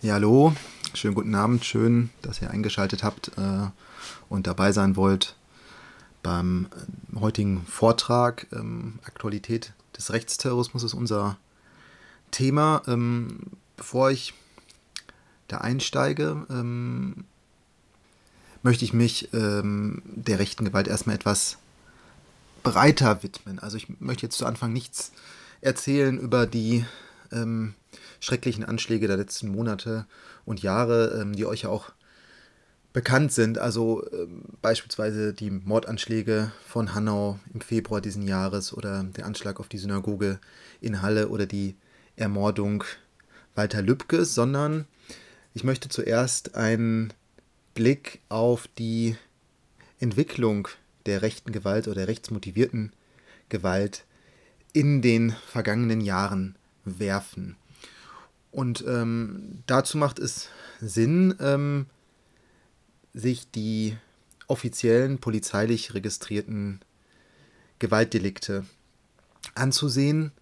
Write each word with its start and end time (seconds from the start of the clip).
Ja, 0.00 0.14
hallo, 0.14 0.54
schönen 0.94 1.16
guten 1.16 1.34
Abend, 1.34 1.64
schön, 1.64 2.10
dass 2.22 2.40
ihr 2.40 2.52
eingeschaltet 2.52 3.02
habt 3.02 3.32
äh, 3.36 3.66
und 4.28 4.46
dabei 4.46 4.70
sein 4.70 4.94
wollt 4.94 5.34
beim 6.22 6.68
heutigen 7.18 7.66
Vortrag. 7.66 8.46
Ähm, 8.52 9.00
Aktualität 9.02 9.72
des 9.96 10.12
Rechtsterrorismus 10.12 10.84
ist 10.84 10.94
unser 10.94 11.36
Thema. 12.30 12.82
Ähm, 12.86 13.40
bevor 13.76 14.12
ich 14.12 14.34
da 15.48 15.58
einsteige, 15.58 16.46
ähm, 16.48 17.24
möchte 18.62 18.84
ich 18.84 18.92
mich 18.92 19.34
ähm, 19.34 20.00
der 20.04 20.38
rechten 20.38 20.64
Gewalt 20.64 20.86
erstmal 20.86 21.16
etwas 21.16 21.58
breiter 22.62 23.24
widmen. 23.24 23.58
Also 23.58 23.76
ich 23.76 23.88
möchte 23.98 24.26
jetzt 24.26 24.38
zu 24.38 24.46
Anfang 24.46 24.72
nichts 24.72 25.10
erzählen 25.60 26.20
über 26.20 26.46
die 26.46 26.84
ähm, 27.32 27.74
schrecklichen 28.20 28.64
Anschläge 28.64 29.06
der 29.08 29.16
letzten 29.16 29.48
Monate 29.48 30.06
und 30.44 30.62
Jahre, 30.62 31.20
ähm, 31.20 31.34
die 31.34 31.46
euch 31.46 31.62
ja 31.62 31.68
auch 31.70 31.92
bekannt 32.92 33.32
sind. 33.32 33.58
Also 33.58 34.04
ähm, 34.12 34.42
beispielsweise 34.62 35.32
die 35.32 35.50
Mordanschläge 35.50 36.52
von 36.66 36.94
Hanau 36.94 37.38
im 37.52 37.60
Februar 37.60 38.00
diesen 38.00 38.26
Jahres 38.26 38.72
oder 38.72 39.04
der 39.04 39.26
Anschlag 39.26 39.60
auf 39.60 39.68
die 39.68 39.78
Synagoge 39.78 40.40
in 40.80 41.02
Halle 41.02 41.28
oder 41.28 41.46
die 41.46 41.76
Ermordung 42.16 42.84
Walter 43.54 43.82
Lübkes, 43.82 44.34
sondern 44.34 44.86
ich 45.54 45.64
möchte 45.64 45.88
zuerst 45.88 46.54
einen 46.54 47.12
Blick 47.74 48.20
auf 48.28 48.68
die 48.78 49.16
Entwicklung 50.00 50.68
der 51.06 51.22
rechten 51.22 51.52
Gewalt 51.52 51.86
oder 51.86 51.96
der 51.96 52.08
rechtsmotivierten 52.08 52.92
Gewalt 53.48 54.04
in 54.72 55.02
den 55.02 55.34
vergangenen 55.46 56.00
Jahren 56.00 56.56
werfen. 56.84 57.56
Und 58.50 58.84
ähm, 58.86 59.62
dazu 59.66 59.98
macht 59.98 60.18
es 60.18 60.48
Sinn, 60.80 61.34
ähm, 61.40 61.86
sich 63.12 63.50
die 63.50 63.96
offiziellen 64.46 65.18
polizeilich 65.18 65.94
registrierten 65.94 66.80
Gewaltdelikte 67.78 68.64
anzusehen, 69.54 70.32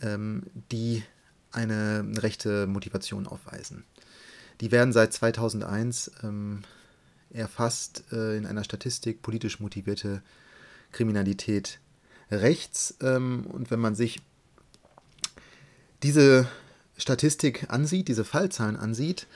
ähm, 0.00 0.44
die 0.70 1.02
eine 1.52 2.06
rechte 2.18 2.66
Motivation 2.66 3.26
aufweisen. 3.26 3.84
Die 4.60 4.70
werden 4.70 4.92
seit 4.92 5.12
2001 5.12 6.10
ähm, 6.22 6.62
erfasst 7.30 8.04
äh, 8.12 8.36
in 8.36 8.46
einer 8.46 8.64
Statistik 8.64 9.22
politisch 9.22 9.60
motivierte 9.60 10.22
Kriminalität 10.92 11.80
rechts. 12.30 12.96
Ähm, 13.00 13.46
und 13.46 13.70
wenn 13.70 13.80
man 13.80 13.94
sich 13.94 14.20
diese 16.02 16.46
Statistik 16.96 17.70
ansieht, 17.70 18.08
diese 18.08 18.24
Fallzahlen 18.24 18.76
ansieht, 18.76 19.26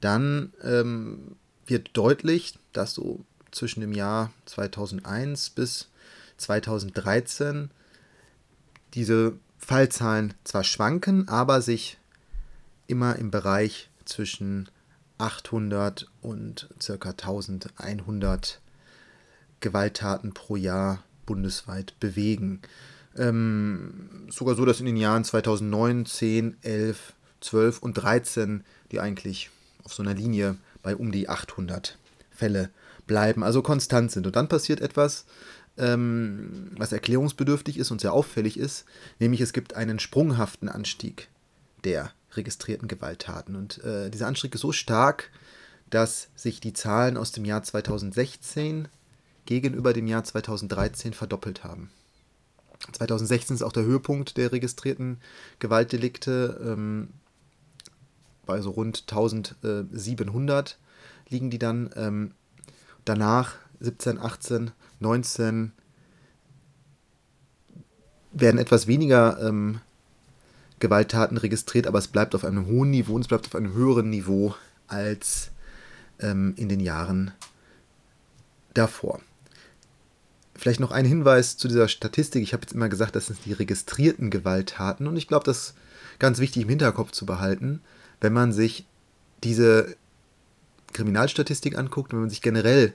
dann 0.00 0.52
ähm, 0.62 1.36
wird 1.66 1.90
deutlich, 1.94 2.58
dass 2.72 2.94
so 2.94 3.24
zwischen 3.50 3.80
dem 3.80 3.92
Jahr 3.92 4.32
2001 4.46 5.50
bis 5.50 5.88
2013 6.36 7.70
diese 8.94 9.34
Fallzahlen 9.58 10.34
zwar 10.44 10.64
schwanken, 10.64 11.28
aber 11.28 11.60
sich 11.60 11.98
immer 12.86 13.16
im 13.16 13.30
Bereich 13.30 13.90
zwischen 14.04 14.68
800 15.18 16.06
und 16.22 16.68
ca. 16.78 17.10
1100 17.10 18.60
Gewalttaten 19.60 20.32
pro 20.32 20.56
Jahr 20.56 21.02
bundesweit 21.26 21.98
bewegen. 22.00 22.62
Ähm, 23.18 24.28
sogar 24.30 24.54
so, 24.54 24.64
dass 24.64 24.80
in 24.80 24.86
den 24.86 24.96
Jahren 24.96 25.24
2009, 25.24 26.06
10, 26.06 26.56
11, 26.62 27.12
12 27.40 27.78
und 27.80 27.94
13 27.94 28.64
die 28.90 29.00
eigentlich 29.00 29.50
auf 29.84 29.92
so 29.92 30.02
einer 30.02 30.14
Linie 30.14 30.56
bei 30.82 30.96
um 30.96 31.12
die 31.12 31.28
800 31.28 31.98
Fälle 32.30 32.70
bleiben, 33.06 33.42
also 33.42 33.62
konstant 33.62 34.10
sind. 34.12 34.26
Und 34.26 34.36
dann 34.36 34.48
passiert 34.48 34.80
etwas, 34.80 35.24
ähm, 35.76 36.70
was 36.76 36.92
erklärungsbedürftig 36.92 37.78
ist 37.78 37.90
und 37.90 38.00
sehr 38.00 38.12
auffällig 38.12 38.58
ist, 38.58 38.84
nämlich 39.18 39.40
es 39.40 39.52
gibt 39.52 39.74
einen 39.74 39.98
sprunghaften 39.98 40.68
Anstieg 40.68 41.28
der 41.84 42.12
registrierten 42.32 42.88
Gewalttaten. 42.88 43.56
Und 43.56 43.82
äh, 43.84 44.10
dieser 44.10 44.26
Anstieg 44.26 44.54
ist 44.54 44.60
so 44.60 44.72
stark, 44.72 45.30
dass 45.90 46.28
sich 46.34 46.60
die 46.60 46.72
Zahlen 46.72 47.16
aus 47.16 47.32
dem 47.32 47.44
Jahr 47.44 47.62
2016 47.62 48.88
gegenüber 49.46 49.92
dem 49.92 50.06
Jahr 50.06 50.24
2013 50.24 51.14
verdoppelt 51.14 51.64
haben. 51.64 51.90
2016 52.92 53.56
ist 53.56 53.62
auch 53.62 53.72
der 53.72 53.84
Höhepunkt 53.84 54.36
der 54.36 54.52
registrierten 54.52 55.18
Gewaltdelikte. 55.58 56.60
Ähm, 56.64 57.08
bei 58.46 58.60
so 58.60 58.70
rund 58.70 59.04
1700 59.08 60.78
liegen 61.28 61.50
die 61.50 61.58
dann. 61.58 61.90
Ähm, 61.96 62.32
danach 63.04 63.56
17, 63.80 64.18
18, 64.18 64.70
19 65.00 65.72
werden 68.32 68.58
etwas 68.58 68.86
weniger 68.86 69.40
ähm, 69.40 69.80
Gewalttaten 70.78 71.36
registriert, 71.36 71.86
aber 71.86 71.98
es 71.98 72.08
bleibt 72.08 72.34
auf 72.34 72.44
einem 72.44 72.66
hohen 72.66 72.90
Niveau 72.90 73.14
und 73.14 73.22
es 73.22 73.28
bleibt 73.28 73.46
auf 73.46 73.54
einem 73.54 73.74
höheren 73.74 74.10
Niveau 74.10 74.54
als 74.86 75.50
ähm, 76.20 76.54
in 76.56 76.68
den 76.68 76.80
Jahren 76.80 77.32
davor. 78.74 79.20
Vielleicht 80.58 80.80
noch 80.80 80.90
ein 80.90 81.04
Hinweis 81.04 81.56
zu 81.56 81.68
dieser 81.68 81.86
Statistik. 81.86 82.42
Ich 82.42 82.52
habe 82.52 82.62
jetzt 82.62 82.74
immer 82.74 82.88
gesagt, 82.88 83.14
das 83.14 83.28
sind 83.28 83.38
die 83.46 83.52
registrierten 83.52 84.28
Gewalttaten 84.28 85.06
und 85.06 85.16
ich 85.16 85.28
glaube, 85.28 85.44
das 85.44 85.58
ist 85.58 85.74
ganz 86.18 86.40
wichtig 86.40 86.64
im 86.64 86.68
Hinterkopf 86.68 87.12
zu 87.12 87.26
behalten, 87.26 87.80
wenn 88.20 88.32
man 88.32 88.52
sich 88.52 88.84
diese 89.44 89.94
Kriminalstatistik 90.92 91.78
anguckt, 91.78 92.12
wenn 92.12 92.18
man 92.18 92.28
sich 92.28 92.42
generell 92.42 92.92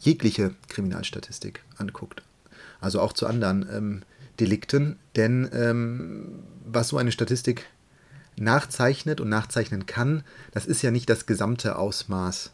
jegliche 0.00 0.56
Kriminalstatistik 0.68 1.62
anguckt. 1.78 2.24
Also 2.80 3.00
auch 3.00 3.12
zu 3.12 3.28
anderen 3.28 3.64
ähm, 3.72 4.02
Delikten. 4.40 4.98
Denn 5.14 5.48
ähm, 5.52 6.40
was 6.64 6.88
so 6.88 6.98
eine 6.98 7.12
Statistik 7.12 7.64
nachzeichnet 8.36 9.20
und 9.20 9.28
nachzeichnen 9.28 9.86
kann, 9.86 10.24
das 10.50 10.66
ist 10.66 10.82
ja 10.82 10.90
nicht 10.90 11.08
das 11.08 11.26
gesamte 11.26 11.78
Ausmaß 11.78 12.50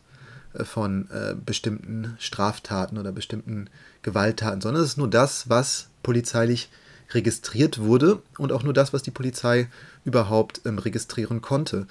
von 0.65 1.09
äh, 1.11 1.35
bestimmten 1.35 2.17
Straftaten 2.19 2.99
oder 2.99 3.13
bestimmten 3.13 3.69
Gewalttaten, 4.03 4.61
sondern 4.61 4.83
es 4.83 4.91
ist 4.91 4.99
nur 4.99 5.11
das, 5.11 5.49
was 5.49 5.89
polizeilich 6.03 6.71
registriert 7.11 7.79
wurde 7.79 8.23
und 8.39 8.53
auch 8.53 8.63
nur 8.63 8.75
das, 8.75 8.93
was 8.93 9.03
die 9.03 9.11
Polizei 9.11 9.69
überhaupt 10.05 10.63
ähm, 10.65 10.79
registrieren 10.79 11.41
konnte. 11.41 11.87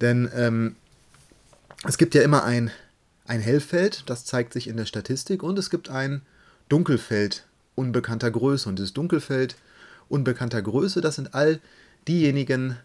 Denn 0.00 0.30
ähm, 0.34 0.76
es 1.86 1.98
gibt 1.98 2.14
ja 2.14 2.22
immer 2.22 2.44
ein, 2.44 2.70
ein 3.26 3.40
Hellfeld, 3.40 4.04
das 4.06 4.24
zeigt 4.24 4.52
sich 4.52 4.68
in 4.68 4.76
der 4.76 4.86
Statistik, 4.86 5.42
und 5.42 5.58
es 5.58 5.70
gibt 5.70 5.88
ein 5.88 6.22
Dunkelfeld 6.68 7.46
unbekannter 7.74 8.30
Größe. 8.30 8.68
Und 8.68 8.78
dieses 8.78 8.94
Dunkelfeld 8.94 9.56
unbekannter 10.08 10.60
Größe, 10.60 11.00
das 11.00 11.16
sind 11.16 11.34
all 11.34 11.60
diejenigen 12.06 12.76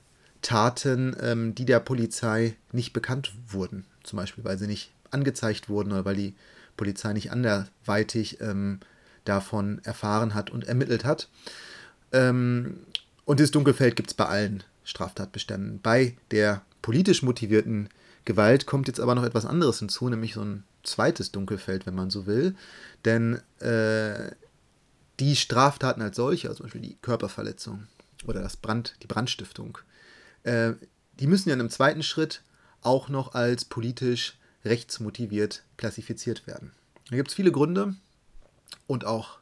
Taten, 0.41 1.15
ähm, 1.21 1.55
die 1.55 1.65
der 1.65 1.79
Polizei 1.79 2.55
nicht 2.71 2.93
bekannt 2.93 3.33
wurden. 3.47 3.85
Zum 4.03 4.17
Beispiel, 4.17 4.43
weil 4.43 4.57
sie 4.57 4.67
nicht 4.67 4.91
angezeigt 5.13 5.69
wurden 5.69 5.91
oder 5.91 6.05
weil 6.05 6.15
die 6.15 6.35
Polizei 6.77 7.13
nicht 7.13 7.31
anderweitig 7.31 8.41
ähm, 8.41 8.79
davon 9.25 9.79
erfahren 9.83 10.33
hat 10.33 10.49
und 10.49 10.65
ermittelt 10.65 11.05
hat. 11.05 11.29
Ähm, 12.11 12.77
und 13.25 13.39
dieses 13.39 13.51
Dunkelfeld 13.51 13.95
gibt 13.95 14.09
es 14.09 14.13
bei 14.13 14.25
allen 14.25 14.63
Straftatbeständen. 14.83 15.79
Bei 15.81 16.17
der 16.31 16.61
politisch 16.81 17.23
motivierten 17.23 17.89
Gewalt 18.25 18.65
kommt 18.65 18.87
jetzt 18.87 18.99
aber 18.99 19.15
noch 19.15 19.23
etwas 19.23 19.45
anderes 19.45 19.79
hinzu, 19.79 20.09
nämlich 20.09 20.33
so 20.33 20.41
ein 20.41 20.63
zweites 20.83 21.31
Dunkelfeld, 21.31 21.85
wenn 21.85 21.95
man 21.95 22.09
so 22.09 22.25
will. 22.25 22.55
Denn 23.05 23.39
äh, 23.59 24.31
die 25.19 25.35
Straftaten 25.35 26.01
als 26.01 26.15
solche, 26.15 26.47
also 26.47 26.57
zum 26.57 26.65
Beispiel 26.65 26.81
die 26.81 26.97
Körperverletzung 27.01 27.87
oder 28.25 28.41
das 28.41 28.57
Brand, 28.57 28.95
die 29.01 29.07
Brandstiftung, 29.07 29.77
äh, 30.43 30.73
die 31.19 31.27
müssen 31.27 31.49
ja 31.49 31.53
in 31.53 31.61
einem 31.61 31.69
zweiten 31.69 32.03
Schritt 32.03 32.41
auch 32.81 33.09
noch 33.09 33.33
als 33.33 33.65
politisch 33.65 34.37
rechtsmotiviert 34.65 35.63
klassifiziert 35.77 36.47
werden. 36.47 36.71
Da 37.09 37.15
gibt 37.15 37.29
es 37.29 37.35
viele 37.35 37.51
Gründe 37.51 37.95
und 38.87 39.05
auch 39.05 39.39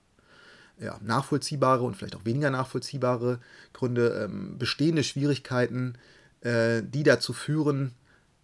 ja, 0.79 1.00
nachvollziehbare 1.03 1.83
und 1.83 1.95
vielleicht 1.95 2.15
auch 2.15 2.25
weniger 2.25 2.50
nachvollziehbare 2.50 3.39
Gründe, 3.73 4.23
ähm, 4.23 4.57
bestehende 4.57 5.03
Schwierigkeiten, 5.03 5.95
äh, 6.41 6.81
die 6.83 7.03
dazu 7.03 7.33
führen, 7.33 7.94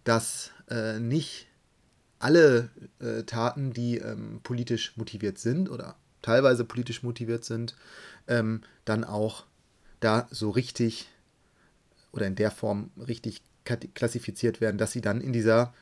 dass 0.04 0.52
äh, 0.70 1.00
nicht 1.00 1.48
alle 2.20 2.70
äh, 3.00 3.24
Taten, 3.24 3.72
die 3.72 3.98
ähm, 3.98 4.40
politisch 4.42 4.96
motiviert 4.96 5.38
sind 5.38 5.68
oder 5.68 5.96
teilweise 6.22 6.64
politisch 6.64 7.02
motiviert 7.02 7.44
sind, 7.44 7.76
ähm, 8.26 8.62
dann 8.84 9.04
auch 9.04 9.44
da 10.00 10.28
so 10.30 10.50
richtig 10.50 11.08
oder 12.12 12.26
in 12.26 12.36
der 12.36 12.50
Form 12.50 12.90
richtig 12.96 13.42
klassifiziert 13.64 14.60
werden, 14.60 14.78
dass 14.78 14.92
sie 14.92 15.02
dann 15.02 15.20
in 15.20 15.32
dieser 15.32 15.74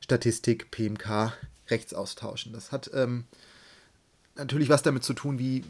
Statistik 0.00 0.70
PMK 0.70 1.32
rechts 1.68 1.94
austauschen. 1.94 2.52
Das 2.52 2.72
hat 2.72 2.90
ähm, 2.94 3.24
natürlich 4.36 4.68
was 4.68 4.82
damit 4.82 5.04
zu 5.04 5.12
tun, 5.12 5.38
wie, 5.38 5.64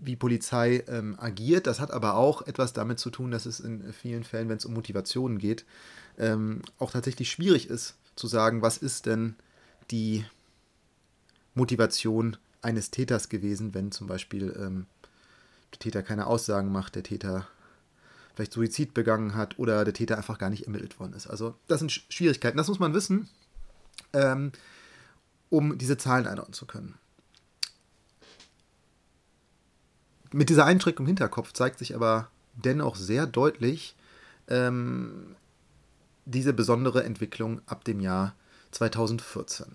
wie 0.00 0.16
Polizei 0.16 0.82
ähm, 0.88 1.16
agiert. 1.18 1.66
Das 1.66 1.80
hat 1.80 1.90
aber 1.90 2.14
auch 2.14 2.42
etwas 2.46 2.72
damit 2.72 2.98
zu 2.98 3.10
tun, 3.10 3.30
dass 3.30 3.46
es 3.46 3.60
in 3.60 3.92
vielen 3.92 4.24
Fällen, 4.24 4.48
wenn 4.48 4.56
es 4.56 4.64
um 4.64 4.74
Motivationen 4.74 5.38
geht, 5.38 5.64
ähm, 6.18 6.62
auch 6.78 6.90
tatsächlich 6.90 7.30
schwierig 7.30 7.68
ist 7.68 7.94
zu 8.16 8.26
sagen, 8.26 8.62
was 8.62 8.78
ist 8.78 9.06
denn 9.06 9.36
die 9.90 10.24
Motivation 11.54 12.36
eines 12.62 12.90
Täters 12.90 13.28
gewesen, 13.28 13.74
wenn 13.74 13.92
zum 13.92 14.06
Beispiel 14.06 14.54
ähm, 14.58 14.86
der 15.72 15.78
Täter 15.78 16.02
keine 16.02 16.26
Aussagen 16.26 16.72
macht, 16.72 16.94
der 16.94 17.02
Täter 17.02 17.46
vielleicht 18.34 18.52
Suizid 18.52 18.92
begangen 18.94 19.34
hat 19.34 19.58
oder 19.58 19.84
der 19.84 19.94
Täter 19.94 20.16
einfach 20.16 20.38
gar 20.38 20.50
nicht 20.50 20.64
ermittelt 20.64 20.98
worden 20.98 21.14
ist. 21.14 21.26
Also 21.26 21.54
das 21.68 21.78
sind 21.78 21.92
Schwierigkeiten, 21.92 22.56
das 22.56 22.68
muss 22.68 22.78
man 22.78 22.94
wissen, 22.94 23.28
ähm, 24.12 24.52
um 25.50 25.78
diese 25.78 25.96
Zahlen 25.96 26.26
einordnen 26.26 26.54
zu 26.54 26.66
können. 26.66 26.94
Mit 30.32 30.48
dieser 30.48 30.66
Einschränkung 30.66 31.04
im 31.04 31.08
Hinterkopf 31.08 31.52
zeigt 31.52 31.78
sich 31.78 31.94
aber 31.94 32.30
dennoch 32.54 32.96
sehr 32.96 33.26
deutlich 33.26 33.96
ähm, 34.48 35.36
diese 36.24 36.52
besondere 36.52 37.04
Entwicklung 37.04 37.60
ab 37.66 37.84
dem 37.84 38.00
Jahr 38.00 38.34
2014, 38.72 39.66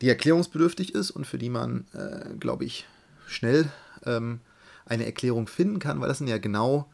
die 0.00 0.08
erklärungsbedürftig 0.08 0.94
ist 0.94 1.10
und 1.10 1.26
für 1.26 1.38
die 1.38 1.50
man, 1.50 1.86
äh, 1.94 2.34
glaube 2.38 2.64
ich, 2.64 2.86
schnell 3.26 3.70
ähm, 4.04 4.40
eine 4.84 5.06
Erklärung 5.06 5.46
finden 5.46 5.78
kann, 5.78 6.00
weil 6.00 6.08
das 6.08 6.18
sind 6.18 6.28
ja 6.28 6.38
genau 6.38 6.88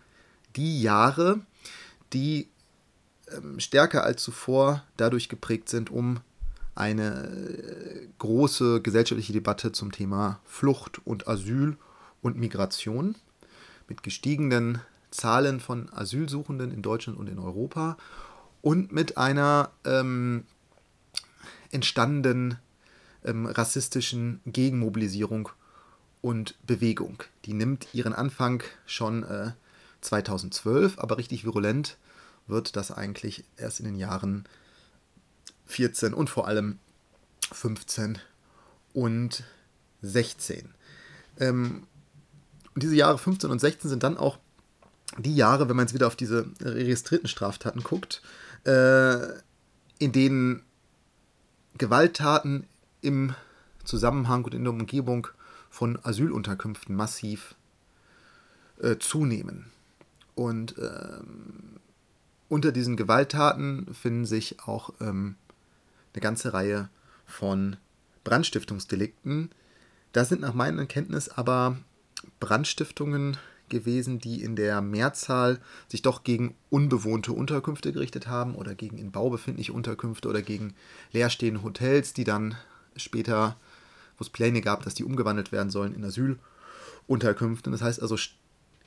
die 0.55 0.81
Jahre, 0.81 1.41
die 2.13 2.49
ähm, 3.33 3.59
stärker 3.59 4.05
als 4.05 4.23
zuvor 4.23 4.85
dadurch 4.97 5.29
geprägt 5.29 5.69
sind, 5.69 5.91
um 5.91 6.21
eine 6.77 7.27
äh, 7.27 8.09
große 8.19 8.83
gesellschaftliche 8.83 9.33
Debatte 9.33 9.73
zum 9.73 9.93
Thema 9.93 10.41
Flucht 10.45 11.01
und 11.05 11.27
Asyl 11.27 11.77
und 12.23 12.37
Migration 12.37 13.17
mit 13.89 14.03
gestiegenen 14.03 14.81
Zahlen 15.11 15.61
von 15.61 15.93
Asylsuchenden 15.93 16.71
in 16.71 16.83
Deutschland 16.83 17.19
und 17.19 17.29
in 17.29 17.39
Europa 17.39 17.97
und 18.63 18.93
mit 18.93 19.17
einer 19.17 19.71
ähm, 19.85 20.45
entstandenen 21.71 22.59
ähm, 23.25 23.47
rassistischen 23.47 24.41
Gegenmobilisierung 24.45 25.49
und 26.21 26.57
Bewegung. 26.67 27.23
Die 27.45 27.55
nimmt 27.55 27.89
ihren 27.95 28.13
Anfang 28.13 28.63
schon 28.87 29.23
äh, 29.23 29.53
2012, 30.01 30.99
aber 30.99 31.19
richtig 31.19 31.45
virulent 31.45 31.97
wird 32.47 32.77
das 32.77 32.91
eigentlich 32.91 33.45
erst 33.57 33.81
in 33.81 33.87
den 33.87 33.97
Jahren 33.97 34.45
14 35.67 36.15
und 36.15 36.31
vor 36.31 36.47
allem 36.47 36.79
15 37.53 38.19
und 38.93 39.45
16. 40.03 40.69
Ähm, 41.39 41.87
und 42.75 42.83
diese 42.83 42.95
Jahre 42.95 43.19
15 43.19 43.51
und 43.51 43.61
16 43.61 43.91
sind 43.91 44.03
dann 44.03 44.17
auch 44.17 44.39
die 45.19 45.35
Jahre, 45.35 45.69
wenn 45.69 45.77
man 45.77 45.87
jetzt 45.87 45.95
wieder 45.95 46.07
auf 46.07 46.17
diese 46.17 46.47
registrierten 46.61 47.29
Straftaten 47.29 47.83
guckt, 47.83 48.23
äh, 48.65 49.17
in 49.99 50.13
denen 50.13 50.63
Gewalttaten 51.79 52.67
im 53.01 53.35
Zusammenhang 53.85 54.45
und 54.45 54.55
in 54.55 54.65
der 54.65 54.73
Umgebung 54.73 55.29
von 55.71 55.99
Asylunterkünften 56.03 56.95
massiv 56.95 57.55
äh, 58.81 58.97
zunehmen. 58.99 59.67
Und 60.35 60.75
ähm, 60.79 61.81
unter 62.49 62.73
diesen 62.73 62.97
Gewalttaten 62.97 63.93
finden 63.95 64.27
sich 64.27 64.61
auch 64.61 64.93
ähm, 65.01 65.37
eine 66.17 66.23
ganze 66.23 66.55
Reihe 66.55 66.89
von 67.27 67.77
Brandstiftungsdelikten. 68.25 69.51
Das 70.13 70.31
sind 70.31 70.41
nach 70.41 70.55
meiner 70.55 70.87
Kenntnis 70.87 71.29
aber 71.29 71.77
Brandstiftungen 72.41 73.37
gewesen, 73.69 74.19
die 74.19 74.43
in 74.43 74.57
der 74.57 74.81
Mehrzahl 74.81 75.61
sich 75.89 76.01
doch 76.01 76.25
gegen 76.25 76.55
unbewohnte 76.71 77.33
Unterkünfte 77.33 77.93
gerichtet 77.93 78.29
haben 78.29 78.55
oder 78.55 78.75
gegen 78.75 78.97
in 78.97 79.11
Bau 79.11 79.29
befindliche 79.29 79.75
Unterkünfte 79.75 80.29
oder 80.29 80.41
gegen 80.41 80.75
leerstehende 81.13 81.63
Hotels, 81.63 82.15
die 82.15 82.25
dann 82.25 82.57
später, 82.97 83.57
wo 84.17 84.23
es 84.23 84.31
Pläne 84.31 84.63
gab, 84.63 84.85
dass 84.85 84.95
die 84.95 85.05
umgewandelt 85.05 85.53
werden 85.53 85.71
sollen 85.71 85.95
in 85.95 86.05
Asylunterkünfte. 86.05 87.71
Das 87.71 87.83
heißt 87.83 88.01
also 88.01 88.17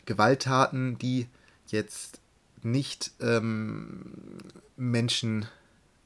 Gewalttaten, 0.06 0.98
die 0.98 1.28
jetzt 1.68 2.22
nicht 2.64 3.12
ähm, 3.20 4.14
Menschen 4.78 5.46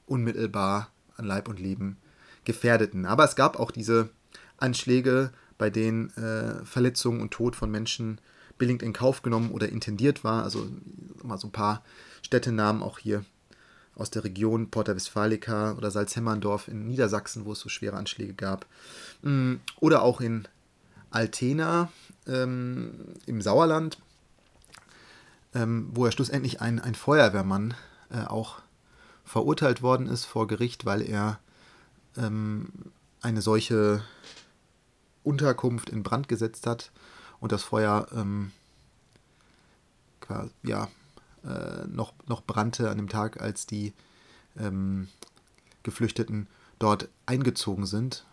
unmittelbar 0.06 0.90
an 1.18 1.25
Leib 1.25 1.48
und 1.48 1.60
Leben 1.60 1.98
gefährdeten. 2.45 3.06
Aber 3.06 3.24
es 3.24 3.36
gab 3.36 3.60
auch 3.60 3.71
diese 3.71 4.10
Anschläge, 4.57 5.31
bei 5.57 5.69
denen 5.69 6.10
äh, 6.18 6.65
Verletzungen 6.65 7.21
und 7.21 7.31
Tod 7.31 7.56
von 7.56 7.71
Menschen 7.71 8.19
billigend 8.57 8.83
in 8.83 8.94
Kauf 8.94 9.21
genommen 9.21 9.51
oder 9.51 9.69
intendiert 9.69 10.24
war. 10.24 10.44
Also 10.44 10.68
mal 11.24 11.38
so 11.38 11.48
ein 11.48 11.51
paar 11.51 11.83
Städtenamen 12.21 12.81
auch 12.81 13.00
hier 13.00 13.25
aus 13.95 14.10
der 14.10 14.24
Region 14.24 14.69
Porta 14.69 14.95
Westfalica 14.95 15.74
oder 15.74 15.92
Salzhemmerndorf 15.92 16.68
in 16.68 16.88
Niedersachsen, 16.88 17.45
wo 17.45 17.51
es 17.51 17.59
so 17.59 17.69
schwere 17.69 17.95
Anschläge 17.95 18.33
gab. 18.33 18.66
Mm, 19.21 19.56
oder 19.80 20.01
auch 20.01 20.19
in 20.19 20.48
Altena 21.12 21.92
ähm, 22.27 22.94
im 23.27 23.42
Sauerland, 23.42 23.98
ähm, 25.54 25.89
wo 25.94 26.06
ja 26.06 26.12
schlussendlich 26.12 26.62
ein, 26.62 26.80
ein 26.80 26.95
Feuerwehrmann 26.95 27.75
äh, 28.09 28.25
auch 28.25 28.62
verurteilt 29.24 29.81
worden 29.81 30.08
ist 30.08 30.25
vor 30.25 30.48
Gericht, 30.48 30.86
weil 30.86 31.02
er 31.02 31.40
ähm, 32.18 32.70
eine 33.22 33.42
solche 33.42 34.04
Unterkunft 35.24 35.90
in 35.90 36.04
Brand 36.04 36.28
gesetzt 36.28 36.68
hat 36.68 36.92
und 37.40 37.52
das 37.52 37.64
Feuer 37.64 38.08
ähm, 38.14 38.52
ja, 40.64 40.88
äh, 41.44 41.86
noch, 41.88 42.14
noch 42.28 42.44
brannte 42.44 42.90
an 42.90 42.98
dem 42.98 43.10
Tag, 43.10 43.42
als 43.42 43.68
die 43.68 43.94
ähm, 44.58 45.08
Geflüchteten 45.84 46.48
dort 46.80 47.10
eingezogen 47.26 47.86
sind. 47.86 48.26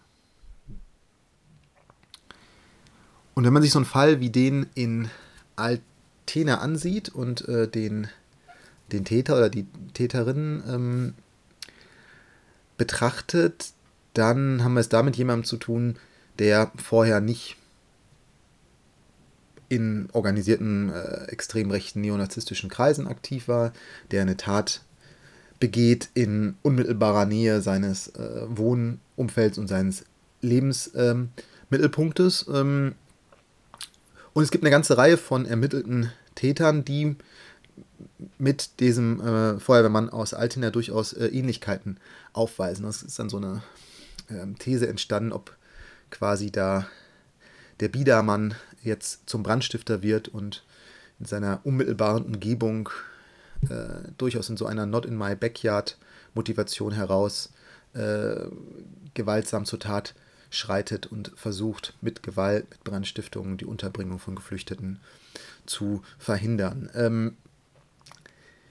Und 3.35 3.45
wenn 3.45 3.53
man 3.53 3.63
sich 3.63 3.73
so 3.73 3.79
einen 3.79 3.87
Fall 3.87 4.21
wie 4.21 4.31
den 4.31 4.67
in 4.75 5.11
Altena 5.57 6.59
ansieht 6.59 7.09
und 7.09 7.47
äh, 7.49 7.69
den, 7.69 8.09
den 8.93 9.05
Täter 9.05 9.37
oder 9.37 9.49
die 9.49 9.67
Täterin 9.95 10.63
ähm, 10.69 11.15
betrachtet, 12.77 13.73
dann 14.15 14.65
haben 14.65 14.75
wir 14.75 14.81
es 14.81 14.89
damit 14.89 15.17
jemandem 15.17 15.45
zu 15.45 15.57
tun, 15.57 15.97
der 16.39 16.71
vorher 16.77 17.21
nicht 17.21 17.57
in 19.69 20.09
organisierten 20.13 20.91
äh, 20.91 21.25
extrem 21.29 21.71
rechten 21.71 22.01
neonazistischen 22.01 22.71
Kreisen 22.71 23.07
aktiv 23.07 23.49
war, 23.49 23.73
der 24.11 24.23
eine 24.23 24.37
Tat 24.37 24.83
begeht 25.61 26.09
in 26.15 26.57
unmittelbarer 26.63 27.27
Nähe 27.27 27.61
seines 27.61 28.09
äh, 28.09 28.47
Wohnumfelds 28.49 29.59
und 29.59 29.69
seines 29.69 30.05
Lebensmittelpunktes. 30.41 32.47
Ähm, 32.49 32.57
ähm, 32.57 32.95
und 34.33 34.43
es 34.43 34.50
gibt 34.50 34.64
eine 34.64 34.71
ganze 34.71 34.97
Reihe 34.97 35.19
von 35.19 35.45
ermittelten 35.45 36.11
Tätern, 36.35 36.85
die 36.85 37.14
mit 38.38 38.80
diesem 38.80 39.21
äh, 39.21 39.61
Feuerwehrmann 39.61 40.09
aus 40.09 40.35
Altena 40.35 40.71
durchaus 40.71 41.12
äh, 41.12 41.26
Ähnlichkeiten 41.26 41.99
aufweisen. 42.33 42.85
Das 42.85 43.02
ist 43.02 43.19
dann 43.19 43.28
so 43.28 43.37
eine 43.37 43.62
ähm, 44.30 44.59
These 44.59 44.88
entstanden, 44.88 45.33
ob 45.33 45.57
quasi 46.11 46.50
da 46.50 46.87
der 47.80 47.88
Biedermann 47.88 48.54
jetzt 48.83 49.28
zum 49.28 49.42
Brandstifter 49.42 50.02
wird 50.02 50.28
und 50.28 50.64
in 51.19 51.26
seiner 51.26 51.61
unmittelbaren 51.64 52.25
Umgebung 52.25 52.90
äh, 53.69 54.11
durchaus 54.19 54.49
in 54.49 54.57
so 54.57 54.66
einer 54.66 54.87
Not 54.87 55.07
in 55.07 55.16
my 55.16 55.35
backyard 55.35 55.99
Motivation 56.35 56.92
heraus 56.92 57.50
äh, 57.95 58.47
gewaltsam 59.14 59.64
zur 59.64 59.80
Tat 59.80 60.14
schreitet 60.50 61.07
und 61.07 61.33
versucht 61.37 61.95
mit 62.00 62.23
Gewalt, 62.23 62.69
mit 62.71 62.85
Brandstiftungen 62.85 63.57
die 63.57 63.64
Unterbringung 63.64 64.19
von 64.19 64.35
Geflüchteten 64.35 65.00
zu 65.66 66.02
verhindern. 66.19 66.90
Ähm, 66.95 67.37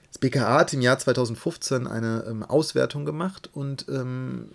das 0.09 0.17
BKA 0.19 0.59
hat 0.59 0.73
im 0.73 0.81
Jahr 0.81 0.97
2015 0.97 1.87
eine 1.87 2.25
ähm, 2.27 2.43
Auswertung 2.43 3.05
gemacht 3.05 3.49
und 3.53 3.85
ähm, 3.89 4.49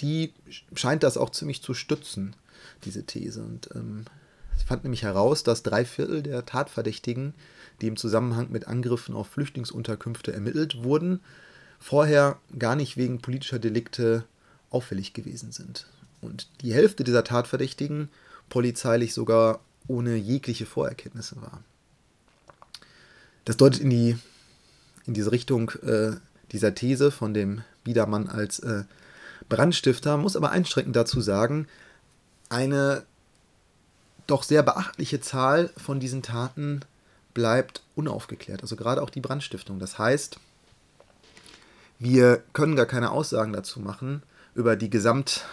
die 0.00 0.32
scheint 0.74 1.02
das 1.02 1.16
auch 1.16 1.30
ziemlich 1.30 1.62
zu 1.62 1.74
stützen, 1.74 2.34
diese 2.84 3.04
These. 3.04 3.42
Und 3.42 3.70
ähm, 3.74 4.04
ich 4.58 4.64
fand 4.64 4.84
nämlich 4.84 5.02
heraus, 5.02 5.42
dass 5.42 5.62
drei 5.62 5.84
Viertel 5.84 6.22
der 6.22 6.44
Tatverdächtigen, 6.44 7.34
die 7.80 7.88
im 7.88 7.96
Zusammenhang 7.96 8.50
mit 8.50 8.66
Angriffen 8.66 9.14
auf 9.14 9.28
Flüchtlingsunterkünfte 9.28 10.32
ermittelt 10.32 10.82
wurden, 10.82 11.20
vorher 11.78 12.38
gar 12.58 12.76
nicht 12.76 12.96
wegen 12.96 13.20
politischer 13.20 13.58
Delikte 13.58 14.24
auffällig 14.70 15.12
gewesen 15.12 15.52
sind. 15.52 15.86
Und 16.20 16.48
die 16.62 16.72
Hälfte 16.74 17.04
dieser 17.04 17.24
Tatverdächtigen 17.24 18.08
polizeilich 18.48 19.12
sogar 19.12 19.60
ohne 19.88 20.16
jegliche 20.16 20.66
Vorerkenntnisse 20.66 21.40
war. 21.40 21.62
Das 23.44 23.56
deutet 23.56 23.80
in, 23.80 23.90
die, 23.90 24.18
in 25.06 25.14
diese 25.14 25.32
Richtung 25.32 25.70
äh, 25.82 26.12
dieser 26.52 26.74
These 26.74 27.10
von 27.10 27.34
dem 27.34 27.62
Biedermann 27.84 28.28
als 28.28 28.58
äh, 28.60 28.84
Brandstifter, 29.48 30.16
muss 30.16 30.36
aber 30.36 30.50
einschränkend 30.50 30.96
dazu 30.96 31.20
sagen, 31.20 31.68
eine 32.48 33.04
doch 34.26 34.42
sehr 34.42 34.62
beachtliche 34.62 35.20
Zahl 35.20 35.70
von 35.76 36.00
diesen 36.00 36.22
Taten 36.22 36.80
bleibt 37.34 37.82
unaufgeklärt. 37.94 38.62
Also 38.62 38.76
gerade 38.76 39.02
auch 39.02 39.10
die 39.10 39.20
Brandstiftung. 39.20 39.78
Das 39.78 39.98
heißt, 39.98 40.38
wir 41.98 42.42
können 42.52 42.76
gar 42.76 42.86
keine 42.86 43.10
Aussagen 43.10 43.52
dazu 43.52 43.80
machen 43.80 44.22
über 44.54 44.74
die 44.76 44.90
Gesamt, 44.90 45.44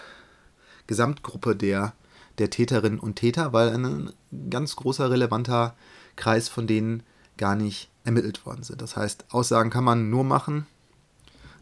Gesamtgruppe 0.87 1.55
der, 1.55 1.93
der 2.37 2.49
Täterinnen 2.49 2.99
und 2.99 3.15
Täter, 3.15 3.53
weil 3.53 3.69
ein 3.69 4.13
ganz 4.49 4.75
großer 4.75 5.11
relevanter 5.11 5.75
Kreis 6.15 6.49
von 6.49 6.67
denen 6.67 7.03
gar 7.37 7.55
nicht 7.55 7.89
ermittelt 8.03 8.45
worden 8.45 8.63
sind. 8.63 8.81
Das 8.81 8.95
heißt, 8.95 9.25
Aussagen 9.31 9.69
kann 9.69 9.83
man 9.83 10.09
nur 10.09 10.23
machen 10.23 10.65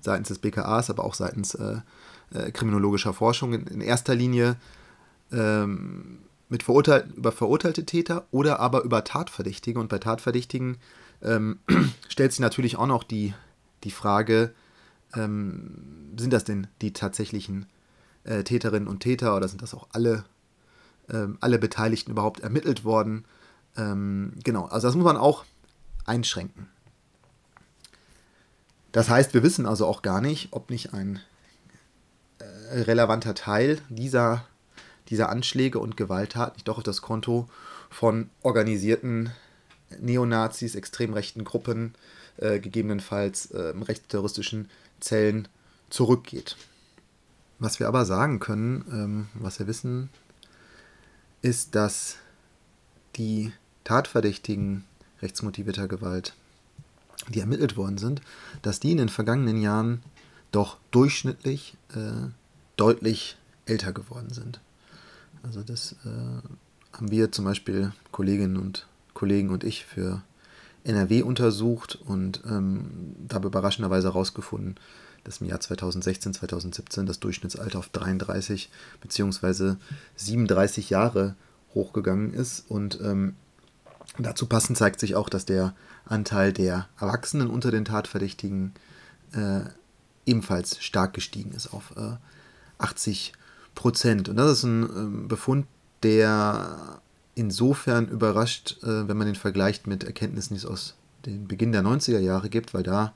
seitens 0.02 0.30
des 0.30 0.40
BKAs, 0.40 0.90
aber 0.90 1.04
auch 1.04 1.14
seitens 1.14 1.54
äh, 1.56 1.78
äh, 2.34 2.52
kriminologischer 2.52 3.14
Forschung 3.14 3.54
in, 3.54 3.68
in 3.68 3.82
erster 3.82 4.16
Linie 4.16 4.56
ähm, 5.32 6.20
mit 6.50 6.64
verurteil 6.64 7.08
über 7.16 7.32
verurteilte 7.32 7.86
Täter 7.86 8.26
oder 8.32 8.60
aber 8.60 8.84
über 8.84 9.04
Tatverdächtige. 9.04 9.80
Und 9.80 9.90
bei 9.90 10.00
Tatverdächtigen 10.00 10.78
ähm, 11.22 11.60
stellt 12.10 12.32
sich 12.32 12.40
natürlich 12.40 12.78
auch 12.78 12.88
noch 12.88 13.04
die, 13.04 13.34
die 13.84 13.92
Frage, 13.92 14.54
ähm, 15.16 16.12
sind 16.18 16.34
das 16.34 16.44
denn 16.44 16.68
die 16.82 16.94
tatsächlichen 16.94 17.68
äh, 18.24 18.44
Täterinnen 18.44 18.88
und 18.88 19.00
Täter 19.00 19.36
oder 19.36 19.48
sind 19.48 19.62
das 19.62 19.74
auch 19.74 19.88
alle, 19.92 20.26
ähm, 21.10 21.38
alle 21.42 21.60
Beteiligten 21.60 22.12
überhaupt 22.12 22.42
ermittelt 22.42 22.84
worden? 22.84 23.26
Ähm, 23.78 24.34
genau, 24.44 24.66
also 24.66 24.88
das 24.88 24.96
muss 24.96 25.06
man 25.06 25.18
auch 25.18 25.46
einschränken. 26.06 26.70
Das 28.92 29.10
heißt, 29.10 29.34
wir 29.34 29.44
wissen 29.44 29.66
also 29.66 29.86
auch 29.86 30.02
gar 30.02 30.22
nicht, 30.22 30.50
ob 30.52 30.70
nicht 30.70 30.94
ein 30.94 31.22
äh, 32.40 32.82
relevanter 32.82 33.36
Teil 33.36 33.80
dieser, 33.90 34.46
dieser 35.10 35.30
Anschläge 35.30 35.80
und 35.80 35.96
Gewalttaten 35.96 36.56
nicht 36.56 36.68
doch 36.68 36.78
auf 36.78 36.84
das 36.84 37.02
Konto 37.02 37.48
von 37.90 38.30
organisierten 38.42 39.32
Neonazis, 40.00 40.76
extrem 40.76 41.14
rechten 41.14 41.44
Gruppen, 41.44 41.94
äh, 42.38 42.60
gegebenenfalls 42.60 43.52
äh, 43.52 43.74
rechtsterroristischen 43.76 44.70
Zellen 45.00 45.48
zurückgeht. 45.90 46.58
Was 47.60 47.80
wir 47.80 47.88
aber 47.88 48.06
sagen 48.06 48.40
können, 48.40 48.86
ähm, 48.92 49.28
was 49.36 49.60
wir 49.60 49.68
wissen, 49.68 50.10
ist, 51.42 51.76
dass 51.76 52.18
die 53.16 53.52
Tatverdächtigen 53.84 54.86
rechtsmotivierter 55.22 55.88
Gewalt, 55.88 56.34
die 57.30 57.40
ermittelt 57.40 57.78
worden 57.78 57.98
sind, 57.98 58.22
dass 58.62 58.80
die 58.80 58.92
in 58.92 58.98
den 58.98 59.10
vergangenen 59.10 59.62
Jahren 59.62 60.02
doch 60.52 60.78
durchschnittlich 60.92 61.78
äh, 61.94 62.30
deutlich 62.76 63.38
älter 63.66 63.94
geworden 63.94 64.32
sind. 64.32 64.60
Also 65.44 65.62
das 65.64 65.94
äh, 66.06 66.98
haben 66.98 67.12
wir 67.12 67.32
zum 67.32 67.46
Beispiel 67.46 67.94
Kolleginnen 68.12 68.58
und 68.58 68.88
Kollegen 69.14 69.50
und 69.50 69.64
ich 69.64 69.86
für 69.86 70.22
NRW 70.84 71.22
untersucht 71.22 72.00
und 72.06 72.42
ähm, 72.46 73.16
dabei 73.28 73.48
überraschenderweise 73.48 74.08
herausgefunden, 74.08 74.76
dass 75.24 75.42
im 75.42 75.48
Jahr 75.48 75.60
2016, 75.60 76.34
2017 76.34 77.06
das 77.06 77.20
Durchschnittsalter 77.20 77.80
auf 77.80 77.90
33 77.90 78.70
bzw. 79.02 79.76
37 80.16 80.90
Jahre 80.90 81.36
hochgegangen 81.74 82.34
ist. 82.34 82.66
Und 82.70 83.00
ähm, 83.02 83.36
dazu 84.18 84.46
passend 84.46 84.78
zeigt 84.78 85.00
sich 85.00 85.16
auch, 85.16 85.30
dass 85.30 85.46
der 85.46 85.74
Anteil 86.06 86.54
der 86.54 86.88
Erwachsenen 87.00 87.50
unter 87.50 87.72
den 87.72 87.86
Tatverdächtigen 87.86 88.74
äh, 89.34 89.62
ebenfalls 90.26 90.84
stark 90.84 91.14
gestiegen 91.14 91.52
ist 91.52 91.74
auf 91.74 91.94
äh, 91.96 92.16
80 92.78 93.34
Prozent. 93.76 94.30
Und 94.30 94.38
das 94.38 94.52
ist 94.52 94.64
ein 94.64 94.84
äh, 94.84 95.28
Befund, 95.28 95.66
der 96.04 97.02
insofern 97.36 98.08
überrascht, 98.08 98.78
äh, 98.84 99.08
wenn 99.08 99.18
man 99.18 99.28
den 99.28 99.36
vergleicht 99.36 99.88
mit 99.88 100.04
Erkenntnissen, 100.04 100.54
die 100.54 100.60
es 100.60 100.66
aus 100.66 100.96
dem 101.26 101.48
Beginn 101.48 101.72
der 101.72 101.84
90er 101.84 102.20
Jahre 102.20 102.50
gibt, 102.50 102.74
weil 102.74 102.84
da 102.84 103.14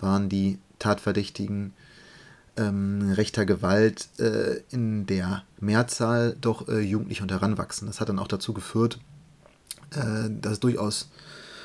waren 0.00 0.28
die 0.28 0.58
Tatverdächtigen 0.78 1.72
ähm, 2.56 3.12
rechter 3.12 3.46
Gewalt 3.46 4.08
äh, 4.18 4.60
in 4.70 5.06
der 5.06 5.42
Mehrzahl 5.58 6.36
doch 6.40 6.68
äh, 6.68 6.80
jugendlich 6.80 7.22
und 7.22 7.32
heranwachsen. 7.32 7.86
Das 7.86 8.00
hat 8.00 8.08
dann 8.08 8.18
auch 8.18 8.28
dazu 8.28 8.52
geführt, 8.52 8.98
äh, 9.94 10.30
dass 10.30 10.54
es 10.54 10.60
durchaus 10.60 11.08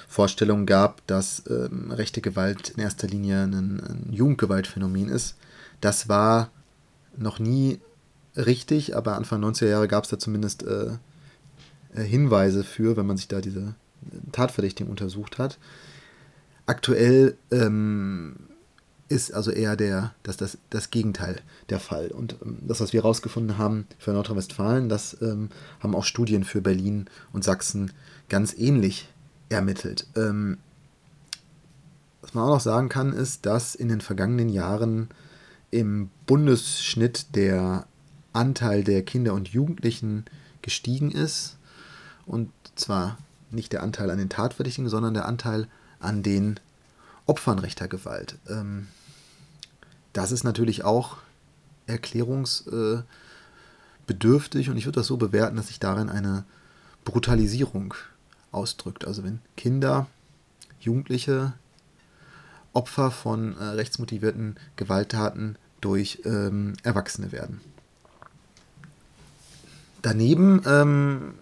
Vorstellungen 0.07 0.65
gab, 0.65 1.05
dass 1.07 1.43
ähm, 1.49 1.91
rechte 1.91 2.21
Gewalt 2.21 2.69
in 2.71 2.81
erster 2.81 3.07
Linie 3.07 3.43
ein, 3.43 3.53
ein 3.53 4.07
Jugendgewaltphänomen 4.11 5.07
ist. 5.07 5.35
Das 5.81 6.09
war 6.09 6.49
noch 7.15 7.39
nie 7.39 7.79
richtig, 8.35 8.95
aber 8.95 9.15
Anfang 9.15 9.43
90er 9.43 9.67
Jahre 9.67 9.87
gab 9.87 10.03
es 10.03 10.09
da 10.09 10.17
zumindest 10.17 10.63
äh, 10.63 10.97
äh, 11.93 12.03
Hinweise 12.03 12.63
für, 12.63 12.97
wenn 12.97 13.05
man 13.05 13.17
sich 13.17 13.27
da 13.27 13.41
diese 13.41 13.75
Tatverdächtigen 14.31 14.89
untersucht 14.89 15.37
hat. 15.37 15.57
Aktuell 16.65 17.37
ähm, 17.51 18.35
ist 19.09 19.33
also 19.33 19.51
eher 19.51 19.75
der, 19.75 20.13
das, 20.23 20.37
das, 20.37 20.57
das 20.69 20.91
Gegenteil 20.91 21.37
der 21.69 21.79
Fall. 21.79 22.09
Und 22.09 22.35
ähm, 22.43 22.59
das, 22.61 22.79
was 22.79 22.93
wir 22.93 23.01
herausgefunden 23.01 23.57
haben 23.57 23.87
für 23.97 24.11
Nordrhein-Westfalen, 24.11 24.87
das 24.87 25.17
ähm, 25.21 25.49
haben 25.79 25.95
auch 25.95 26.05
Studien 26.05 26.43
für 26.43 26.61
Berlin 26.61 27.05
und 27.33 27.43
Sachsen 27.43 27.91
ganz 28.29 28.53
ähnlich 28.57 29.09
ermittelt. 29.49 30.07
Ähm, 30.15 30.57
was 32.21 32.33
man 32.33 32.45
auch 32.45 32.55
noch 32.55 32.61
sagen 32.61 32.89
kann, 32.89 33.13
ist, 33.13 33.45
dass 33.45 33.75
in 33.75 33.89
den 33.89 34.01
vergangenen 34.01 34.49
Jahren 34.49 35.09
im 35.71 36.09
Bundesschnitt 36.25 37.35
der 37.35 37.85
Anteil 38.33 38.83
der 38.83 39.03
Kinder 39.03 39.33
und 39.33 39.49
Jugendlichen 39.49 40.25
gestiegen 40.61 41.11
ist 41.11 41.57
und 42.25 42.51
zwar 42.75 43.17
nicht 43.51 43.71
der 43.73 43.83
Anteil 43.83 44.09
an 44.11 44.19
den 44.19 44.29
Tatverdächtigen, 44.29 44.89
sondern 44.89 45.13
der 45.13 45.25
Anteil 45.25 45.67
an 45.99 46.23
den 46.23 46.59
Opfern 47.25 47.59
rechter 47.59 47.87
Gewalt. 47.87 48.37
Ähm, 48.47 48.87
das 50.13 50.31
ist 50.31 50.43
natürlich 50.43 50.83
auch 50.83 51.17
erklärungsbedürftig 51.87 54.69
und 54.69 54.77
ich 54.77 54.85
würde 54.85 54.99
das 54.99 55.07
so 55.07 55.17
bewerten, 55.17 55.55
dass 55.55 55.67
sich 55.67 55.79
darin 55.79 56.09
eine 56.09 56.43
Brutalisierung 57.05 57.93
ausdrückt. 58.51 59.05
Also 59.05 59.23
wenn 59.23 59.39
Kinder, 59.57 60.07
Jugendliche 60.79 61.53
Opfer 62.73 63.11
von 63.11 63.57
äh, 63.57 63.63
rechtsmotivierten 63.63 64.55
Gewalttaten 64.75 65.57
durch 65.81 66.21
ähm, 66.25 66.73
Erwachsene 66.83 67.31
werden. 67.31 67.61
Daneben 70.01 70.61
ähm, 70.65 71.33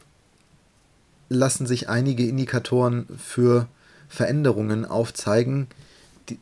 lassen 1.30 1.68
sich 1.68 1.90
einige 1.90 2.28
Indikatoren 2.28 3.08
für 3.18 3.68
Veränderungen 4.08 4.86
aufzeigen, 4.86 5.68
die, 6.30 6.40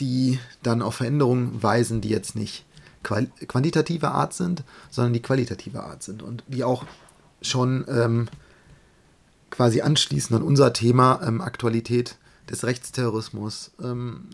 die 0.00 0.38
dann 0.62 0.80
auf 0.80 0.96
Veränderungen 0.96 1.62
weisen, 1.62 2.00
die 2.00 2.08
jetzt 2.08 2.36
nicht 2.36 2.64
quantitative 3.02 4.10
Art 4.10 4.34
sind, 4.34 4.64
sondern 4.90 5.12
die 5.12 5.22
qualitative 5.22 5.82
Art 5.82 6.02
sind 6.02 6.22
und 6.22 6.44
die 6.46 6.64
auch 6.64 6.84
schon 7.42 7.84
ähm, 7.88 8.28
quasi 9.50 9.80
anschließen 9.80 10.36
an 10.36 10.42
unser 10.42 10.72
Thema 10.72 11.20
ähm, 11.22 11.40
Aktualität 11.40 12.18
des 12.48 12.64
Rechtsterrorismus. 12.64 13.72
Ähm, 13.82 14.28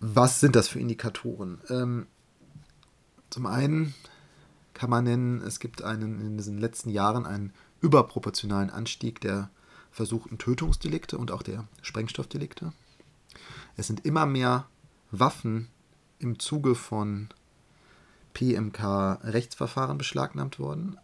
was 0.00 0.40
sind 0.40 0.56
das 0.56 0.68
für 0.68 0.80
Indikatoren? 0.80 1.60
Ähm, 1.68 2.06
zum 3.28 3.46
einen 3.46 3.94
kann 4.74 4.90
man 4.90 5.04
nennen, 5.04 5.42
es 5.42 5.60
gibt 5.60 5.82
einen 5.82 6.20
in 6.20 6.36
diesen 6.36 6.58
letzten 6.58 6.90
Jahren 6.90 7.26
einen 7.26 7.52
überproportionalen 7.80 8.70
Anstieg 8.70 9.20
der 9.20 9.50
versuchten 9.90 10.38
Tötungsdelikte 10.38 11.18
und 11.18 11.30
auch 11.30 11.42
der 11.42 11.66
Sprengstoffdelikte. 11.82 12.72
Es 13.76 13.86
sind 13.86 14.04
immer 14.06 14.26
mehr 14.26 14.66
Waffen 15.10 15.68
im 16.18 16.38
Zuge 16.38 16.74
von 16.74 17.28
PMK-Rechtsverfahren 18.34 19.98
beschlagnahmt 19.98 20.58
worden. 20.58 20.96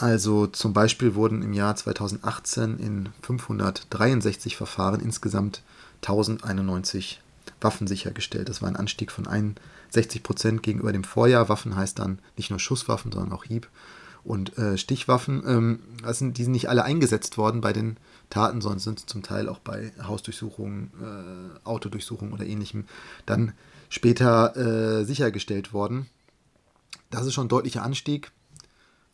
Also 0.00 0.46
zum 0.46 0.72
Beispiel 0.72 1.14
wurden 1.14 1.42
im 1.42 1.52
Jahr 1.52 1.76
2018 1.76 2.78
in 2.78 3.10
563 3.20 4.56
Verfahren 4.56 4.98
insgesamt 4.98 5.62
1091 5.96 7.20
Waffen 7.60 7.86
sichergestellt. 7.86 8.48
Das 8.48 8.62
war 8.62 8.70
ein 8.70 8.76
Anstieg 8.76 9.12
von 9.12 9.26
61 9.26 10.22
Prozent 10.22 10.62
gegenüber 10.62 10.92
dem 10.92 11.04
Vorjahr. 11.04 11.50
Waffen 11.50 11.76
heißt 11.76 11.98
dann 11.98 12.18
nicht 12.38 12.48
nur 12.48 12.58
Schusswaffen, 12.58 13.12
sondern 13.12 13.32
auch 13.32 13.44
Hieb- 13.44 13.68
und 14.24 14.56
äh, 14.56 14.78
Stichwaffen. 14.78 15.42
Ähm, 15.46 15.80
sind, 16.12 16.38
die 16.38 16.44
sind 16.44 16.52
nicht 16.52 16.70
alle 16.70 16.84
eingesetzt 16.84 17.36
worden 17.36 17.60
bei 17.60 17.74
den 17.74 17.98
Taten, 18.30 18.62
sondern 18.62 18.78
sind 18.78 19.00
zum 19.10 19.22
Teil 19.22 19.50
auch 19.50 19.58
bei 19.58 19.92
Hausdurchsuchungen, 20.02 20.92
äh, 21.02 21.68
Autodurchsuchungen 21.68 22.32
oder 22.32 22.46
ähnlichem 22.46 22.86
dann 23.26 23.52
später 23.90 24.56
äh, 24.56 25.04
sichergestellt 25.04 25.74
worden. 25.74 26.06
Das 27.10 27.26
ist 27.26 27.34
schon 27.34 27.46
ein 27.46 27.50
deutlicher 27.50 27.82
Anstieg, 27.82 28.32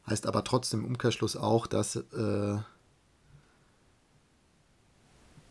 heißt 0.08 0.26
aber 0.26 0.44
trotzdem 0.44 0.80
im 0.80 0.86
Umkehrschluss 0.86 1.36
auch, 1.36 1.66
dass 1.66 1.96
äh, 1.96 2.58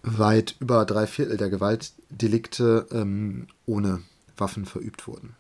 weit 0.03 0.55
über 0.59 0.85
drei 0.85 1.07
Viertel 1.07 1.37
der 1.37 1.49
Gewaltdelikte 1.49 2.87
ähm, 2.91 3.47
ohne 3.65 4.01
Waffen 4.37 4.65
verübt 4.65 5.07
wurden. 5.07 5.35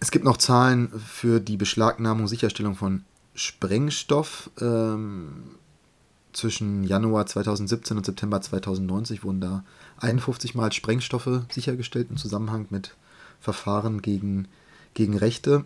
es 0.00 0.10
gibt 0.10 0.24
noch 0.24 0.36
Zahlen 0.36 0.88
für 0.90 1.40
die 1.40 1.56
Beschlagnahmung 1.56 2.22
und 2.22 2.28
Sicherstellung 2.28 2.74
von 2.76 3.04
Sprengstoff. 3.34 4.50
Ähm, 4.60 5.54
zwischen 6.32 6.84
Januar 6.84 7.26
2017 7.26 7.96
und 7.96 8.06
September 8.06 8.40
2090 8.40 9.24
wurden 9.24 9.40
da 9.40 9.64
51 9.98 10.54
Mal 10.54 10.72
Sprengstoffe 10.72 11.42
sichergestellt 11.50 12.08
im 12.10 12.16
Zusammenhang 12.16 12.66
mit 12.70 12.94
Verfahren 13.40 14.02
gegen, 14.02 14.46
gegen 14.94 15.16
Rechte. 15.16 15.64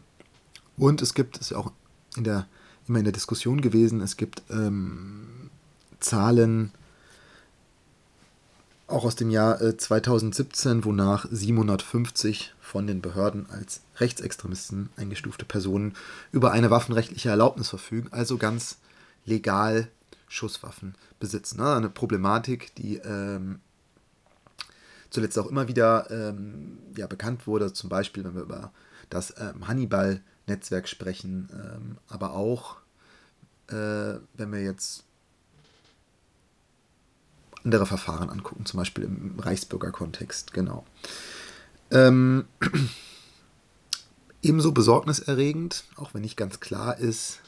Und 0.76 1.02
es 1.02 1.14
gibt, 1.14 1.36
das 1.36 1.42
ist 1.42 1.50
ja 1.50 1.58
auch 1.58 1.72
in 2.16 2.24
der, 2.24 2.46
immer 2.88 2.98
in 2.98 3.04
der 3.04 3.12
Diskussion 3.12 3.60
gewesen, 3.60 4.00
es 4.00 4.16
gibt 4.16 4.42
ähm, 4.50 5.50
Zahlen 6.00 6.72
auch 8.86 9.04
aus 9.04 9.16
dem 9.16 9.30
Jahr 9.30 9.60
äh, 9.60 9.76
2017, 9.76 10.84
wonach 10.84 11.26
750 11.30 12.54
von 12.60 12.86
den 12.86 13.00
Behörden 13.00 13.48
als 13.50 13.80
Rechtsextremisten 13.96 14.90
eingestufte 14.96 15.44
Personen 15.44 15.94
über 16.30 16.52
eine 16.52 16.70
waffenrechtliche 16.70 17.30
Erlaubnis 17.30 17.68
verfügen, 17.68 18.08
also 18.10 18.36
ganz 18.36 18.78
legal 19.24 19.88
Schusswaffen 20.28 20.94
besitzen. 21.20 21.58
Ne? 21.58 21.74
Eine 21.74 21.88
Problematik, 21.88 22.74
die 22.76 22.96
ähm, 22.96 23.60
zuletzt 25.10 25.38
auch 25.38 25.46
immer 25.46 25.68
wieder 25.68 26.10
ähm, 26.10 26.78
ja, 26.96 27.06
bekannt 27.06 27.46
wurde, 27.46 27.72
zum 27.72 27.90
Beispiel, 27.90 28.24
wenn 28.24 28.34
wir 28.34 28.42
über 28.42 28.72
das 29.12 29.34
ähm, 29.38 29.66
Hannibal-Netzwerk 29.66 30.88
sprechen, 30.88 31.48
ähm, 31.52 31.98
aber 32.08 32.34
auch, 32.34 32.76
äh, 33.68 34.18
wenn 34.34 34.52
wir 34.52 34.62
jetzt 34.62 35.04
andere 37.64 37.86
Verfahren 37.86 38.30
angucken, 38.30 38.66
zum 38.66 38.78
Beispiel 38.78 39.04
im 39.04 39.38
Reichsbürgerkontext, 39.38 40.52
genau. 40.52 40.84
Ähm, 41.90 42.46
ebenso 44.42 44.72
besorgniserregend, 44.72 45.84
auch 45.96 46.14
wenn 46.14 46.22
nicht 46.22 46.36
ganz 46.36 46.60
klar 46.60 46.98
ist, 46.98 47.40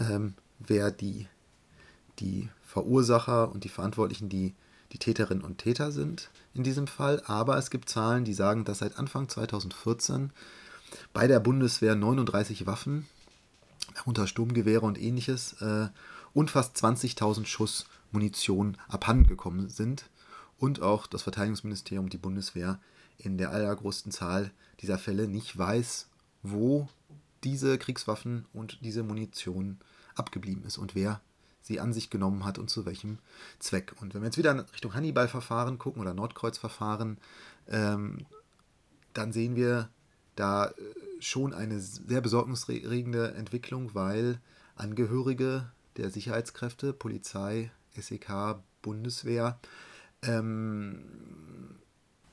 ähm, 0.00 0.34
wer 0.58 0.90
die, 0.90 1.26
die 2.18 2.48
Verursacher 2.64 3.52
und 3.52 3.64
die 3.64 3.68
Verantwortlichen, 3.68 4.28
die, 4.28 4.54
die 4.92 4.98
Täterinnen 4.98 5.44
und 5.44 5.58
Täter 5.58 5.92
sind 5.92 6.30
in 6.54 6.62
diesem 6.62 6.86
Fall. 6.86 7.22
Aber 7.26 7.58
es 7.58 7.70
gibt 7.70 7.88
Zahlen, 7.88 8.24
die 8.24 8.34
sagen, 8.34 8.64
dass 8.64 8.78
seit 8.78 8.98
Anfang 8.98 9.28
2014 9.28 10.30
bei 11.12 11.26
der 11.26 11.40
Bundeswehr 11.40 11.94
39 11.94 12.66
Waffen, 12.66 13.06
darunter 13.94 14.26
Sturmgewehre 14.26 14.84
und 14.84 15.00
ähnliches, 15.00 15.54
äh, 15.60 15.88
und 16.32 16.50
fast 16.50 16.76
20.000 16.76 17.46
Schuss 17.46 17.86
Munition 18.10 18.76
abhandengekommen 18.88 19.68
sind 19.68 20.08
und 20.58 20.82
auch 20.82 21.06
das 21.06 21.22
Verteidigungsministerium, 21.22 22.08
die 22.08 22.18
Bundeswehr 22.18 22.78
in 23.18 23.38
der 23.38 23.50
allergrößten 23.50 24.12
Zahl 24.12 24.50
dieser 24.80 24.98
Fälle 24.98 25.28
nicht 25.28 25.56
weiß, 25.56 26.08
wo 26.42 26.88
diese 27.42 27.78
Kriegswaffen 27.78 28.46
und 28.52 28.78
diese 28.82 29.02
Munition 29.02 29.78
abgeblieben 30.14 30.64
ist 30.64 30.78
und 30.78 30.94
wer 30.94 31.20
sie 31.60 31.80
an 31.80 31.92
sich 31.92 32.10
genommen 32.10 32.44
hat 32.44 32.58
und 32.58 32.68
zu 32.68 32.84
welchem 32.84 33.18
Zweck. 33.58 33.94
Und 34.00 34.14
wenn 34.14 34.20
wir 34.20 34.26
jetzt 34.26 34.38
wieder 34.38 34.52
in 34.52 34.60
Richtung 34.60 34.94
Hannibal-Verfahren 34.94 35.78
gucken 35.78 36.02
oder 36.02 36.12
Nordkreuz-Verfahren, 36.12 37.18
ähm, 37.68 38.26
dann 39.14 39.32
sehen 39.32 39.56
wir 39.56 39.88
da 40.36 40.66
äh, 40.66 40.72
schon 41.20 41.52
eine 41.52 41.80
sehr 41.80 42.20
besorgniserregende 42.20 43.34
Entwicklung, 43.34 43.94
weil 43.94 44.40
Angehörige 44.76 45.70
der 45.96 46.10
Sicherheitskräfte, 46.10 46.92
Polizei, 46.92 47.70
SEK, 47.96 48.56
Bundeswehr, 48.82 49.58
ähm, 50.22 51.00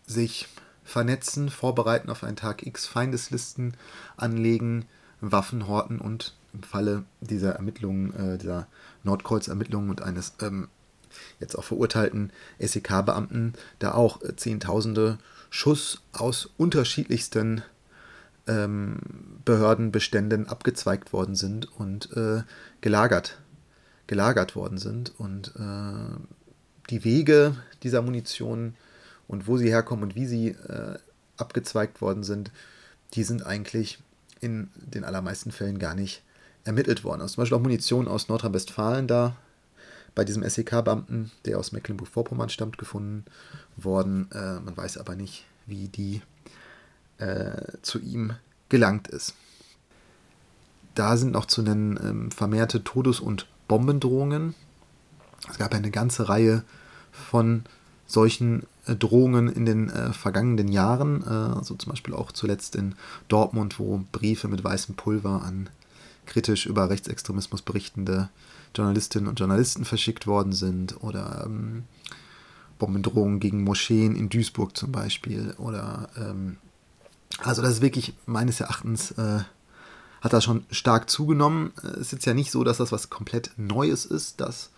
sich 0.05 0.47
vernetzen, 0.83 1.49
vorbereiten 1.49 2.09
auf 2.09 2.23
einen 2.23 2.35
Tag 2.35 2.65
X, 2.65 2.87
Feindeslisten 2.87 3.77
anlegen, 4.17 4.85
Waffen 5.21 5.67
horten 5.67 5.99
und 5.99 6.35
im 6.53 6.63
Falle 6.63 7.05
dieser 7.21 7.53
Ermittlungen, 7.53 8.13
äh, 8.15 8.37
dieser 8.37 8.67
Nordkreuz-Ermittlungen 9.03 9.89
und 9.89 10.01
eines 10.01 10.33
ähm, 10.41 10.67
jetzt 11.39 11.55
auch 11.57 11.63
verurteilten 11.63 12.31
SEK-Beamten, 12.59 13.53
da 13.79 13.93
auch 13.93 14.21
äh, 14.21 14.35
Zehntausende 14.35 15.17
Schuss 15.49 16.01
aus 16.13 16.49
unterschiedlichsten 16.57 17.63
ähm, 18.51 18.99
Behördenbeständen 19.45 20.47
abgezweigt 20.47 21.13
worden 21.13 21.35
sind 21.35 21.71
und 21.79 22.15
äh, 22.15 22.43
gelagert 22.81 23.37
gelagert 24.11 24.57
worden 24.57 24.77
sind. 24.77 25.17
Und 25.17 25.53
äh, 25.57 26.19
die 26.89 27.05
Wege 27.05 27.55
dieser 27.81 28.01
Munition 28.01 28.75
und 29.29 29.47
wo 29.47 29.55
sie 29.55 29.69
herkommen 29.69 30.03
und 30.03 30.15
wie 30.15 30.25
sie 30.25 30.49
äh, 30.49 30.97
abgezweigt 31.37 32.01
worden 32.01 32.23
sind, 32.23 32.51
die 33.13 33.23
sind 33.23 33.45
eigentlich 33.45 33.99
in 34.41 34.69
den 34.75 35.05
allermeisten 35.05 35.51
Fällen 35.51 35.79
gar 35.79 35.95
nicht 35.95 36.23
ermittelt 36.65 37.05
worden. 37.05 37.21
Also 37.21 37.35
zum 37.35 37.43
Beispiel 37.43 37.57
auch 37.57 37.61
Munition 37.61 38.09
aus 38.09 38.27
Nordrhein-Westfalen 38.27 39.07
da 39.07 39.37
bei 40.13 40.25
diesem 40.25 40.43
SEK-Beamten, 40.43 41.31
der 41.45 41.57
aus 41.57 41.71
Mecklenburg-Vorpommern 41.71 42.49
stammt, 42.49 42.77
gefunden 42.77 43.23
worden. 43.77 44.29
Äh, 44.33 44.59
man 44.59 44.75
weiß 44.75 44.97
aber 44.97 45.15
nicht, 45.15 45.45
wie 45.65 45.87
die 45.87 46.21
äh, 47.21 47.77
zu 47.81 47.99
ihm 47.99 48.33
gelangt 48.69 49.07
ist. 49.07 49.35
Da 50.95 51.15
sind 51.17 51.31
noch 51.31 51.45
zu 51.45 51.61
nennen 51.61 51.99
ähm, 52.03 52.31
vermehrte 52.31 52.83
Todes- 52.83 53.19
und 53.19 53.47
Bombendrohungen. 53.67 54.55
Es 55.49 55.57
gab 55.57 55.73
eine 55.73 55.91
ganze 55.91 56.27
Reihe 56.27 56.63
von 57.11 57.63
solchen 58.07 58.63
äh, 58.87 58.95
Drohungen 58.95 59.47
in 59.47 59.65
den 59.65 59.89
äh, 59.89 60.11
vergangenen 60.11 60.67
Jahren, 60.67 61.23
also 61.23 61.75
zum 61.75 61.91
Beispiel 61.91 62.13
auch 62.13 62.31
zuletzt 62.31 62.75
in 62.75 62.95
Dortmund, 63.27 63.79
wo 63.79 64.03
Briefe 64.11 64.47
mit 64.47 64.63
weißem 64.63 64.95
Pulver 64.95 65.43
an 65.43 65.69
kritisch 66.25 66.65
über 66.65 66.89
Rechtsextremismus 66.89 67.61
berichtende 67.61 68.29
Journalistinnen 68.75 69.27
und 69.27 69.39
Journalisten 69.39 69.85
verschickt 69.85 70.27
worden 70.27 70.53
sind 70.53 71.01
oder 71.03 71.43
ähm, 71.45 71.83
Bombendrohungen 72.79 73.39
gegen 73.39 73.63
Moscheen 73.63 74.15
in 74.15 74.29
Duisburg 74.29 74.75
zum 74.75 74.91
Beispiel 74.91 75.53
oder 75.57 76.09
ähm, 76.17 76.57
also 77.39 77.61
das 77.61 77.71
ist 77.71 77.81
wirklich 77.81 78.13
meines 78.25 78.59
Erachtens 78.59 79.11
äh, 79.11 79.39
hat 80.21 80.33
das 80.33 80.43
schon 80.43 80.65
stark 80.69 81.09
zugenommen. 81.09 81.73
Es 81.83 81.99
ist 81.99 82.11
jetzt 82.11 82.25
ja 82.25 82.33
nicht 82.33 82.51
so, 82.51 82.63
dass 82.63 82.77
das 82.77 82.91
was 82.91 83.09
komplett 83.09 83.51
Neues 83.57 84.05
ist, 84.05 84.39
dass 84.39 84.69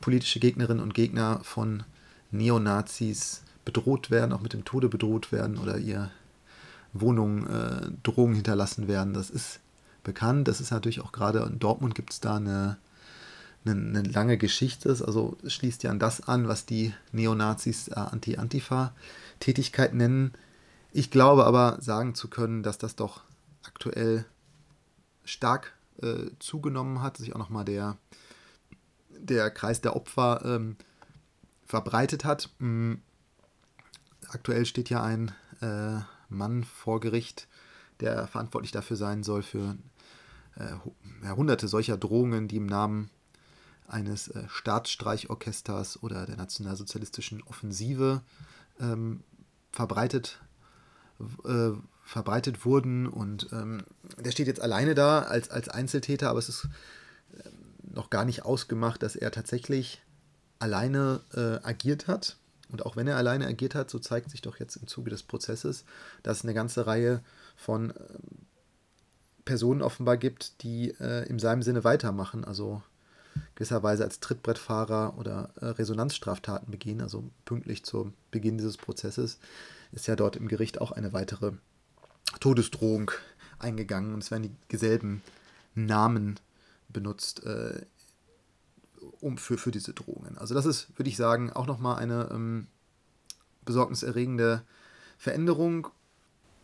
politische 0.00 0.40
Gegnerinnen 0.40 0.82
und 0.82 0.94
Gegner 0.94 1.40
von 1.42 1.84
Neonazis 2.30 3.42
bedroht 3.64 4.10
werden, 4.10 4.32
auch 4.32 4.40
mit 4.40 4.52
dem 4.52 4.64
Tode 4.64 4.88
bedroht 4.88 5.32
werden 5.32 5.58
oder 5.58 5.78
ihr 5.78 6.10
Wohnungen 6.92 7.46
äh, 7.46 7.90
Drohungen 8.02 8.34
hinterlassen 8.34 8.88
werden. 8.88 9.14
Das 9.14 9.30
ist 9.30 9.60
bekannt. 10.02 10.48
Das 10.48 10.60
ist 10.60 10.70
natürlich 10.70 11.00
auch 11.00 11.12
gerade 11.12 11.40
in 11.40 11.58
Dortmund 11.58 11.94
gibt 11.94 12.12
es 12.12 12.20
da 12.20 12.36
eine, 12.36 12.76
eine, 13.64 13.72
eine, 13.72 14.02
lange 14.02 14.38
Geschichte. 14.38 14.88
Also 14.88 15.36
schließt 15.46 15.82
ja 15.82 15.90
an 15.90 15.98
das 15.98 16.26
an, 16.26 16.48
was 16.48 16.66
die 16.66 16.94
Neonazis 17.12 17.88
äh, 17.88 17.94
Anti-Antifa-Tätigkeit 17.94 19.94
nennen. 19.94 20.32
Ich 20.92 21.10
glaube 21.10 21.44
aber 21.44 21.78
sagen 21.80 22.14
zu 22.14 22.28
können, 22.28 22.62
dass 22.62 22.78
das 22.78 22.96
doch 22.96 23.22
aktuell 23.62 24.24
stark 25.24 25.72
äh, 26.02 26.30
zugenommen 26.38 27.02
hat, 27.02 27.16
sich 27.16 27.34
auch 27.34 27.38
nochmal 27.38 27.64
der, 27.64 27.96
der 29.10 29.50
Kreis 29.50 29.80
der 29.80 29.94
Opfer 29.94 30.42
ähm, 30.44 30.76
verbreitet 31.64 32.24
hat. 32.24 32.50
Mhm. 32.58 33.02
Aktuell 34.28 34.66
steht 34.66 34.90
ja 34.90 35.02
ein 35.02 35.32
äh, 35.60 36.00
Mann 36.28 36.64
vor 36.64 37.00
Gericht, 37.00 37.48
der 38.00 38.26
verantwortlich 38.26 38.72
dafür 38.72 38.96
sein 38.96 39.22
soll 39.22 39.42
für 39.42 39.76
äh, 40.56 41.30
hunderte 41.34 41.68
solcher 41.68 41.96
Drohungen, 41.96 42.48
die 42.48 42.56
im 42.56 42.66
Namen 42.66 43.10
eines 43.86 44.28
äh, 44.28 44.44
Staatsstreichorchesters 44.48 46.02
oder 46.02 46.26
der 46.26 46.36
nationalsozialistischen 46.36 47.42
Offensive 47.42 48.22
ähm, 48.80 49.22
verbreitet 49.72 50.40
äh, 51.44 51.72
verbreitet 52.04 52.64
wurden. 52.64 53.06
Und 53.06 53.48
ähm, 53.52 53.82
der 54.18 54.32
steht 54.32 54.46
jetzt 54.46 54.60
alleine 54.60 54.94
da 54.94 55.20
als, 55.22 55.50
als 55.50 55.68
Einzeltäter, 55.68 56.30
aber 56.30 56.38
es 56.38 56.48
ist 56.48 56.68
ähm, 57.34 57.52
noch 57.94 58.10
gar 58.10 58.24
nicht 58.24 58.44
ausgemacht, 58.44 59.02
dass 59.02 59.16
er 59.16 59.30
tatsächlich 59.30 60.02
alleine 60.58 61.20
äh, 61.34 61.66
agiert 61.66 62.06
hat. 62.06 62.36
Und 62.70 62.86
auch 62.86 62.96
wenn 62.96 63.08
er 63.08 63.16
alleine 63.16 63.46
agiert 63.46 63.74
hat, 63.74 63.90
so 63.90 63.98
zeigt 63.98 64.30
sich 64.30 64.42
doch 64.42 64.58
jetzt 64.60 64.76
im 64.76 64.86
Zuge 64.86 65.10
des 65.10 65.22
Prozesses, 65.22 65.84
dass 66.22 66.38
es 66.38 66.44
eine 66.44 66.54
ganze 66.54 66.86
Reihe 66.86 67.20
von 67.56 67.90
äh, 67.90 67.94
Personen 69.44 69.82
offenbar 69.82 70.16
gibt, 70.16 70.62
die 70.62 70.90
äh, 71.00 71.26
in 71.28 71.38
seinem 71.38 71.62
Sinne 71.62 71.82
weitermachen, 71.82 72.44
also 72.44 72.82
gewisserweise 73.54 74.04
als 74.04 74.20
Trittbrettfahrer 74.20 75.14
oder 75.18 75.50
äh, 75.60 75.66
Resonanzstraftaten 75.66 76.70
begehen, 76.70 77.00
also 77.00 77.24
pünktlich 77.44 77.84
zu 77.84 78.12
Beginn 78.30 78.58
dieses 78.58 78.76
Prozesses, 78.76 79.38
ist 79.92 80.06
ja 80.06 80.16
dort 80.16 80.36
im 80.36 80.48
Gericht 80.48 80.80
auch 80.80 80.92
eine 80.92 81.12
weitere 81.12 81.52
Todesdrohung 82.38 83.10
eingegangen 83.58 84.14
und 84.14 84.22
es 84.22 84.30
werden 84.30 84.56
dieselben 84.70 85.22
Namen 85.74 86.38
benutzt 86.88 87.44
äh, 87.44 87.80
um 89.20 89.38
für, 89.38 89.58
für 89.58 89.70
diese 89.70 89.92
Drohungen. 89.92 90.38
Also 90.38 90.54
das 90.54 90.66
ist, 90.66 90.88
würde 90.98 91.08
ich 91.08 91.16
sagen, 91.16 91.52
auch 91.52 91.66
nochmal 91.66 91.98
eine 91.98 92.28
ähm, 92.32 92.66
besorgniserregende 93.64 94.62
Veränderung 95.18 95.88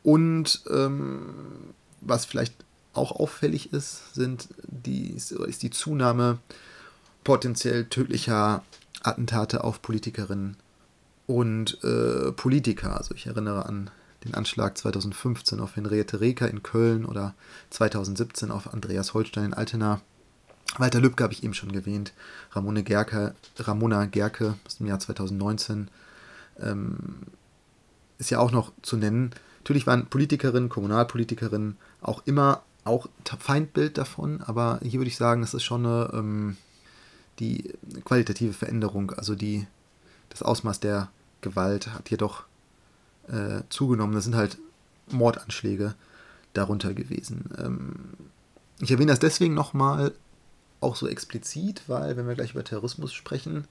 Und 0.07 0.63
ähm, 0.71 1.75
was 2.01 2.27
vielleicht 2.27 2.55
auch 2.95 3.11
auffällig 3.11 3.73
ist, 3.73 4.15
sind 4.15 4.49
die, 4.63 5.11
ist 5.15 5.63
die 5.63 5.71
Zunahme 5.71 6.39
potenziell 7.25 7.87
tödlicher 7.87 8.63
Attentate 9.03 9.65
auf 9.65 9.83
Politikerinnen 9.83 10.57
und 11.27 11.83
äh, 11.85 12.33
Politiker. 12.33 12.97
Also 12.97 13.15
ich 13.15 13.27
erinnere 13.27 13.67
an 13.67 13.91
den 14.25 14.35
Anschlag 14.35 14.77
2015 14.77 15.61
auf 15.61 15.77
Henriette 15.77 16.21
Reker 16.21 16.49
in 16.49 16.63
Köln 16.63 17.05
oder 17.05 17.35
2017 17.71 18.51
auf 18.51 18.73
Andreas 18.73 19.15
Holstein 19.15 19.47
in 19.47 19.55
Altena. 19.55 20.01
Walter 20.79 21.01
Lübcke 21.01 21.23
habe 21.23 21.33
ich 21.33 21.45
eben 21.45 21.55
schon 21.55 21.73
erwähnt. 21.73 22.13
Ramone 22.53 22.83
Gerke, 22.83 23.35
Ramona 23.59 24.07
Gerke 24.07 24.55
aus 24.67 24.79
dem 24.79 24.87
Jahr 24.87 24.99
2019 24.99 25.89
ähm, 26.61 26.99
ist 28.19 28.31
ja 28.31 28.39
auch 28.39 28.51
noch 28.51 28.73
zu 28.83 28.97
nennen. 28.97 29.31
Natürlich 29.59 29.87
waren 29.87 30.07
Politikerinnen, 30.07 30.69
Kommunalpolitikerinnen 30.69 31.77
auch 32.01 32.23
immer 32.27 32.63
auch 32.85 33.09
Feindbild 33.41 33.99
davon, 33.99 34.41
aber 34.43 34.79
hier 34.83 35.01
würde 35.01 35.09
ich 35.09 35.17
sagen, 35.17 35.41
das 35.41 35.55
ist 35.55 35.65
schon 35.65 35.85
eine, 35.85 36.11
ähm, 36.15 36.57
die 37.41 37.73
qualitative 38.05 38.53
Veränderung, 38.53 39.11
also 39.11 39.35
die, 39.35 39.67
das 40.31 40.43
Ausmaß 40.43 40.81
der 40.81 41.11
Gewalt 41.41 41.89
hat 41.89 42.09
hier 42.09 42.19
doch 42.19 42.45
äh, 43.29 43.63
zugenommen. 43.69 44.15
Das 44.15 44.25
sind 44.25 44.37
halt 44.37 44.59
Mordanschläge 45.09 45.95
darunter 46.53 46.95
gewesen. 46.95 47.51
Ähm, 47.59 47.95
ich 48.81 48.91
erwähne 48.91 49.13
das 49.13 49.21
deswegen 49.21 49.55
nochmal 49.55 50.13
auch 50.81 50.97
so 50.97 51.09
explizit, 51.09 51.83
weil 51.87 52.17
wenn 52.17 52.29
wir 52.29 52.35
gleich 52.35 52.53
über 52.53 52.65
Terrorismus 52.65 53.13
sprechen, 53.13 53.67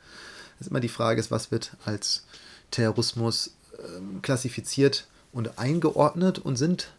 ist 0.60 0.70
immer 0.70 0.80
die 0.80 0.90
Frage 0.90 1.20
ist, 1.20 1.32
was 1.32 1.52
wird 1.52 1.76
als 1.86 2.26
Terrorismus 2.72 3.56
ähm, 3.80 4.22
klassifiziert 4.22 5.08
und 5.32 5.60
eingeordnet 5.60 6.40
und 6.40 6.56
sind 6.56 6.92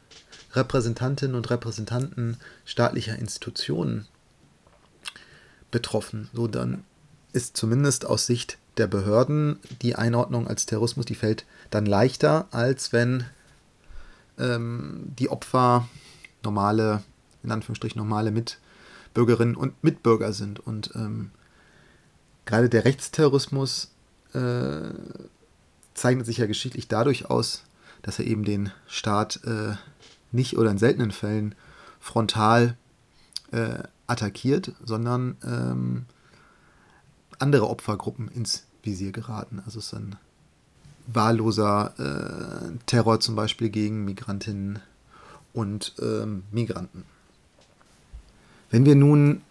Repräsentantinnen 0.52 1.34
und 1.34 1.50
Repräsentanten 1.50 2.36
staatlicher 2.64 3.18
Institutionen 3.18 4.06
betroffen. 5.70 6.30
So 6.32 6.46
dann 6.46 6.84
ist 7.32 7.56
zumindest 7.56 8.06
aus 8.06 8.26
Sicht 8.26 8.58
der 8.76 8.86
Behörden 8.86 9.58
die 9.82 9.96
Einordnung 9.96 10.46
als 10.46 10.66
Terrorismus, 10.66 11.06
die 11.06 11.14
fällt 11.14 11.44
dann 11.70 11.86
leichter, 11.86 12.46
als 12.50 12.92
wenn 12.92 13.24
ähm, 14.38 15.12
die 15.18 15.28
Opfer 15.28 15.88
normale, 16.42 17.02
in 17.42 17.52
Anführungsstrichen 17.52 17.98
normale 17.98 18.30
Mitbürgerinnen 18.30 19.56
und 19.56 19.82
Mitbürger 19.82 20.32
sind. 20.32 20.60
Und 20.60 20.90
ähm, 20.94 21.30
gerade 22.44 22.68
der 22.68 22.84
Rechtsterrorismus 22.84 23.92
äh, 24.32 24.90
zeichnet 25.94 26.26
sich 26.26 26.38
ja 26.38 26.46
geschichtlich 26.46 26.88
dadurch 26.88 27.30
aus, 27.30 27.64
dass 28.02 28.18
er 28.18 28.26
eben 28.26 28.44
den 28.44 28.70
Staat 28.86 29.40
äh, 29.44 29.74
nicht 30.32 30.58
oder 30.58 30.70
in 30.70 30.78
seltenen 30.78 31.10
Fällen 31.10 31.54
frontal 31.98 32.76
äh, 33.52 33.82
attackiert, 34.06 34.72
sondern 34.84 35.36
ähm, 35.44 36.06
andere 37.38 37.68
Opfergruppen 37.68 38.28
ins 38.28 38.64
Visier 38.82 39.12
geraten. 39.12 39.62
Also 39.64 39.78
es 39.78 39.86
ist 39.86 39.94
ein 39.94 40.16
wahlloser 41.06 41.94
äh, 41.98 42.78
Terror 42.86 43.20
zum 43.20 43.36
Beispiel 43.36 43.68
gegen 43.70 44.04
Migrantinnen 44.04 44.80
und 45.52 45.94
ähm, 46.00 46.42
Migranten. 46.50 47.04
Wenn 48.70 48.84
wir 48.84 48.96
nun 48.96 49.42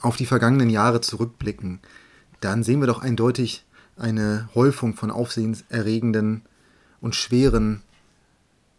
auf 0.00 0.16
die 0.16 0.26
vergangenen 0.26 0.70
Jahre 0.70 1.00
zurückblicken, 1.00 1.80
dann 2.40 2.62
sehen 2.62 2.80
wir 2.80 2.86
doch 2.86 3.02
eindeutig 3.02 3.64
eine 3.96 4.48
Häufung 4.54 4.94
von 4.94 5.10
aufsehenserregenden 5.10 6.42
und 7.00 7.14
schweren 7.14 7.82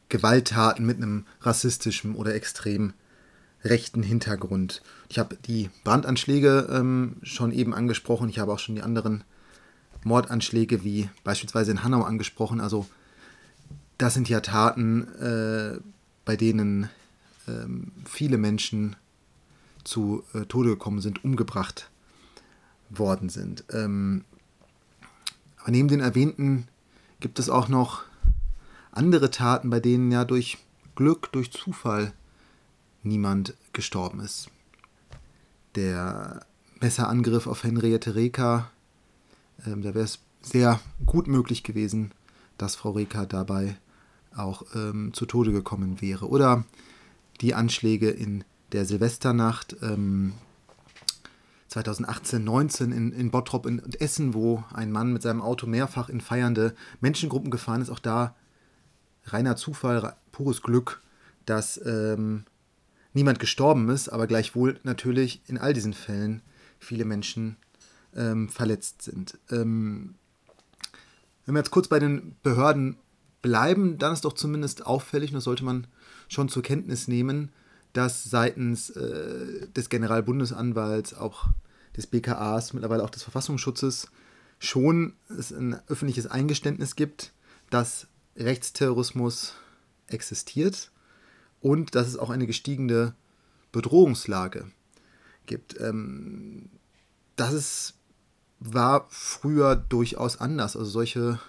Gewalttaten 0.10 0.86
mit 0.86 0.98
einem 0.98 1.26
rassistischen 1.42 2.16
oder 2.16 2.34
extrem 2.36 2.94
rechten 3.64 4.04
Hintergrund. 4.04 4.82
Ich 5.10 5.20
habe 5.20 5.38
die 5.46 5.70
Brandanschläge 5.84 6.68
ähm, 6.72 7.18
schon 7.24 7.52
eben 7.52 7.74
angesprochen, 7.74 8.30
ich 8.30 8.40
habe 8.40 8.54
auch 8.54 8.60
schon 8.60 8.76
die 8.76 8.82
anderen 8.82 9.24
Mordanschläge 10.04 10.84
wie 10.84 11.10
beispielsweise 11.24 11.72
in 11.72 11.84
Hanau 11.84 12.04
angesprochen. 12.04 12.62
Also 12.62 12.88
das 13.98 14.14
sind 14.14 14.30
ja 14.30 14.40
Taten, 14.40 15.08
äh, 15.20 15.80
bei 16.26 16.36
denen 16.36 16.90
ähm, 17.48 17.92
viele 18.06 18.38
Menschen 18.38 18.96
zu 19.84 20.24
äh, 20.34 20.46
Tode 20.46 20.70
gekommen 20.70 21.02
sind, 21.02 21.24
umgebracht 21.24 21.90
worden 22.90 23.30
sind. 23.30 23.66
Ähm, 23.72 24.24
aber 25.58 25.72
neben 25.72 25.90
den 25.90 26.00
erwähnten 26.00 26.68
gibt 27.20 27.40
es 27.40 27.50
auch 27.50 27.68
noch 27.68 28.04
andere 28.92 29.30
Taten, 29.30 29.70
bei 29.70 29.80
denen 29.80 30.12
ja 30.12 30.26
durch 30.26 30.58
Glück, 30.96 31.32
durch 31.32 31.52
Zufall 31.52 32.14
niemand 33.10 33.56
gestorben 33.74 34.22
ist. 34.22 34.50
Der 35.76 36.46
Messerangriff 36.80 37.48
auf 37.48 37.64
Henriette 37.64 38.16
Reker, 38.16 38.72
ähm, 39.66 39.82
da 39.82 39.94
wäre 39.94 40.06
es 40.06 40.20
sehr 40.42 40.80
gut 41.06 41.28
möglich 41.28 41.64
gewesen, 41.64 42.12
dass 42.58 42.76
Frau 42.76 42.92
Reker 42.92 43.26
dabei 43.26 43.76
auch 44.36 44.64
ähm, 44.76 45.14
zu 45.14 45.26
Tode 45.26 45.52
gekommen 45.52 46.02
wäre. 46.02 46.30
Oder 46.30 46.64
die 47.42 47.54
Anschläge 47.54 48.10
in 48.10 48.44
der 48.72 48.86
Silvesternacht 48.86 49.76
ähm, 49.82 50.34
2018, 51.68 52.44
19 52.44 52.92
in, 52.92 53.12
in 53.12 53.32
Bottrop 53.32 53.66
und 53.66 54.02
Essen, 54.02 54.34
wo 54.34 54.64
ein 54.74 54.92
Mann 54.92 55.14
mit 55.14 55.22
seinem 55.22 55.42
Auto 55.42 55.68
mehrfach 55.68 56.10
in 56.10 56.22
feiernde 56.22 56.76
Menschengruppen 57.00 57.52
gefahren 57.52 57.82
ist. 57.82 57.90
Auch 57.90 58.00
da 58.00 58.36
reiner 59.26 59.56
Zufall, 59.56 60.16
pures 60.32 60.62
Glück, 60.62 61.02
dass 61.46 61.80
ähm, 61.86 62.46
niemand 63.14 63.40
gestorben 63.40 63.90
ist, 63.90 64.10
aber 64.10 64.28
gleichwohl 64.28 64.80
natürlich 64.84 65.42
in 65.48 65.58
all 65.58 65.74
diesen 65.74 65.94
Fällen 65.94 66.42
viele 66.80 67.06
Menschen 67.06 67.58
ähm, 68.16 68.50
verletzt 68.50 69.02
sind. 69.02 69.38
Ähm, 69.50 70.16
wenn 71.46 71.56
wir 71.56 71.60
jetzt 71.60 71.72
kurz 71.72 71.88
bei 71.88 72.00
den 72.00 72.36
Behörden 72.44 72.98
bleiben, 73.42 73.98
dann 73.98 74.14
ist 74.14 74.26
doch 74.26 74.34
zumindest 74.34 74.86
auffällig, 74.86 75.32
und 75.32 75.36
das 75.36 75.44
sollte 75.46 75.64
man 75.64 75.88
schon 76.28 76.50
zur 76.50 76.64
Kenntnis 76.64 77.08
nehmen, 77.08 77.52
dass 77.94 78.24
seitens 78.24 78.92
äh, 78.92 79.68
des 79.70 79.90
Generalbundesanwalts, 79.90 81.16
auch 81.16 81.48
des 81.98 82.08
BKAs, 82.08 82.74
mittlerweile 82.74 83.04
auch 83.04 83.10
des 83.10 83.24
Verfassungsschutzes, 83.24 84.10
schon 84.60 85.14
es 85.30 85.52
ein 85.52 85.80
öffentliches 85.88 86.28
Eingeständnis 86.28 86.96
gibt, 86.96 87.32
dass 87.70 88.08
Rechtsterrorismus 88.36 89.56
existiert 90.08 90.92
und 91.62 91.96
dass 91.96 92.08
es 92.08 92.18
auch 92.18 92.30
eine 92.30 92.48
gestiegene 92.48 93.14
Bedrohungslage 93.72 94.66
gibt. 95.46 95.80
Ähm, 95.80 96.70
das 97.36 97.54
ist, 97.54 97.94
war 98.60 99.08
früher 99.10 99.76
durchaus 99.76 100.40
anders. 100.40 100.76
Also 100.76 100.90
solche, 100.90 101.40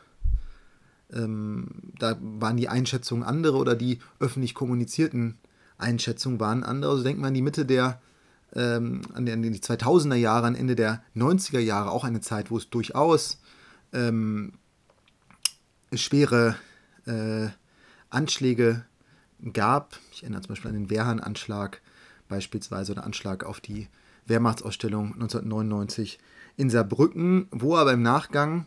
ähm, 1.12 1.68
da 1.99 2.16
waren 2.20 2.57
die 2.57 2.68
Einschätzungen 2.68 3.25
andere 3.25 3.57
oder 3.57 3.75
die 3.75 3.99
öffentlich 4.18 4.55
kommunizierten 4.55 5.38
Einschätzungen 5.79 6.40
waren 6.40 6.64
andere. 6.64 6.92
Also 6.92 7.05
denkt 7.05 7.20
man 7.20 7.29
an 7.29 7.35
die 7.35 7.42
Mitte 7.42 7.66
der, 7.66 8.01
ähm, 8.55 9.03
an, 9.14 9.27
die, 9.27 9.33
an 9.33 9.42
die 9.42 9.53
2000er 9.53 10.14
Jahre, 10.14 10.46
an 10.46 10.55
Ende 10.55 10.77
der 10.77 11.03
90er 11.16 11.61
Jahre, 11.61 11.90
auch 11.90 12.05
eine 12.05 12.20
Zeit, 12.20 12.51
wo 12.51 12.59
es 12.59 12.70
durchaus 12.70 13.40
ähm, 13.92 14.53
schwere 15.92 16.57
äh, 17.07 17.49
Anschläge 18.11 18.85
gab. 19.53 19.98
Ich 20.12 20.22
erinnere 20.22 20.42
zum 20.42 20.50
Beispiel 20.50 20.70
an 20.70 20.76
den 20.76 20.90
Wehrhahn-Anschlag 20.90 21.81
beispielsweise 22.29 22.92
oder 22.92 23.05
Anschlag 23.05 23.44
auf 23.44 23.61
die 23.61 23.88
Wehrmachtsausstellung 24.26 25.14
1999 25.14 26.18
in 26.57 26.70
Saarbrücken, 26.70 27.48
wo 27.50 27.76
aber 27.76 27.92
im 27.92 28.03
Nachgang 28.03 28.66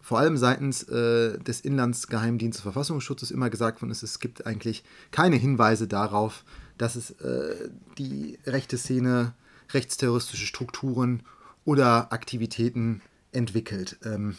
vor 0.00 0.18
allem 0.18 0.36
seitens 0.36 0.82
äh, 0.84 1.38
des 1.38 1.60
Inlandsgeheimdienstes 1.60 2.62
Verfassungsschutzes 2.62 3.30
immer 3.30 3.50
gesagt 3.50 3.80
worden 3.80 3.92
ist, 3.92 4.02
es 4.02 4.18
gibt 4.18 4.46
eigentlich 4.46 4.82
keine 5.12 5.36
Hinweise 5.36 5.86
darauf, 5.86 6.44
dass 6.76 6.96
es 6.96 7.12
äh, 7.20 7.70
die 7.98 8.38
rechte 8.44 8.76
Szene 8.76 9.34
rechtsterroristische 9.72 10.46
Strukturen 10.46 11.22
oder 11.64 12.12
Aktivitäten 12.12 13.00
entwickelt. 13.30 13.98
Ähm, 14.04 14.36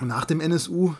nach 0.00 0.24
dem 0.24 0.40
NSU, 0.40 0.94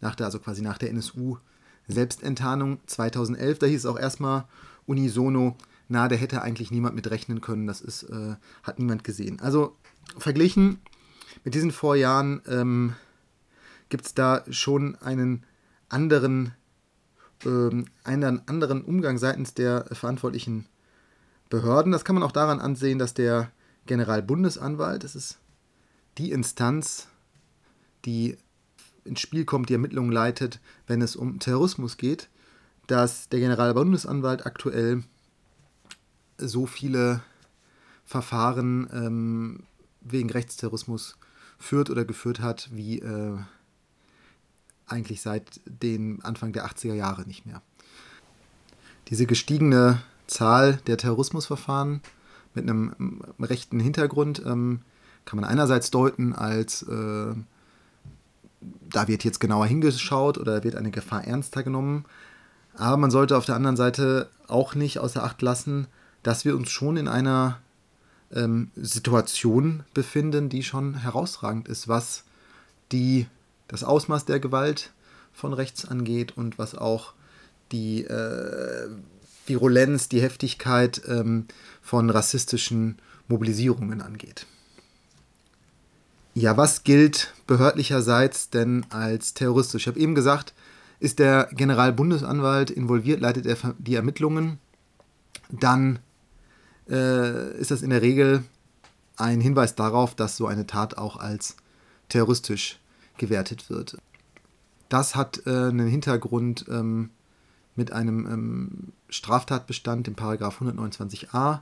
nach 0.00 0.14
der, 0.14 0.26
also 0.26 0.38
quasi 0.38 0.60
nach 0.60 0.76
der 0.76 0.90
NSU 0.90 1.38
Selbstenttarnung 1.88 2.80
2011, 2.86 3.58
da 3.58 3.66
hieß 3.66 3.80
es 3.80 3.86
auch 3.86 3.98
erstmal 3.98 4.44
unisono, 4.86 5.56
na, 5.88 6.08
da 6.08 6.16
hätte 6.16 6.42
eigentlich 6.42 6.70
niemand 6.70 6.94
mit 6.94 7.10
rechnen 7.10 7.40
können, 7.40 7.66
das 7.66 7.80
ist, 7.80 8.04
äh, 8.04 8.36
hat 8.62 8.78
niemand 8.78 9.04
gesehen. 9.04 9.40
Also 9.40 9.76
verglichen 10.16 10.78
mit 11.44 11.54
diesen 11.54 11.72
Vorjahren 11.72 12.42
ähm, 12.46 12.94
gibt 13.88 14.06
es 14.06 14.14
da 14.14 14.44
schon 14.50 14.96
einen 14.96 15.44
anderen, 15.88 16.52
ähm, 17.44 17.86
einen 18.02 18.46
anderen 18.48 18.82
Umgang 18.82 19.18
seitens 19.18 19.54
der 19.54 19.86
verantwortlichen 19.92 20.66
Behörden. 21.50 21.92
Das 21.92 22.04
kann 22.04 22.14
man 22.14 22.22
auch 22.22 22.32
daran 22.32 22.60
ansehen, 22.60 22.98
dass 22.98 23.14
der 23.14 23.50
Generalbundesanwalt, 23.86 25.04
das 25.04 25.14
ist 25.14 25.38
die 26.16 26.30
Instanz, 26.30 27.08
die 28.04 28.38
ins 29.04 29.20
Spiel 29.20 29.44
kommt, 29.44 29.68
die 29.68 29.74
Ermittlungen 29.74 30.12
leitet, 30.12 30.60
wenn 30.86 31.02
es 31.02 31.16
um 31.16 31.38
Terrorismus 31.38 31.96
geht, 31.96 32.28
dass 32.86 33.28
der 33.28 33.40
Generalbundesanwalt 33.40 34.46
aktuell 34.46 35.02
so 36.38 36.66
viele 36.66 37.22
Verfahren 38.04 38.88
ähm, 38.92 39.60
wegen 40.00 40.30
Rechtsterrorismus 40.30 41.16
führt 41.58 41.90
oder 41.90 42.04
geführt 42.04 42.40
hat, 42.40 42.68
wie 42.72 42.98
äh, 42.98 43.38
eigentlich 44.86 45.22
seit 45.22 45.60
den 45.64 46.22
Anfang 46.22 46.52
der 46.52 46.66
80er 46.66 46.94
Jahre 46.94 47.22
nicht 47.22 47.46
mehr. 47.46 47.62
Diese 49.08 49.26
gestiegene 49.26 50.02
Zahl 50.26 50.78
der 50.86 50.98
Terrorismusverfahren 50.98 52.00
mit 52.54 52.68
einem 52.68 53.22
rechten 53.40 53.80
Hintergrund 53.80 54.42
ähm, 54.44 54.80
kann 55.24 55.40
man 55.40 55.48
einerseits 55.48 55.90
deuten 55.90 56.34
als 56.34 56.82
äh, 56.82 57.34
da 58.90 59.08
wird 59.08 59.24
jetzt 59.24 59.40
genauer 59.40 59.66
hingeschaut 59.66 60.38
oder 60.38 60.64
wird 60.64 60.76
eine 60.76 60.90
Gefahr 60.90 61.24
ernster 61.24 61.62
genommen. 61.62 62.04
Aber 62.76 62.96
man 62.96 63.10
sollte 63.10 63.36
auf 63.36 63.46
der 63.46 63.56
anderen 63.56 63.76
Seite 63.76 64.28
auch 64.48 64.74
nicht 64.74 64.98
außer 64.98 65.22
Acht 65.22 65.42
lassen, 65.42 65.86
dass 66.22 66.44
wir 66.44 66.56
uns 66.56 66.70
schon 66.70 66.96
in 66.96 67.08
einer 67.08 67.58
ähm, 68.32 68.70
Situation 68.76 69.84
befinden, 69.94 70.48
die 70.48 70.62
schon 70.62 70.94
herausragend 70.94 71.68
ist, 71.68 71.88
was 71.88 72.24
die, 72.92 73.26
das 73.68 73.84
Ausmaß 73.84 74.24
der 74.24 74.40
Gewalt 74.40 74.92
von 75.32 75.52
rechts 75.52 75.84
angeht 75.84 76.36
und 76.36 76.58
was 76.58 76.74
auch 76.74 77.12
die 77.72 78.04
äh, 78.04 78.88
Virulenz, 79.46 80.08
die 80.08 80.22
Heftigkeit 80.22 81.02
ähm, 81.08 81.46
von 81.82 82.10
rassistischen 82.10 82.98
Mobilisierungen 83.28 84.00
angeht. 84.00 84.46
Ja, 86.36 86.56
was 86.56 86.82
gilt 86.82 87.32
behördlicherseits 87.46 88.50
denn 88.50 88.84
als 88.90 89.34
terroristisch? 89.34 89.82
Ich 89.82 89.86
habe 89.86 90.00
eben 90.00 90.16
gesagt, 90.16 90.52
ist 90.98 91.20
der 91.20 91.48
Generalbundesanwalt 91.52 92.70
involviert, 92.70 93.20
leitet 93.20 93.46
er 93.46 93.56
die 93.78 93.94
Ermittlungen, 93.94 94.58
dann 95.48 96.00
äh, 96.88 97.56
ist 97.56 97.70
das 97.70 97.82
in 97.82 97.90
der 97.90 98.02
Regel 98.02 98.42
ein 99.16 99.40
Hinweis 99.40 99.76
darauf, 99.76 100.16
dass 100.16 100.36
so 100.36 100.48
eine 100.48 100.66
Tat 100.66 100.98
auch 100.98 101.18
als 101.18 101.56
terroristisch 102.08 102.80
gewertet 103.16 103.70
wird. 103.70 103.96
Das 104.88 105.14
hat 105.14 105.46
äh, 105.46 105.50
einen 105.50 105.86
Hintergrund 105.86 106.64
ähm, 106.68 107.10
mit 107.76 107.92
einem 107.92 108.26
ähm, 108.26 108.92
Straftatbestand, 109.08 110.08
dem 110.08 110.16
Paragraph 110.16 110.60
129a 110.60 111.60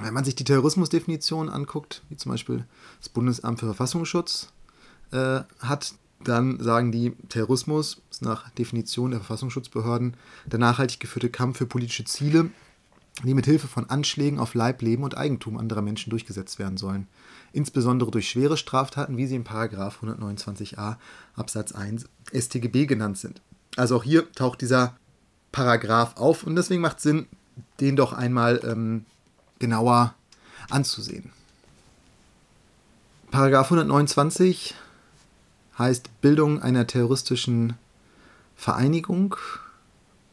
wenn 0.00 0.14
man 0.14 0.24
sich 0.24 0.34
die 0.34 0.44
Terrorismusdefinition 0.44 1.48
anguckt, 1.48 2.02
wie 2.08 2.16
zum 2.16 2.32
Beispiel 2.32 2.66
das 2.98 3.08
Bundesamt 3.08 3.60
für 3.60 3.66
Verfassungsschutz 3.66 4.48
äh, 5.12 5.40
hat, 5.60 5.94
dann 6.22 6.58
sagen 6.60 6.90
die, 6.90 7.12
Terrorismus 7.28 8.02
ist 8.10 8.22
nach 8.22 8.50
Definition 8.50 9.10
der 9.10 9.20
Verfassungsschutzbehörden 9.20 10.16
der 10.46 10.58
nachhaltig 10.58 11.00
geführte 11.00 11.28
Kampf 11.30 11.58
für 11.58 11.66
politische 11.66 12.04
Ziele, 12.04 12.50
die 13.22 13.34
mit 13.34 13.44
Hilfe 13.44 13.68
von 13.68 13.88
Anschlägen 13.88 14.40
auf 14.40 14.54
Leib, 14.54 14.82
Leben 14.82 15.04
und 15.04 15.16
Eigentum 15.16 15.56
anderer 15.56 15.82
Menschen 15.82 16.10
durchgesetzt 16.10 16.58
werden 16.58 16.76
sollen. 16.76 17.06
Insbesondere 17.52 18.10
durch 18.10 18.28
schwere 18.28 18.56
Straftaten, 18.56 19.16
wie 19.16 19.26
sie 19.26 19.38
Paragraph 19.38 20.02
129a 20.02 20.96
Absatz 21.36 21.72
1 21.72 22.06
StGB 22.32 22.86
genannt 22.86 23.18
sind. 23.18 23.40
Also 23.76 23.96
auch 23.96 24.04
hier 24.04 24.30
taucht 24.32 24.60
dieser 24.60 24.96
Paragraph 25.52 26.16
auf 26.16 26.42
und 26.44 26.56
deswegen 26.56 26.82
macht 26.82 26.96
es 26.96 27.04
Sinn, 27.04 27.26
den 27.80 27.94
doch 27.94 28.12
einmal 28.12 28.60
ähm, 28.64 29.04
genauer 29.58 30.14
anzusehen. 30.70 31.30
Paragraph 33.30 33.66
129 33.66 34.74
heißt 35.78 36.20
Bildung 36.20 36.62
einer 36.62 36.86
terroristischen 36.86 37.74
Vereinigung 38.54 39.36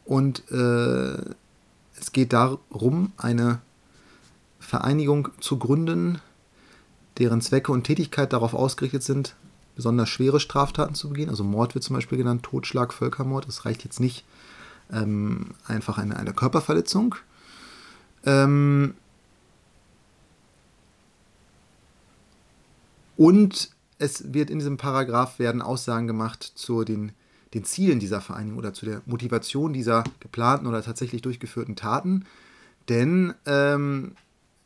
und 0.06 0.44
äh, 0.52 1.18
es 2.00 2.12
geht 2.12 2.34
darum, 2.34 3.12
eine 3.18 3.60
Vereinigung 4.60 5.30
zu 5.40 5.58
gründen, 5.58 6.20
deren 7.18 7.42
Zwecke 7.42 7.72
und 7.72 7.84
Tätigkeit 7.84 8.34
darauf 8.34 8.54
ausgerichtet 8.54 9.04
sind, 9.04 9.36
besonders 9.76 10.10
schwere 10.10 10.40
Straftaten 10.40 10.96
zu 10.96 11.10
begehen. 11.10 11.30
Also 11.30 11.44
Mord 11.44 11.76
wird 11.76 11.84
zum 11.84 11.96
Beispiel 11.96 12.18
genannt, 12.18 12.44
Totschlag, 12.44 12.94
Völkermord. 12.94 13.48
Es 13.48 13.66
reicht 13.66 13.84
jetzt 13.84 14.00
nicht 14.00 14.26
ähm, 14.92 15.52
einfach 15.68 15.98
eine, 15.98 16.18
eine 16.18 16.34
Körperverletzung. 16.34 17.16
Ähm, 18.26 18.96
Und 23.22 23.70
es 24.00 24.34
wird 24.34 24.50
in 24.50 24.58
diesem 24.58 24.78
Paragraph 24.78 25.38
werden 25.38 25.62
Aussagen 25.62 26.08
gemacht 26.08 26.42
zu 26.42 26.84
den, 26.84 27.12
den 27.54 27.64
Zielen 27.64 28.00
dieser 28.00 28.20
Vereinigung 28.20 28.58
oder 28.58 28.74
zu 28.74 28.88
der 28.88 29.04
Motivation 29.06 29.74
dieser 29.74 30.04
geplanten 30.20 30.66
oder 30.66 30.82
tatsächlich 30.82 31.22
durchgeführten 31.22 31.76
Taten. 31.76 32.26
Denn 32.90 33.36
ähm, 33.46 34.16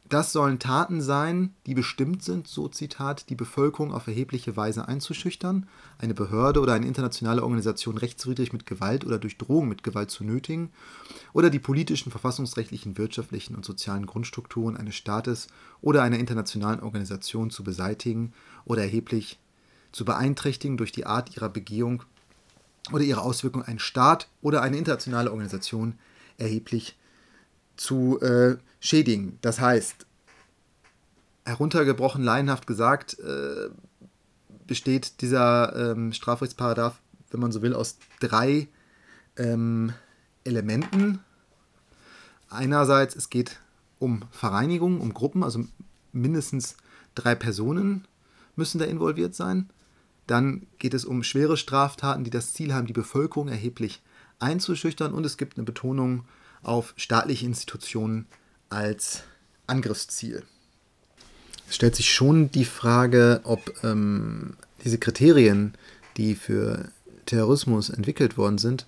das 0.08 0.32
sollen 0.32 0.60
Taten 0.60 1.02
sein, 1.02 1.56
die 1.65 1.74
bestimmt 1.74 2.24
sind, 2.24 2.48
so 2.48 2.68
Zitat, 2.68 3.30
die 3.30 3.36
Bevölkerung 3.36 3.91
auf 3.91 4.06
erhebliche 4.06 4.56
Weise 4.56 4.88
einzuschüchtern, 4.88 5.68
eine 5.98 6.13
Behörde 6.13 6.60
oder 6.60 6.74
eine 6.74 6.86
internationale 6.86 7.41
Organisation 7.41 7.98
rechtswidrig 7.98 8.54
mit 8.54 8.68
Gewalt 8.68 9.04
oder 9.04 9.18
durch 9.18 9.38
Drohung 9.39 9.68
mit 9.68 9.84
Gewalt 9.84 10.12
zu 10.12 10.24
nötigen 10.24 10.70
oder 11.34 11.50
die 11.50 11.60
politischen, 11.60 12.12
verfassungsrechtlichen, 12.12 13.00
wirtschaftlichen 13.00 13.56
und 13.56 13.65
sozialen 13.65 14.06
Grundstrukturen 14.06 14.78
eines 14.78 14.96
Staates 14.96 15.48
oder 15.82 16.04
einer 16.04 16.20
internationalen 16.20 16.82
Organisation 16.82 17.50
zu 17.50 17.63
beseitigen 17.63 18.32
oder 18.65 18.84
erheblich 18.84 19.39
zu 19.91 20.06
beeinträchtigen 20.06 20.78
durch 20.78 20.91
die 20.91 21.08
Art 21.08 21.36
ihrer 21.36 21.50
Begehung 21.50 22.04
oder 22.91 23.04
ihre 23.04 23.22
Auswirkung 23.22 23.63
einen 23.63 23.80
Staat 23.80 24.28
oder 24.44 24.62
eine 24.62 24.78
internationale 24.78 25.32
Organisation 25.32 25.98
erheblich 26.38 26.96
zu 27.76 28.20
äh, 28.22 28.58
schädigen. 28.80 29.38
Das 29.42 29.60
heißt, 29.60 30.06
heruntergebrochen, 31.46 32.24
laienhaft 32.24 32.68
gesagt, 32.68 33.20
äh, 33.20 33.70
besteht 34.68 35.22
dieser 35.22 35.92
ähm, 35.92 36.12
Strafrechtsparagraf, 36.12 37.00
wenn 37.30 37.40
man 37.40 37.52
so 37.52 37.62
will, 37.62 37.74
aus 37.74 37.98
drei 38.20 38.68
ähm, 39.38 39.94
Elementen. 40.44 41.20
Einerseits, 42.50 43.16
es 43.16 43.30
geht 43.30 43.60
um 44.00 44.24
Vereinigungen, 44.32 45.00
um 45.00 45.14
Gruppen, 45.14 45.44
also 45.44 45.66
mindestens 46.12 46.78
drei 47.14 47.36
Personen 47.36 48.08
müssen 48.56 48.80
da 48.80 48.86
involviert 48.86 49.36
sein. 49.36 49.70
Dann 50.28 50.66
geht 50.80 50.94
es 50.94 51.06
um 51.06 51.24
schwere 51.24 51.58
Straftaten, 51.58 52.24
die 52.24 52.32
das 52.32 52.54
Ziel 52.54 52.74
haben, 52.74 52.88
die 52.88 52.94
Bevölkerung 52.94 53.48
erheblich 53.48 54.02
einzuschüchtern. 54.40 55.14
Und 55.14 55.26
es 55.26 55.38
gibt 55.38 55.58
eine 55.58 55.66
Betonung 55.66 56.26
auf 56.65 56.93
staatliche 56.97 57.45
Institutionen 57.45 58.28
als 58.69 59.23
Angriffsziel. 59.67 60.43
Es 61.67 61.75
stellt 61.75 61.95
sich 61.95 62.13
schon 62.13 62.51
die 62.51 62.65
Frage, 62.65 63.41
ob 63.43 63.84
ähm, 63.84 64.56
diese 64.84 64.97
Kriterien, 64.97 65.73
die 66.17 66.36
für 66.36 66.89
Terrorismus 67.25 67.89
entwickelt 67.89 68.38
worden 68.38 68.58
sind, 68.58 68.86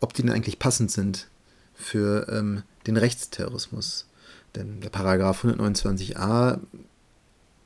ob 0.00 0.12
die 0.12 0.22
denn 0.22 0.32
eigentlich 0.32 0.58
passend 0.58 0.90
sind 0.90 1.28
für 1.74 2.28
ähm, 2.28 2.62
den 2.86 2.96
Rechtsterrorismus. 2.96 4.06
Denn 4.54 4.80
der 4.80 4.90
Paragraph 4.90 5.44
129a 5.44 6.58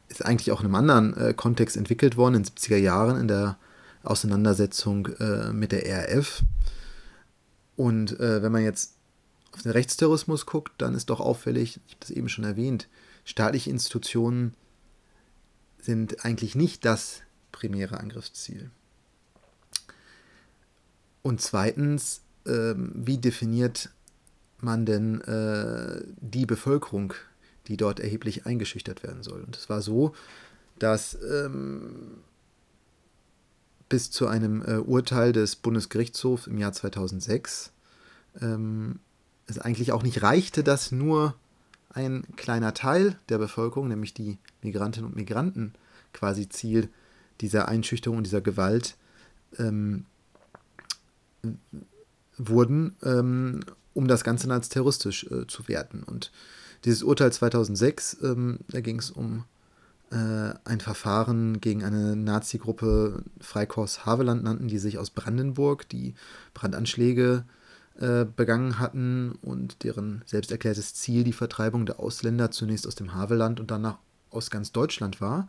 ist 0.08 0.24
eigentlich 0.24 0.52
auch 0.52 0.60
in 0.60 0.66
einem 0.66 0.74
anderen 0.74 1.16
äh, 1.16 1.34
Kontext 1.34 1.76
entwickelt 1.76 2.16
worden, 2.16 2.36
in 2.36 2.42
den 2.42 2.52
70er 2.52 2.76
Jahren, 2.76 3.20
in 3.20 3.28
der 3.28 3.58
Auseinandersetzung 4.02 5.06
äh, 5.18 5.52
mit 5.52 5.72
der 5.72 5.84
RAF. 5.86 6.42
Und 7.76 8.18
äh, 8.20 8.42
wenn 8.42 8.52
man 8.52 8.62
jetzt 8.62 8.97
auf 9.52 9.62
den 9.62 9.72
Rechtsterrorismus 9.72 10.46
guckt, 10.46 10.72
dann 10.78 10.94
ist 10.94 11.11
doch 11.11 11.20
auffällig, 11.20 11.80
ich 11.87 11.94
habe 11.94 12.00
das 12.00 12.11
eben 12.11 12.28
schon 12.28 12.44
erwähnt, 12.44 12.88
staatliche 13.24 13.70
Institutionen 13.70 14.54
sind 15.80 16.24
eigentlich 16.24 16.54
nicht 16.54 16.84
das 16.84 17.22
primäre 17.52 17.98
Angriffsziel. 17.98 18.70
Und 21.22 21.40
zweitens, 21.40 22.22
ähm, 22.46 22.92
wie 22.94 23.18
definiert 23.18 23.90
man 24.61 24.87
denn 24.87 25.20
äh, 25.22 26.02
die 26.20 26.46
Bevölkerung, 26.46 27.14
die 27.66 27.76
dort 27.76 28.00
erheblich 28.00 28.46
eingeschüchtert 28.46 29.02
werden 29.02 29.22
soll? 29.22 29.42
Und 29.42 29.56
es 29.56 29.68
war 29.68 29.82
so, 29.82 30.14
dass 30.78 31.18
ähm, 31.22 32.18
bis 33.88 34.11
zu 34.11 34.26
einem 34.26 34.62
äh, 34.62 34.78
Urteil 34.78 35.32
des 35.32 35.56
Bundesgerichtshofs 35.56 36.46
im 36.46 36.58
Jahr 36.58 36.72
2006 36.72 37.72
ähm, 38.40 39.00
es 39.48 39.58
eigentlich 39.58 39.92
auch 39.92 40.02
nicht 40.02 40.22
reichte, 40.22 40.62
dass 40.62 40.92
nur 40.92 41.34
ein 41.90 42.24
kleiner 42.37 42.74
Teil 42.74 43.18
der 43.28 43.38
Bevölkerung, 43.38 43.88
nämlich 43.88 44.14
die 44.14 44.38
Migrantinnen 44.62 45.11
und 45.11 45.16
Migranten, 45.16 45.72
quasi 46.12 46.48
Ziel 46.48 46.90
dieser 47.40 47.68
Einschüchterung 47.68 48.18
und 48.18 48.24
dieser 48.24 48.40
Gewalt 48.40 48.96
ähm, 49.58 50.04
wurden, 52.37 52.96
ähm, 53.02 53.61
um 53.94 54.06
das 54.06 54.22
Ganze 54.22 54.52
als 54.52 54.68
terroristisch 54.68 55.24
äh, 55.30 55.46
zu 55.46 55.66
werten. 55.66 56.02
Und 56.02 56.30
dieses 56.84 57.02
Urteil 57.02 57.32
2006, 57.32 58.18
ähm, 58.22 58.58
da 58.68 58.80
ging 58.80 58.98
es 58.98 59.11
um 59.11 59.44
äh, 60.11 60.54
ein 60.64 60.80
Verfahren 60.80 61.61
gegen 61.61 61.84
eine 61.84 62.16
Nazi-Gruppe 62.16 63.24
Freikorps 63.40 64.04
Haveland 64.04 64.44
nannten, 64.44 64.68
die 64.68 64.78
sich 64.78 64.98
aus 64.98 65.11
Brandenburg, 65.11 65.88
die 65.88 66.14
Brandanschläge 66.54 67.44
äh, 67.98 68.24
begangen 68.24 68.78
hatten 68.78 69.32
und 69.42 69.82
deren 69.82 70.22
selbst 70.24 70.50
erklärtes 70.52 70.94
Ziel 70.94 71.24
die 71.24 71.32
Vertreibung 71.32 71.84
der 71.84 71.98
Ausländer 71.98 72.50
zunächst 72.50 72.87
aus 72.87 72.94
dem 72.94 73.14
Havelland 73.14 73.61
und 73.61 73.70
danach 73.70 73.98
aus 74.30 74.50
ganz 74.50 74.72
Deutschland 74.72 75.20
war. 75.20 75.48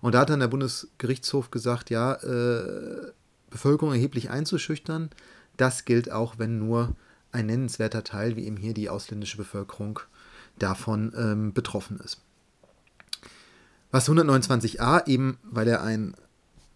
Und 0.00 0.14
da 0.14 0.20
hat 0.20 0.30
dann 0.30 0.40
der 0.40 0.48
Bundesgerichtshof 0.48 1.50
gesagt, 1.50 1.90
ja, 1.90 2.14
äh, 2.14 3.12
Bevölkerung 3.50 3.92
erheblich 3.92 4.30
einzuschüchtern, 4.30 5.10
das 5.56 5.84
gilt 5.84 6.10
auch, 6.10 6.38
wenn 6.38 6.58
nur 6.58 6.96
ein 7.32 7.46
nennenswerter 7.46 8.02
Teil, 8.02 8.36
wie 8.36 8.46
eben 8.46 8.56
hier 8.56 8.74
die 8.74 8.88
ausländische 8.88 9.36
Bevölkerung, 9.36 10.00
davon 10.58 11.12
ähm, 11.16 11.52
betroffen 11.52 12.00
ist. 12.00 12.20
Was 13.90 14.08
129a 14.08 15.06
eben, 15.06 15.38
weil 15.42 15.68
er 15.68 15.82
ein 15.82 16.14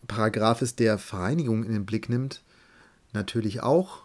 Paragraph 0.06 0.62
ist, 0.62 0.80
der 0.80 0.98
Vereinigung 0.98 1.64
in 1.64 1.72
den 1.72 1.86
Blick 1.86 2.08
nimmt, 2.08 2.42
natürlich 3.12 3.62
auch 3.62 4.03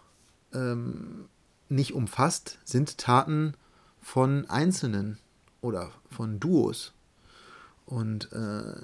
ähm, 0.54 1.28
nicht 1.68 1.94
umfasst, 1.94 2.58
sind 2.64 2.98
Taten 2.98 3.54
von 4.00 4.48
Einzelnen 4.48 5.18
oder 5.60 5.90
von 6.10 6.40
Duos. 6.40 6.92
Und 7.86 8.32
äh, 8.32 8.74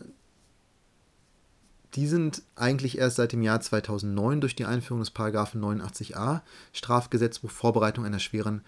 die 1.94 2.07
sind 2.07 2.42
eigentlich 2.57 2.98
erst 2.98 3.16
seit 3.16 3.33
dem 3.33 3.42
Jahr 3.42 3.61
2009 3.61 4.40
durch 4.40 4.55
die 4.55 4.66
Einführung 4.66 5.00
des 5.00 5.11
Paragraphen 5.11 5.62
89a 5.62 6.42
Strafgesetzbuch 6.72 7.50
Vorbereitung 7.50 8.05
einer 8.05 8.18
schweren 8.18 8.62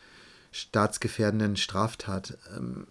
staatsgefährdenden 0.50 1.56
Straftat 1.56 2.38
ähm, 2.56 2.87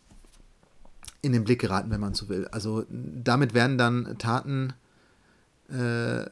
in 1.21 1.31
den 1.31 1.43
Blick 1.43 1.59
geraten, 1.59 1.89
wenn 1.89 1.99
man 1.99 2.13
so 2.13 2.29
will. 2.29 2.47
Also 2.49 2.85
damit 2.89 3.55
werden 3.55 3.77
dann 3.79 4.17
Taten 4.19 4.73
äh, 5.69 6.25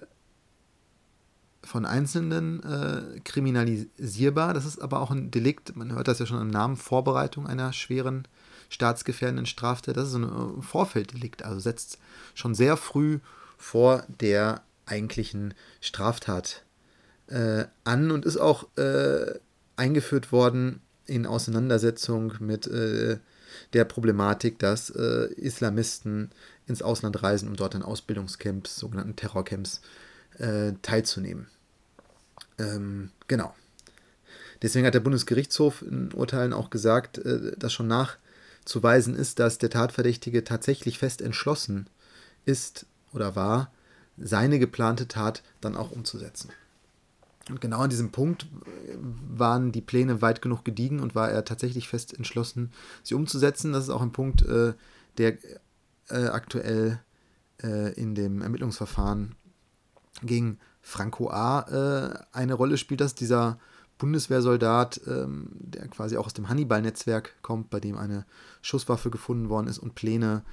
von 1.65 1.85
Einzelnen 1.85 2.63
äh, 2.63 3.19
kriminalisierbar. 3.21 4.53
Das 4.53 4.65
ist 4.65 4.79
aber 4.81 5.01
auch 5.01 5.11
ein 5.11 5.31
Delikt, 5.31 5.75
man 5.75 5.93
hört 5.93 6.07
das 6.07 6.19
ja 6.19 6.25
schon 6.25 6.41
im 6.41 6.49
Namen, 6.49 6.77
Vorbereitung 6.77 7.47
einer 7.47 7.73
schweren 7.73 8.27
staatsgefährdenden 8.69 9.45
Straftat. 9.45 9.97
Das 9.97 10.09
ist 10.09 10.15
ein 10.15 10.61
Vorfelddelikt, 10.61 11.43
also 11.43 11.59
setzt 11.59 11.99
schon 12.33 12.55
sehr 12.55 12.77
früh 12.77 13.19
vor 13.57 14.03
der 14.21 14.61
eigentlichen 14.85 15.53
Straftat 15.81 16.63
äh, 17.27 17.65
an 17.83 18.11
und 18.11 18.25
ist 18.25 18.37
auch 18.37 18.67
äh, 18.77 19.39
eingeführt 19.75 20.31
worden 20.31 20.81
in 21.05 21.25
Auseinandersetzung 21.25 22.33
mit 22.39 22.67
äh, 22.67 23.17
der 23.73 23.85
Problematik, 23.85 24.59
dass 24.59 24.89
äh, 24.89 25.27
Islamisten 25.35 26.31
ins 26.67 26.81
Ausland 26.81 27.21
reisen, 27.23 27.47
um 27.47 27.55
dort 27.55 27.75
in 27.75 27.83
Ausbildungscamps, 27.83 28.75
sogenannten 28.75 29.15
Terrorcamps, 29.15 29.81
äh, 30.37 30.73
teilzunehmen. 30.81 31.47
Ähm, 32.57 33.11
genau. 33.27 33.53
Deswegen 34.61 34.85
hat 34.85 34.93
der 34.93 35.01
Bundesgerichtshof 35.01 35.81
in 35.81 36.11
Urteilen 36.13 36.53
auch 36.53 36.69
gesagt, 36.69 37.17
äh, 37.19 37.57
dass 37.57 37.73
schon 37.73 37.87
nachzuweisen 37.87 39.15
ist, 39.15 39.39
dass 39.39 39.57
der 39.57 39.69
Tatverdächtige 39.69 40.43
tatsächlich 40.43 40.99
fest 40.99 41.21
entschlossen 41.21 41.87
ist 42.45 42.85
oder 43.13 43.35
war, 43.35 43.71
seine 44.17 44.59
geplante 44.59 45.07
Tat 45.07 45.43
dann 45.61 45.75
auch 45.75 45.91
umzusetzen. 45.91 46.49
Und 47.49 47.61
genau 47.61 47.79
an 47.81 47.89
diesem 47.89 48.11
Punkt 48.11 48.47
waren 49.29 49.71
die 49.71 49.81
Pläne 49.81 50.21
weit 50.21 50.41
genug 50.41 50.65
gediegen 50.65 50.99
und 50.99 51.13
war 51.13 51.29
er 51.29 51.45
tatsächlich 51.45 51.87
fest 51.87 52.13
entschlossen, 52.13 52.71
sie 53.03 53.13
umzusetzen. 53.13 53.71
Das 53.71 53.83
ist 53.83 53.89
auch 53.91 54.01
ein 54.01 54.13
Punkt, 54.13 54.41
äh, 54.43 54.73
der 55.17 55.37
äh, 56.09 56.27
aktuell 56.27 56.99
äh, 57.61 57.93
in 57.93 58.15
dem 58.15 58.41
Ermittlungsverfahren 58.41 59.35
gegen 60.23 60.57
Franco 60.87 61.29
A. 61.29 61.61
Äh, 61.61 62.19
eine 62.31 62.53
Rolle 62.53 62.77
spielt, 62.77 63.01
dass 63.01 63.15
dieser 63.15 63.57
Bundeswehrsoldat, 63.97 65.01
ähm, 65.07 65.49
der 65.51 65.87
quasi 65.87 66.17
auch 66.17 66.25
aus 66.25 66.33
dem 66.33 66.47
Hannibal-Netzwerk 66.47 67.41
kommt, 67.41 67.69
bei 67.69 67.79
dem 67.79 67.97
eine 67.97 68.25
Schusswaffe 68.61 69.09
gefunden 69.09 69.49
worden 69.49 69.67
ist 69.67 69.79
und 69.79 69.95
Pläne, 69.95 70.43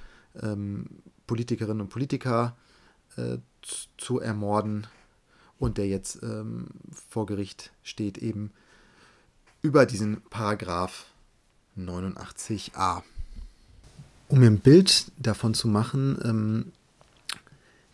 ähm, 0.40 0.86
Politikerinnen 1.26 1.82
und 1.82 1.88
Politiker 1.88 2.56
äh, 3.16 3.38
zu 3.98 4.20
ermorden, 4.20 4.86
und 5.62 5.78
der 5.78 5.86
jetzt 5.86 6.20
ähm, 6.24 6.66
vor 7.08 7.24
Gericht 7.24 7.70
steht, 7.84 8.18
eben 8.18 8.50
über 9.62 9.86
diesen 9.86 10.20
Paragraph 10.28 11.06
89a. 11.78 13.02
Um 14.26 14.40
mir 14.40 14.48
ein 14.48 14.58
Bild 14.58 15.12
davon 15.18 15.54
zu 15.54 15.68
machen, 15.68 16.18
ähm, 16.24 16.72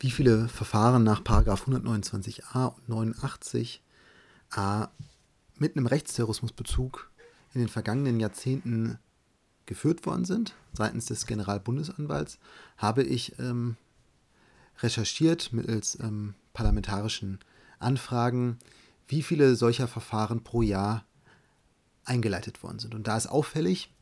wie 0.00 0.10
viele 0.10 0.48
Verfahren 0.48 1.02
nach 1.02 1.24
Paragraph 1.24 1.66
129a 1.66 2.74
und 2.88 3.14
89a 3.16 4.88
mit 5.56 5.76
einem 5.76 5.86
Rechtsterrorismusbezug 5.86 7.10
in 7.54 7.60
den 7.60 7.68
vergangenen 7.68 8.20
Jahrzehnten 8.20 8.98
geführt 9.66 10.06
worden 10.06 10.24
sind, 10.24 10.54
seitens 10.72 11.06
des 11.06 11.26
Generalbundesanwalts, 11.26 12.38
habe 12.76 13.02
ich 13.02 13.38
ähm, 13.38 13.76
recherchiert 14.80 15.52
mittels 15.52 15.98
ähm, 16.00 16.34
parlamentarischen 16.52 17.40
Anfragen, 17.78 18.58
wie 19.08 19.22
viele 19.22 19.56
solcher 19.56 19.88
Verfahren 19.88 20.42
pro 20.42 20.62
Jahr 20.62 21.04
eingeleitet 22.04 22.62
worden 22.62 22.78
sind. 22.78 22.94
Und 22.94 23.06
da 23.06 23.16
ist 23.16 23.26
auffällig, 23.26 23.92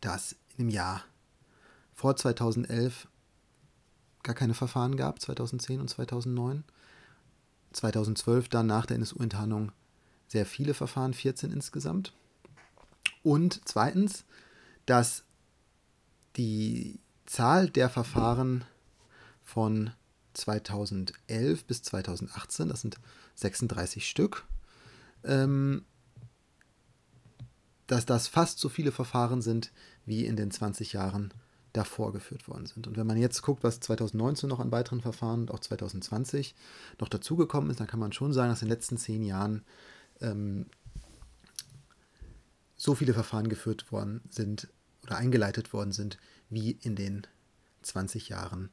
dass 0.00 0.36
im 0.56 0.68
Jahr 0.68 1.02
vor 1.94 2.16
2011 2.16 3.08
gar 4.24 4.34
keine 4.34 4.54
Verfahren 4.54 4.96
gab, 4.96 5.20
2010 5.20 5.80
und 5.80 5.88
2009. 5.88 6.64
2012 7.72 8.48
dann 8.48 8.66
nach 8.66 8.86
der 8.86 8.96
NSU-Enttarnung 8.96 9.72
sehr 10.26 10.46
viele 10.46 10.74
Verfahren, 10.74 11.14
14 11.14 11.52
insgesamt. 11.52 12.12
Und 13.22 13.60
zweitens, 13.64 14.24
dass 14.86 15.24
die 16.36 16.98
Zahl 17.26 17.70
der 17.70 17.88
Verfahren 17.88 18.64
von 19.42 19.90
2011 20.34 21.64
bis 21.64 21.82
2018, 21.82 22.68
das 22.68 22.80
sind 22.80 22.98
36 23.36 24.08
Stück, 24.08 24.44
ähm, 25.22 25.84
dass 27.86 28.06
das 28.06 28.28
fast 28.28 28.58
so 28.58 28.68
viele 28.68 28.92
Verfahren 28.92 29.42
sind, 29.42 29.72
wie 30.06 30.26
in 30.26 30.36
den 30.36 30.50
20 30.50 30.92
Jahren 30.92 31.32
davor 31.74 32.12
geführt 32.12 32.48
worden 32.48 32.66
sind. 32.66 32.86
Und 32.86 32.96
wenn 32.96 33.06
man 33.06 33.18
jetzt 33.18 33.42
guckt, 33.42 33.62
was 33.62 33.80
2019 33.80 34.48
noch 34.48 34.60
an 34.60 34.72
weiteren 34.72 35.02
Verfahren 35.02 35.42
und 35.42 35.50
auch 35.50 35.58
2020 35.58 36.54
noch 37.00 37.08
dazugekommen 37.08 37.70
ist, 37.70 37.80
dann 37.80 37.86
kann 37.86 38.00
man 38.00 38.12
schon 38.12 38.32
sagen, 38.32 38.48
dass 38.48 38.62
in 38.62 38.68
den 38.68 38.74
letzten 38.74 38.96
zehn 38.96 39.22
Jahren 39.22 39.64
ähm, 40.20 40.66
so 42.76 42.94
viele 42.94 43.12
Verfahren 43.12 43.48
geführt 43.48 43.90
worden 43.92 44.22
sind 44.30 44.68
oder 45.02 45.16
eingeleitet 45.16 45.72
worden 45.72 45.92
sind, 45.92 46.16
wie 46.48 46.70
in 46.70 46.96
den 46.96 47.26
20 47.82 48.28
Jahren 48.28 48.70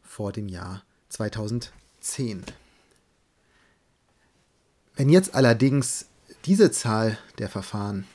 vor 0.00 0.32
dem 0.32 0.48
Jahr 0.48 0.84
2010. 1.08 2.44
Wenn 4.94 5.08
jetzt 5.08 5.34
allerdings 5.34 6.06
diese 6.44 6.70
Zahl 6.70 7.18
der 7.38 7.48
Verfahren 7.48 8.06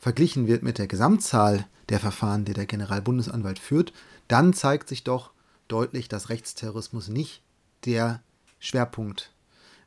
verglichen 0.00 0.48
wird 0.48 0.62
mit 0.62 0.78
der 0.78 0.88
Gesamtzahl 0.88 1.66
der 1.88 2.00
Verfahren, 2.00 2.44
die 2.44 2.52
der 2.52 2.66
Generalbundesanwalt 2.66 3.58
führt, 3.58 3.92
dann 4.28 4.52
zeigt 4.52 4.88
sich 4.88 5.04
doch 5.04 5.30
deutlich, 5.68 6.08
dass 6.08 6.28
Rechtsterrorismus 6.28 7.08
nicht 7.08 7.42
der 7.84 8.22
Schwerpunkt 8.58 9.32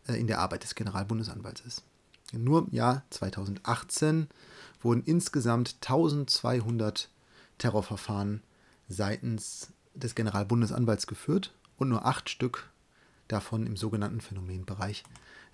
äh, 0.08 0.20
in 0.20 0.28
der 0.28 0.40
Arbeit 0.40 0.64
des 0.64 0.76
Generalbundesanwalts 0.76 1.62
ist. 1.62 1.84
Nur 2.32 2.68
im 2.68 2.74
Jahr 2.74 3.04
2018 3.10 4.28
wurden 4.82 5.04
insgesamt 5.04 5.78
1200 5.82 7.10
Terrorverfahren 7.58 8.44
seitens 8.88 9.70
des 9.94 10.16
Generalbundesanwalts 10.16 11.08
geführt 11.08 11.54
und 11.78 11.90
nur 11.90 12.06
acht 12.06 12.30
Stück 12.30 12.70
davon 13.28 13.66
im 13.66 13.78
sogenannten 13.78 14.22
Phänomenbereich 14.22 15.04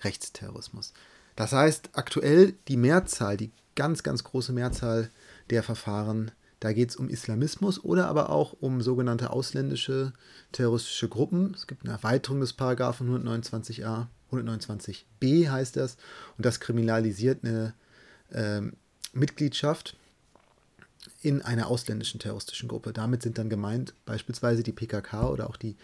Rechtsterrorismus. 0.02 0.94
Das 1.36 1.52
heißt, 1.52 1.90
aktuell 1.94 2.54
die 2.68 2.78
Mehrzahl, 2.78 3.38
die 3.38 3.52
ganz, 3.76 4.04
ganz 4.04 4.24
große 4.24 4.54
Mehrzahl 4.54 5.10
der 5.50 5.64
Verfahren, 5.64 6.32
da 6.60 6.74
geht 6.74 6.90
es 6.90 6.96
um 6.96 7.10
Islamismus 7.10 7.84
oder 7.84 8.08
aber 8.08 8.30
auch 8.30 8.54
um 8.54 8.82
sogenannte 8.82 9.32
ausländische 9.32 10.14
terroristische 10.52 11.10
Gruppen. 11.10 11.54
Es 11.54 11.68
gibt 11.68 11.84
eine 11.84 11.94
Erweiterung 11.94 12.40
des 12.40 12.54
Paragraphen 12.54 13.10
129a, 13.10 14.08
129b 14.32 15.50
heißt 15.50 15.76
das, 15.76 15.98
und 16.38 16.46
das 16.46 16.60
kriminalisiert 16.60 17.44
eine 17.44 17.74
äh, 18.32 18.62
Mitgliedschaft 19.14 19.98
in 21.22 21.42
einer 21.42 21.68
ausländischen 21.68 22.20
terroristischen 22.20 22.70
Gruppe. 22.70 22.94
Damit 22.94 23.22
sind 23.22 23.38
dann 23.38 23.50
gemeint 23.50 23.94
beispielsweise 24.06 24.64
die 24.64 24.72
PKK 24.72 25.30
oder 25.30 25.50
auch 25.50 25.58
die 25.58 25.76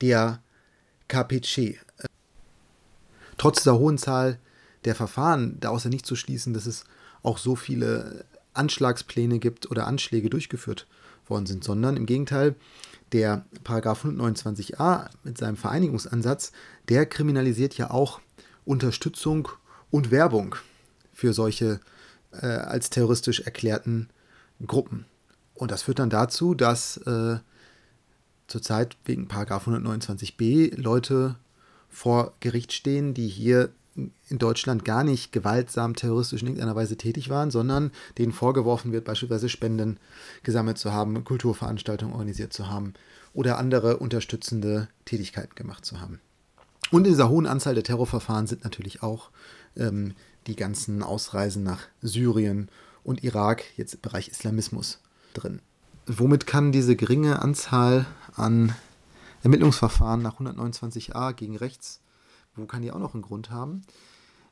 DAKPC. 0.00 1.80
Trotz 3.36 3.58
dieser 3.58 3.78
hohen 3.78 3.98
Zahl 3.98 4.38
der 4.84 4.94
Verfahren 4.94 5.58
daraus 5.60 5.84
ja 5.84 5.90
nicht 5.90 6.06
zu 6.06 6.16
schließen, 6.16 6.52
dass 6.54 6.66
es 6.66 6.84
auch 7.22 7.38
so 7.38 7.56
viele 7.56 8.24
Anschlagspläne 8.54 9.38
gibt 9.38 9.70
oder 9.70 9.86
Anschläge 9.86 10.30
durchgeführt 10.30 10.86
worden 11.26 11.46
sind, 11.46 11.64
sondern 11.64 11.96
im 11.96 12.06
Gegenteil, 12.06 12.56
der 13.12 13.44
Paragraph 13.64 14.04
129a 14.04 15.10
mit 15.24 15.38
seinem 15.38 15.56
Vereinigungsansatz, 15.56 16.52
der 16.88 17.06
kriminalisiert 17.06 17.76
ja 17.76 17.90
auch 17.90 18.20
Unterstützung 18.64 19.48
und 19.90 20.10
Werbung 20.10 20.54
für 21.12 21.32
solche 21.32 21.80
äh, 22.32 22.46
als 22.46 22.90
terroristisch 22.90 23.40
erklärten 23.40 24.08
Gruppen. 24.64 25.06
Und 25.54 25.70
das 25.70 25.82
führt 25.82 25.98
dann 25.98 26.10
dazu, 26.10 26.54
dass 26.54 26.98
äh, 26.98 27.38
zurzeit 28.46 28.96
wegen 29.04 29.28
Paragraph 29.28 29.66
129b 29.66 30.80
Leute 30.80 31.36
vor 31.88 32.34
Gericht 32.40 32.72
stehen, 32.72 33.14
die 33.14 33.28
hier 33.28 33.70
in 33.94 34.38
Deutschland 34.38 34.84
gar 34.84 35.04
nicht 35.04 35.32
gewaltsam 35.32 35.94
terroristisch 35.94 36.42
in 36.42 36.48
irgendeiner 36.48 36.76
Weise 36.76 36.96
tätig 36.96 37.28
waren, 37.28 37.50
sondern 37.50 37.90
denen 38.18 38.32
vorgeworfen 38.32 38.92
wird, 38.92 39.04
beispielsweise 39.04 39.48
Spenden 39.48 39.98
gesammelt 40.42 40.78
zu 40.78 40.92
haben, 40.92 41.24
Kulturveranstaltungen 41.24 42.14
organisiert 42.14 42.52
zu 42.52 42.68
haben 42.68 42.94
oder 43.32 43.58
andere 43.58 43.98
unterstützende 43.98 44.88
Tätigkeiten 45.04 45.54
gemacht 45.54 45.84
zu 45.84 46.00
haben. 46.00 46.20
Und 46.90 47.06
in 47.06 47.12
dieser 47.12 47.28
hohen 47.28 47.46
Anzahl 47.46 47.74
der 47.74 47.84
Terrorverfahren 47.84 48.46
sind 48.46 48.64
natürlich 48.64 49.02
auch 49.02 49.30
ähm, 49.76 50.14
die 50.46 50.56
ganzen 50.56 51.02
Ausreisen 51.02 51.62
nach 51.62 51.82
Syrien 52.02 52.68
und 53.04 53.22
Irak, 53.22 53.64
jetzt 53.76 53.94
im 53.94 54.00
Bereich 54.00 54.28
Islamismus, 54.28 55.00
drin. 55.34 55.60
Womit 56.06 56.46
kann 56.46 56.72
diese 56.72 56.96
geringe 56.96 57.40
Anzahl 57.40 58.06
an 58.34 58.74
Ermittlungsverfahren 59.42 60.22
nach 60.22 60.40
129a 60.40 61.32
gegen 61.34 61.56
rechts 61.56 62.00
wo 62.56 62.66
kann 62.66 62.82
die 62.82 62.90
auch 62.90 62.98
noch 62.98 63.14
einen 63.14 63.22
Grund 63.22 63.50
haben? 63.50 63.82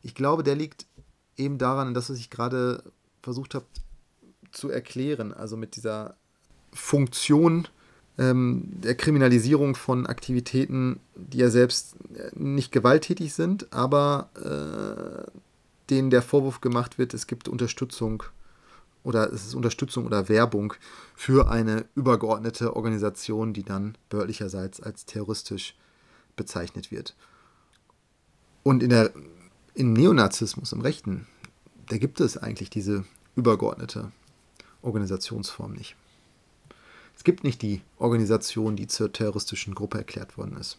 Ich 0.03 0.15
glaube, 0.15 0.43
der 0.43 0.55
liegt 0.55 0.87
eben 1.37 1.59
daran, 1.59 1.95
dass 1.95 2.11
ich 2.11 2.31
gerade 2.31 2.83
versucht 3.23 3.55
habe 3.55 3.67
zu 4.53 4.71
erklären, 4.71 5.33
also 5.33 5.57
mit 5.57 5.77
dieser 5.77 6.17
Funktion 6.73 7.69
ähm, 8.19 8.65
der 8.83 8.97
Kriminalisierung 8.97 9.75
von 9.75 10.07
Aktivitäten, 10.07 11.01
die 11.15 11.39
ja 11.39 11.51
selbst 11.51 11.97
nicht 12.35 12.73
gewalttätig 12.73 13.33
sind, 13.35 13.73
aber 13.73 14.31
äh, 14.35 15.31
denen 15.91 16.11
der 16.11 16.23
Vorwurf 16.23 16.61
gemacht 16.61 16.99
wird, 16.99 17.15
es 17.15 17.27
gibt 17.27 17.49
Unterstützung 17.49 18.23
oder 19.05 19.33
es 19.33 19.47
ist 19.47 19.55
Unterstützung 19.55 20.05
oder 20.05 20.29
Werbung 20.29 20.75
für 21.15 21.49
eine 21.51 21.87
übergeordnete 21.95 22.77
Organisation, 22.77 23.53
die 23.53 23.63
dann 23.63 23.97
behördlicherseits 24.11 24.81
als 24.81 25.07
terroristisch 25.07 25.77
bezeichnet 26.37 26.91
wird. 26.91 27.15
Und 28.69 28.83
in 28.83 28.91
der, 28.91 29.15
im 29.73 29.95
Neonazismus, 29.95 30.73
im 30.73 30.83
Rechten, 30.83 31.27
da 31.89 31.97
gibt 31.97 32.21
es 32.21 32.37
eigentlich 32.37 32.69
diese 32.69 33.07
übergeordnete 33.35 34.13
Organisationsform 34.83 35.73
nicht. 35.73 35.97
Es 37.17 37.25
gibt 37.25 37.45
nicht 37.45 37.63
die 37.63 37.81
Organisation, 37.99 38.77
die 38.77 38.87
zur 38.87 39.11
terroristischen 39.11 39.75
Gruppe 39.75 39.97
erklärt 39.97 40.37
worden 40.37 40.59
ist. 40.59 40.77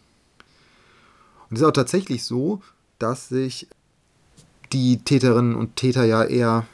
Und 1.48 1.56
es 1.56 1.62
ist 1.62 1.66
auch 1.66 1.72
tatsächlich 1.72 2.22
so, 2.22 2.62
dass 3.00 3.28
sich 3.28 3.66
die 4.72 4.98
Täterinnen 4.98 5.56
und 5.56 5.74
Täter 5.74 6.04
ja 6.04 6.22
eher 6.22 6.68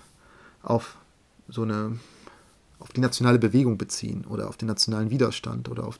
auf 0.62 0.98
so 1.48 1.62
eine 1.62 1.98
auf 2.78 2.90
die 2.90 3.00
nationale 3.00 3.38
Bewegung 3.38 3.78
beziehen 3.78 4.26
oder 4.26 4.50
auf 4.50 4.58
den 4.58 4.68
nationalen 4.68 5.08
Widerstand 5.08 5.70
oder 5.70 5.86
auf 5.86 5.98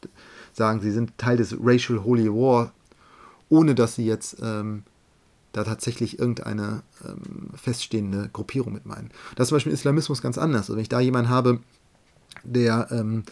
sagen, 0.52 0.82
sie 0.82 0.92
sind 0.92 1.16
Teil 1.16 1.38
des 1.38 1.56
Racial 1.58 2.04
Holy 2.04 2.30
War, 2.30 2.74
ohne 3.48 3.74
dass 3.74 3.94
sie 3.94 4.04
jetzt 4.04 4.36
ähm, 4.42 4.82
da 5.56 5.64
tatsächlich 5.64 6.18
irgendeine 6.18 6.82
ähm, 7.02 7.50
feststehende 7.54 8.28
Gruppierung 8.32 8.74
mit 8.74 8.84
meinen. 8.84 9.10
Das 9.36 9.44
ist 9.44 9.48
zum 9.48 9.56
Beispiel 9.56 9.72
im 9.72 9.78
Islamismus 9.78 10.20
ganz 10.20 10.36
anders. 10.36 10.62
Also 10.62 10.74
wenn 10.74 10.82
ich 10.82 10.90
da 10.90 11.00
jemanden 11.00 11.30
habe, 11.30 11.60
der 12.44 12.88
ähm, 12.90 13.24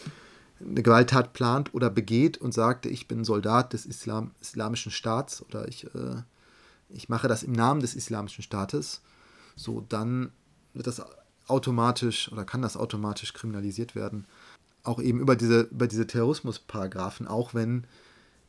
eine 0.59 0.81
Gewalttat 0.81 1.33
plant 1.33 1.73
oder 1.73 1.91
begeht 1.91 2.37
und 2.39 2.51
sagt, 2.53 2.87
ich 2.87 3.07
bin 3.07 3.23
Soldat 3.23 3.73
des 3.73 3.85
Islam, 3.85 4.31
islamischen 4.41 4.91
Staats 4.91 5.43
oder 5.43 5.67
ich, 5.67 5.85
äh, 5.93 6.23
ich 6.89 7.09
mache 7.09 7.27
das 7.27 7.43
im 7.43 7.51
Namen 7.51 7.81
des 7.81 7.93
islamischen 7.93 8.43
Staates, 8.43 9.01
so 9.55 9.85
dann 9.87 10.31
wird 10.73 10.87
das 10.87 11.03
automatisch 11.47 12.31
oder 12.31 12.43
kann 12.43 12.63
das 12.63 12.75
automatisch 12.75 13.33
kriminalisiert 13.33 13.93
werden. 13.93 14.25
Auch 14.83 14.99
eben 14.99 15.19
über 15.19 15.35
diese, 15.35 15.61
über 15.61 15.87
diese 15.87 16.07
Terrorismusparagraphen, 16.07 17.27
auch 17.27 17.53
wenn 17.53 17.85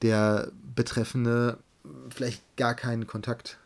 der 0.00 0.50
Betreffende 0.74 1.58
vielleicht 2.08 2.42
gar 2.56 2.74
keinen 2.74 3.06
Kontakt 3.06 3.58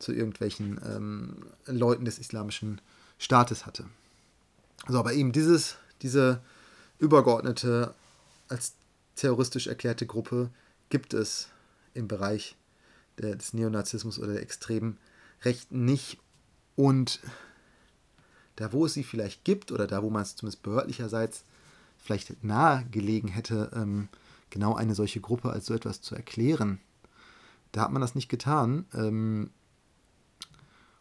zu 0.00 0.12
irgendwelchen 0.12 0.80
ähm, 0.84 1.36
Leuten 1.66 2.04
des 2.04 2.18
islamischen 2.18 2.80
Staates 3.18 3.66
hatte. 3.66 3.84
Also 4.86 4.98
aber 4.98 5.12
eben 5.12 5.32
dieses, 5.32 5.76
diese 6.02 6.40
übergeordnete, 6.98 7.94
als 8.48 8.74
terroristisch 9.14 9.66
erklärte 9.66 10.06
Gruppe 10.06 10.50
gibt 10.88 11.14
es 11.14 11.48
im 11.94 12.08
Bereich 12.08 12.56
der, 13.18 13.36
des 13.36 13.52
Neonazismus 13.52 14.18
oder 14.18 14.32
der 14.32 14.42
extremen 14.42 14.98
Rechten 15.42 15.84
nicht. 15.84 16.18
Und 16.76 17.20
da, 18.56 18.72
wo 18.72 18.86
es 18.86 18.94
sie 18.94 19.04
vielleicht 19.04 19.44
gibt, 19.44 19.72
oder 19.72 19.86
da, 19.86 20.02
wo 20.02 20.10
man 20.10 20.22
es 20.22 20.36
zumindest 20.36 20.62
behördlicherseits 20.62 21.44
vielleicht 21.98 22.42
nahe 22.42 22.84
gelegen 22.90 23.28
hätte, 23.28 23.70
ähm, 23.74 24.08
genau 24.48 24.74
eine 24.74 24.94
solche 24.94 25.20
Gruppe 25.20 25.50
als 25.50 25.66
so 25.66 25.74
etwas 25.74 26.00
zu 26.00 26.14
erklären, 26.14 26.80
da 27.72 27.82
hat 27.82 27.92
man 27.92 28.02
das 28.02 28.14
nicht 28.14 28.28
getan. 28.28 28.86
Ähm, 28.94 29.50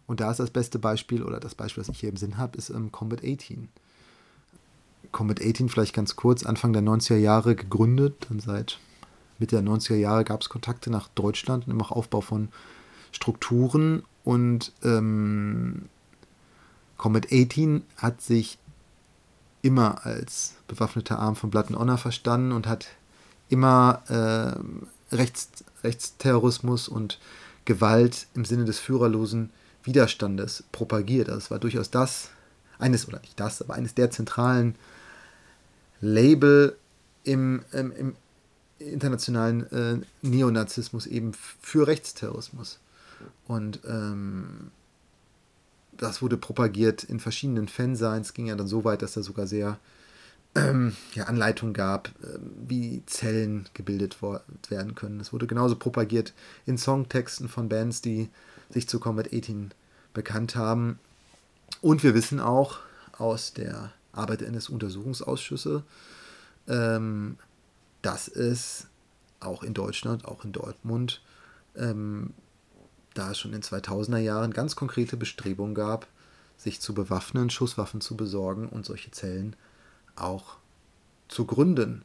und 0.09 0.21
da 0.21 0.31
ist 0.31 0.39
das 0.39 0.49
beste 0.49 0.79
Beispiel, 0.79 1.21
oder 1.21 1.39
das 1.39 1.53
Beispiel, 1.53 1.81
was 1.81 1.89
ich 1.89 1.99
hier 1.99 2.09
im 2.09 2.17
Sinn 2.17 2.37
habe, 2.37 2.57
ist 2.57 2.71
ähm, 2.71 2.91
Combat 2.91 3.19
18. 3.23 3.69
Combat 5.11 5.39
18 5.39 5.69
vielleicht 5.69 5.93
ganz 5.93 6.15
kurz, 6.15 6.47
Anfang 6.47 6.73
der 6.73 6.81
90er 6.81 7.17
Jahre 7.17 7.55
gegründet, 7.55 8.25
dann 8.27 8.39
seit 8.39 8.79
Mitte 9.37 9.55
der 9.55 9.63
90er 9.63 9.97
Jahre 9.97 10.23
gab 10.23 10.41
es 10.41 10.49
Kontakte 10.49 10.89
nach 10.89 11.09
Deutschland 11.09 11.67
und 11.67 11.79
auch 11.79 11.91
Aufbau 11.91 12.21
von 12.21 12.49
Strukturen 13.11 14.01
und 14.23 14.71
ähm, 14.83 15.89
Combat 16.97 17.27
18 17.31 17.83
hat 17.97 18.19
sich 18.23 18.57
immer 19.61 20.07
als 20.07 20.55
bewaffneter 20.67 21.19
Arm 21.19 21.35
von 21.35 21.51
Blood 21.51 21.67
and 21.67 21.77
Honor 21.77 21.99
verstanden 21.99 22.51
und 22.51 22.65
hat 22.65 22.87
immer 23.47 24.01
äh, 24.07 25.15
Rechts, 25.15 25.49
Rechtsterrorismus 25.83 26.87
und 26.87 27.19
Gewalt 27.65 28.25
im 28.33 28.43
Sinne 28.43 28.65
des 28.65 28.79
führerlosen 28.79 29.51
Widerstandes 29.89 30.63
propagiert. 30.71 31.27
Das 31.27 31.35
also 31.35 31.51
war 31.51 31.59
durchaus 31.59 31.89
das, 31.89 32.29
eines, 32.77 33.07
oder 33.07 33.19
nicht 33.19 33.39
das, 33.39 33.61
aber 33.61 33.73
eines 33.73 33.95
der 33.95 34.11
zentralen 34.11 34.75
Label 35.99 36.77
im, 37.23 37.63
im, 37.71 37.91
im 37.91 38.15
internationalen 38.77 39.71
äh, 39.71 39.97
Neonazismus 40.21 41.07
eben 41.07 41.33
für 41.33 41.87
Rechtsterrorismus. 41.87 42.79
Und 43.47 43.81
ähm, 43.85 44.71
das 45.97 46.21
wurde 46.21 46.37
propagiert 46.37 47.03
in 47.03 47.19
verschiedenen 47.19 47.67
Fansigns, 47.67 48.33
ging 48.33 48.45
ja 48.45 48.55
dann 48.55 48.67
so 48.67 48.85
weit, 48.85 49.01
dass 49.01 49.13
da 49.13 49.23
sogar 49.23 49.47
sehr 49.47 49.79
ähm, 50.55 50.95
ja, 51.13 51.25
Anleitungen 51.25 51.73
gab, 51.73 52.09
äh, 52.23 52.39
wie 52.67 53.03
Zellen 53.07 53.67
gebildet 53.73 54.17
werden 54.69 54.95
können. 54.95 55.19
Es 55.19 55.33
wurde 55.33 55.47
genauso 55.47 55.75
propagiert 55.75 56.33
in 56.65 56.77
Songtexten 56.77 57.49
von 57.49 57.67
Bands, 57.67 58.01
die 58.01 58.29
sich 58.69 58.87
zu 58.87 58.99
Combat 58.99 59.33
18 59.33 59.71
bekannt 60.13 60.55
haben. 60.55 60.99
Und 61.81 62.03
wir 62.03 62.13
wissen 62.13 62.39
auch 62.39 62.79
aus 63.17 63.53
der 63.53 63.91
Arbeit 64.11 64.43
eines 64.43 64.69
Untersuchungsausschusses, 64.69 65.81
ähm, 66.67 67.37
dass 68.01 68.27
es 68.27 68.87
auch 69.39 69.63
in 69.63 69.73
Deutschland, 69.73 70.25
auch 70.25 70.43
in 70.43 70.51
Dortmund, 70.51 71.21
ähm, 71.75 72.33
da 73.13 73.31
es 73.31 73.39
schon 73.39 73.53
in 73.53 73.61
2000er 73.61 74.17
Jahren 74.17 74.51
ganz 74.51 74.75
konkrete 74.75 75.17
Bestrebungen 75.17 75.75
gab, 75.75 76.07
sich 76.57 76.81
zu 76.81 76.93
bewaffnen, 76.93 77.49
Schusswaffen 77.49 78.01
zu 78.01 78.17
besorgen 78.17 78.67
und 78.67 78.85
solche 78.85 79.11
Zellen 79.11 79.55
auch 80.15 80.57
zu 81.27 81.45
gründen. 81.45 82.03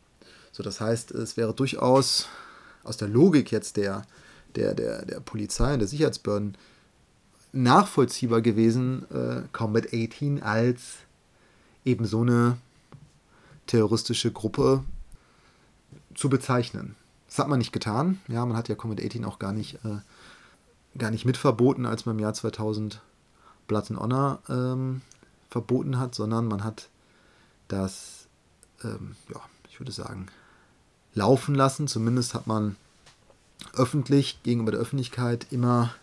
So, 0.53 0.63
das 0.63 0.81
heißt, 0.81 1.11
es 1.11 1.37
wäre 1.37 1.53
durchaus 1.53 2.29
aus 2.85 2.97
der 2.97 3.09
Logik 3.09 3.51
jetzt 3.51 3.77
der, 3.77 4.03
der, 4.55 4.75
der, 4.75 5.05
der 5.05 5.21
Polizei 5.21 5.73
und 5.73 5.81
der 5.81 5.89
Sicherheitsbehörden 5.89 6.57
nachvollziehbar 7.55 8.43
gewesen, 8.43 9.07
äh, 9.11 9.43
Combat 9.53 9.87
18 9.87 10.43
als 10.43 10.97
eben 11.85 12.05
so 12.05 12.23
eine 12.23 12.59
terroristische 13.67 14.33
Gruppe 14.33 14.85
zu 16.15 16.29
bezeichnen. 16.29 16.97
Das 17.29 17.39
hat 17.39 17.49
man 17.49 17.59
nicht 17.59 17.73
getan. 17.73 18.21
Ja, 18.29 18.45
man 18.45 18.57
hat 18.57 18.69
ja 18.69 18.75
Combat 18.75 19.03
18 19.03 19.25
auch 19.25 19.39
gar 19.39 19.53
nicht, 19.53 19.77
äh, 19.85 19.99
gar 20.99 21.11
nicht 21.11 21.25
mitverboten, 21.25 21.87
als 21.87 22.07
man 22.07 22.17
im 22.17 22.23
Jahr 22.23 22.35
2000 22.35 23.01
Blood 23.67 23.91
and 23.91 24.01
Honor 24.01 24.41
ähm, 24.49 25.01
verboten 25.51 25.99
hat, 25.99 26.15
sondern 26.15 26.47
man 26.47 26.65
hat 26.65 26.89
das, 27.69 28.27
ähm, 28.83 29.17
ja, 29.33 29.41
ich 29.71 29.81
würde 29.81 29.93
sagen, 29.93 30.27
laufen 31.15 31.55
lassen. 31.55 31.89
Zumindest 31.89 32.35
hat 32.35 32.47
man 32.47 32.77
öffentlich 33.75 34.43
gegenüber 34.43 34.73
der 34.73 34.81
Öffentlichkeit 34.81 35.47
immer 35.51 35.95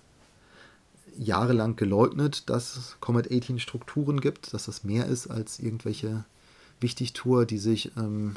jahrelang 1.17 1.75
geleugnet, 1.75 2.49
dass 2.49 2.75
es 2.77 2.97
Comet 2.99 3.31
18 3.31 3.59
Strukturen 3.59 4.21
gibt, 4.21 4.53
dass 4.53 4.65
das 4.65 4.83
mehr 4.83 5.05
ist 5.05 5.27
als 5.27 5.59
irgendwelche 5.59 6.25
Wichtigtour, 6.79 7.45
die 7.45 7.57
sich 7.57 7.91
ähm, 7.97 8.35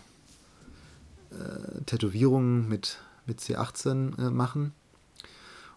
äh, 1.30 1.82
Tätowierungen 1.86 2.68
mit, 2.68 2.98
mit 3.26 3.40
C18 3.40 4.18
äh, 4.18 4.30
machen. 4.30 4.72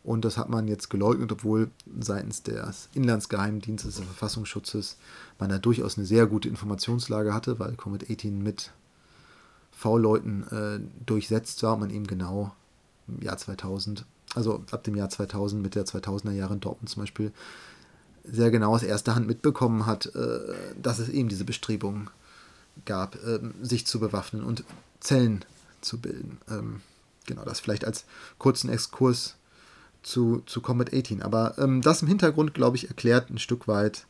Und 0.03 0.23
das 0.23 0.37
hat 0.37 0.47
man 0.47 0.67
jetzt 0.69 0.89
geleugnet, 0.89 1.31
obwohl 1.33 1.69
seitens 1.99 2.41
des 2.41 2.87
Inlandsgeheimdienstes 2.93 3.97
des 3.97 4.05
Verfassungsschutzes 4.05 4.97
man 5.37 5.49
da 5.49 5.57
durchaus 5.57 5.97
eine 5.97 6.07
sehr 6.07 6.27
gute 6.27 6.47
Informationslage 6.47 7.33
hatte, 7.33 7.59
weil 7.59 7.75
Comet 7.75 8.09
18 8.09 8.41
mit 8.41 8.71
V-Leuten 9.71 10.43
äh, 10.43 10.79
durchsetzt 11.05 11.61
war 11.63 11.73
und 11.73 11.81
man 11.81 11.89
eben 11.89 12.07
genau 12.07 12.55
im 13.07 13.21
Jahr 13.21 13.37
2000, 13.37 14.05
also 14.35 14.63
ab 14.71 14.83
dem 14.83 14.95
Jahr 14.95 15.09
2000 15.09 15.61
mit 15.61 15.75
der 15.75 15.85
2000er 15.85 16.31
Jahre 16.31 16.55
in 16.55 16.59
Dortmund 16.59 16.89
zum 16.89 17.03
Beispiel, 17.03 17.31
sehr 18.23 18.51
genau 18.51 18.73
aus 18.73 18.83
erster 18.83 19.15
Hand 19.15 19.27
mitbekommen 19.27 19.85
hat, 19.85 20.07
äh, 20.07 20.53
dass 20.81 20.99
es 20.99 21.09
eben 21.09 21.29
diese 21.29 21.45
Bestrebungen 21.45 22.09
gab, 22.85 23.15
äh, 23.23 23.39
sich 23.61 23.87
zu 23.87 23.99
bewaffnen 23.99 24.43
und 24.43 24.63
Zellen 24.99 25.45
zu 25.81 25.99
bilden. 25.99 26.39
Ähm, 26.49 26.81
genau, 27.25 27.43
das 27.45 27.59
vielleicht 27.59 27.85
als 27.85 28.05
kurzen 28.37 28.69
Exkurs 28.69 29.35
zu, 30.03 30.41
zu 30.45 30.61
Combat 30.61 30.93
18. 30.93 31.21
Aber 31.21 31.57
ähm, 31.57 31.81
das 31.81 32.01
im 32.01 32.07
Hintergrund, 32.07 32.53
glaube 32.53 32.77
ich, 32.77 32.89
erklärt 32.89 33.29
ein 33.29 33.39
Stück 33.39 33.67
weit 33.67 34.05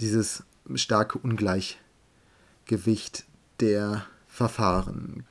dieses 0.00 0.42
starke 0.74 1.18
Ungleichgewicht 1.18 3.24
der 3.60 4.04
Verfahren. 4.28 5.24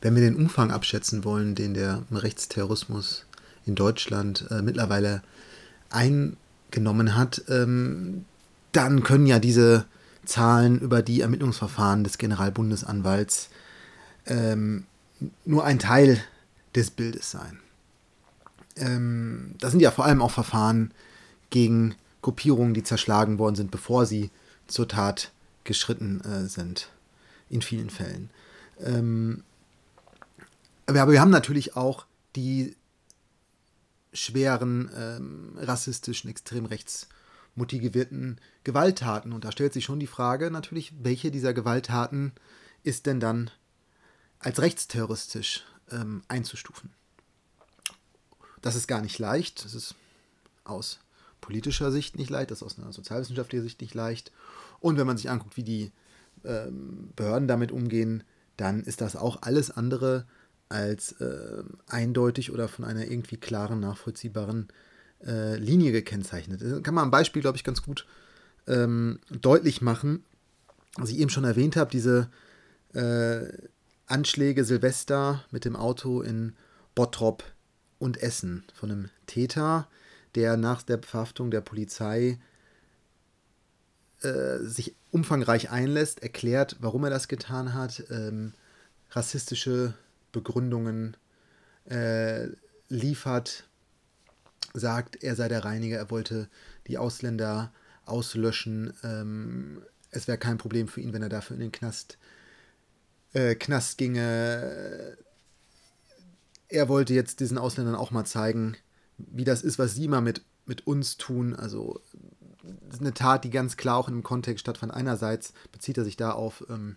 Wenn 0.00 0.14
wir 0.14 0.22
den 0.22 0.36
Umfang 0.36 0.70
abschätzen 0.70 1.24
wollen, 1.24 1.54
den 1.54 1.74
der 1.74 2.02
Rechtsterrorismus 2.10 3.26
in 3.66 3.74
Deutschland 3.74 4.46
äh, 4.50 4.62
mittlerweile 4.62 5.22
eingenommen 5.90 7.16
hat, 7.16 7.42
ähm, 7.48 8.24
dann 8.72 9.02
können 9.02 9.26
ja 9.26 9.38
diese 9.38 9.86
Zahlen 10.24 10.78
über 10.80 11.02
die 11.02 11.20
Ermittlungsverfahren 11.20 12.04
des 12.04 12.18
Generalbundesanwalts 12.18 13.50
ähm, 14.26 14.84
nur 15.44 15.64
ein 15.64 15.78
Teil 15.78 16.22
des 16.74 16.90
Bildes 16.90 17.30
sein. 17.30 17.58
Ähm, 18.76 19.54
das 19.60 19.70
sind 19.70 19.80
ja 19.80 19.90
vor 19.90 20.04
allem 20.04 20.22
auch 20.22 20.30
Verfahren 20.30 20.92
gegen 21.50 21.94
Gruppierungen, 22.22 22.74
die 22.74 22.82
zerschlagen 22.82 23.38
worden 23.38 23.54
sind, 23.54 23.70
bevor 23.70 24.06
sie 24.06 24.30
zur 24.66 24.88
Tat 24.88 25.30
geschritten 25.64 26.20
äh, 26.22 26.48
sind. 26.48 26.88
In 27.50 27.62
vielen 27.62 27.90
Fällen. 27.90 28.30
Ähm, 28.80 29.44
aber 30.86 31.12
wir 31.12 31.20
haben 31.20 31.30
natürlich 31.30 31.76
auch 31.76 32.06
die 32.34 32.74
schweren 34.14 34.90
ähm, 34.96 35.52
rassistischen, 35.56 36.30
extrem 36.30 36.66
rechtsmotivierten 36.66 38.40
Gewalttaten. 38.62 39.32
Und 39.32 39.44
da 39.44 39.52
stellt 39.52 39.72
sich 39.72 39.84
schon 39.84 40.00
die 40.00 40.06
Frage 40.06 40.50
natürlich, 40.50 40.94
welche 41.02 41.30
dieser 41.30 41.52
Gewalttaten 41.52 42.32
ist 42.82 43.06
denn 43.06 43.20
dann 43.20 43.50
als 44.38 44.60
rechtsterroristisch 44.60 45.64
ähm, 45.90 46.22
einzustufen. 46.28 46.90
Das 48.62 48.76
ist 48.76 48.86
gar 48.86 49.02
nicht 49.02 49.18
leicht. 49.18 49.64
Das 49.64 49.74
ist 49.74 49.94
aus 50.64 51.00
politischer 51.40 51.92
Sicht 51.92 52.16
nicht 52.16 52.30
leicht, 52.30 52.50
das 52.50 52.58
ist 52.58 52.62
aus 52.62 52.78
einer 52.78 52.92
sozialwissenschaftlicher 52.92 53.62
Sicht 53.62 53.82
nicht 53.82 53.92
leicht. 53.92 54.32
Und 54.80 54.96
wenn 54.96 55.06
man 55.06 55.18
sich 55.18 55.28
anguckt, 55.28 55.58
wie 55.58 55.62
die 55.62 55.92
ähm, 56.44 57.10
Behörden 57.16 57.48
damit 57.48 57.70
umgehen, 57.70 58.24
dann 58.56 58.82
ist 58.82 59.02
das 59.02 59.16
auch 59.16 59.42
alles 59.42 59.70
andere 59.70 60.26
als 60.68 61.12
äh, 61.20 61.62
eindeutig 61.86 62.52
oder 62.52 62.68
von 62.68 62.84
einer 62.84 63.04
irgendwie 63.04 63.36
klaren, 63.36 63.80
nachvollziehbaren 63.80 64.68
äh, 65.24 65.56
Linie 65.56 65.92
gekennzeichnet. 65.92 66.62
Das 66.62 66.82
kann 66.82 66.94
man 66.94 67.04
am 67.04 67.10
Beispiel, 67.10 67.42
glaube 67.42 67.56
ich, 67.56 67.64
ganz 67.64 67.82
gut 67.82 68.06
ähm, 68.66 69.20
deutlich 69.30 69.80
machen. 69.80 70.24
Was 70.96 71.10
ich 71.10 71.18
eben 71.18 71.30
schon 71.30 71.44
erwähnt 71.44 71.76
habe, 71.76 71.90
diese 71.90 72.30
äh, 72.94 73.46
Anschläge 74.06 74.64
Silvester 74.64 75.44
mit 75.50 75.64
dem 75.64 75.76
Auto 75.76 76.22
in 76.22 76.54
Bottrop 76.94 77.42
und 77.98 78.22
Essen 78.22 78.64
von 78.74 78.90
einem 78.90 79.10
Täter, 79.26 79.88
der 80.34 80.56
nach 80.56 80.82
der 80.82 81.02
Verhaftung 81.02 81.50
der 81.50 81.62
Polizei 81.62 82.38
äh, 84.22 84.58
sich 84.60 84.94
umfangreich 85.10 85.70
einlässt, 85.70 86.22
erklärt, 86.22 86.76
warum 86.80 87.04
er 87.04 87.10
das 87.10 87.28
getan 87.28 87.74
hat, 87.74 88.04
ähm, 88.10 88.52
rassistische 89.10 89.94
Begründungen 90.34 91.16
äh, 91.86 92.48
liefert, 92.88 93.64
sagt, 94.74 95.22
er 95.22 95.36
sei 95.36 95.48
der 95.48 95.64
Reiniger, 95.64 95.96
er 95.96 96.10
wollte 96.10 96.48
die 96.86 96.98
Ausländer 96.98 97.72
auslöschen, 98.04 98.92
ähm, 99.02 99.82
es 100.10 100.28
wäre 100.28 100.38
kein 100.38 100.58
Problem 100.58 100.86
für 100.88 101.00
ihn, 101.00 101.12
wenn 101.12 101.22
er 101.22 101.28
dafür 101.28 101.54
in 101.54 101.60
den 101.60 101.72
Knast 101.72 102.18
äh, 103.32 103.54
Knast 103.54 103.98
ginge. 103.98 105.16
Er 106.68 106.88
wollte 106.88 107.14
jetzt 107.14 107.40
diesen 107.40 107.58
Ausländern 107.58 107.94
auch 107.94 108.10
mal 108.10 108.24
zeigen, 108.24 108.76
wie 109.18 109.44
das 109.44 109.62
ist, 109.62 109.78
was 109.78 109.94
sie 109.94 110.08
mal 110.08 110.20
mit, 110.20 110.42
mit 110.66 110.86
uns 110.86 111.16
tun. 111.16 111.54
Also 111.54 112.00
eine 112.98 113.12
Tat, 113.12 113.44
die 113.44 113.50
ganz 113.50 113.76
klar 113.76 113.96
auch 113.96 114.08
in 114.08 114.14
einem 114.14 114.22
Kontext 114.22 114.60
stattfand. 114.60 114.94
Einerseits 114.94 115.52
bezieht 115.72 115.98
er 115.98 116.04
sich 116.04 116.16
da 116.16 116.30
auf 116.32 116.64
ähm, 116.68 116.96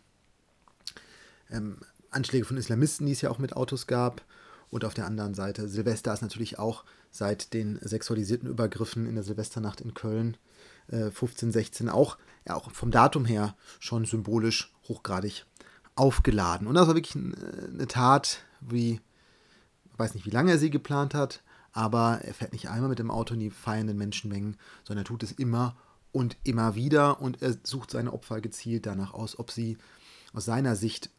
ähm, 1.49 1.79
Anschläge 2.11 2.45
von 2.45 2.57
Islamisten, 2.57 3.05
die 3.05 3.13
es 3.13 3.21
ja 3.21 3.29
auch 3.29 3.39
mit 3.39 3.55
Autos 3.55 3.87
gab. 3.87 4.21
Und 4.69 4.83
auf 4.83 4.93
der 4.93 5.05
anderen 5.05 5.33
Seite, 5.33 5.69
Silvester 5.69 6.13
ist 6.13 6.21
natürlich 6.21 6.59
auch 6.59 6.83
seit 7.09 7.53
den 7.53 7.79
sexualisierten 7.81 8.49
Übergriffen 8.49 9.07
in 9.07 9.15
der 9.15 9.23
Silvesternacht 9.23 9.79
in 9.79 9.93
Köln 9.93 10.35
äh, 10.87 11.09
15, 11.09 11.51
16 11.51 11.89
auch, 11.89 12.17
ja, 12.45 12.55
auch 12.55 12.71
vom 12.71 12.91
Datum 12.91 13.25
her 13.25 13.55
schon 13.79 14.05
symbolisch 14.05 14.73
hochgradig 14.87 15.45
aufgeladen. 15.95 16.67
Und 16.67 16.75
das 16.75 16.87
war 16.87 16.95
wirklich 16.95 17.15
eine 17.15 17.87
Tat, 17.87 18.39
wie, 18.61 19.01
ich 19.91 19.99
weiß 19.99 20.13
nicht, 20.13 20.25
wie 20.25 20.31
lange 20.31 20.51
er 20.51 20.59
sie 20.59 20.69
geplant 20.69 21.13
hat, 21.13 21.43
aber 21.71 22.19
er 22.23 22.33
fährt 22.33 22.53
nicht 22.53 22.69
einmal 22.69 22.89
mit 22.89 22.99
dem 22.99 23.11
Auto 23.11 23.33
in 23.33 23.39
die 23.39 23.49
feiernden 23.49 23.97
Menschenmengen, 23.97 24.57
sondern 24.83 25.03
er 25.03 25.07
tut 25.07 25.23
es 25.23 25.31
immer 25.31 25.77
und 26.11 26.37
immer 26.43 26.75
wieder 26.75 27.21
und 27.21 27.41
er 27.41 27.55
sucht 27.63 27.91
seine 27.91 28.13
Opfer 28.13 28.41
gezielt 28.41 28.85
danach 28.85 29.13
aus, 29.13 29.37
ob 29.39 29.51
sie 29.51 29.77
aus 30.33 30.45
seiner 30.45 30.75
Sicht, 30.75 31.09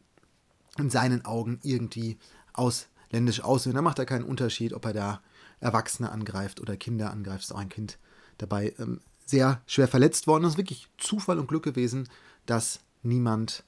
in 0.79 0.89
seinen 0.89 1.25
Augen 1.25 1.59
irgendwie 1.63 2.17
ausländisch 2.53 3.41
aussehen. 3.41 3.75
Da 3.75 3.81
macht 3.81 3.99
er 3.99 4.05
keinen 4.05 4.25
Unterschied, 4.25 4.73
ob 4.73 4.85
er 4.85 4.93
da 4.93 5.21
Erwachsene 5.59 6.11
angreift 6.11 6.59
oder 6.59 6.77
Kinder 6.77 7.11
angreift. 7.11 7.43
Ist 7.43 7.51
auch 7.53 7.59
ein 7.59 7.69
Kind 7.69 7.97
dabei 8.37 8.73
ähm, 8.79 9.01
sehr 9.25 9.61
schwer 9.67 9.87
verletzt 9.87 10.27
worden. 10.27 10.45
Es 10.45 10.53
ist 10.53 10.57
wirklich 10.57 10.87
Zufall 10.97 11.39
und 11.39 11.47
Glück 11.47 11.63
gewesen, 11.63 12.09
dass 12.45 12.79
niemand 13.03 13.63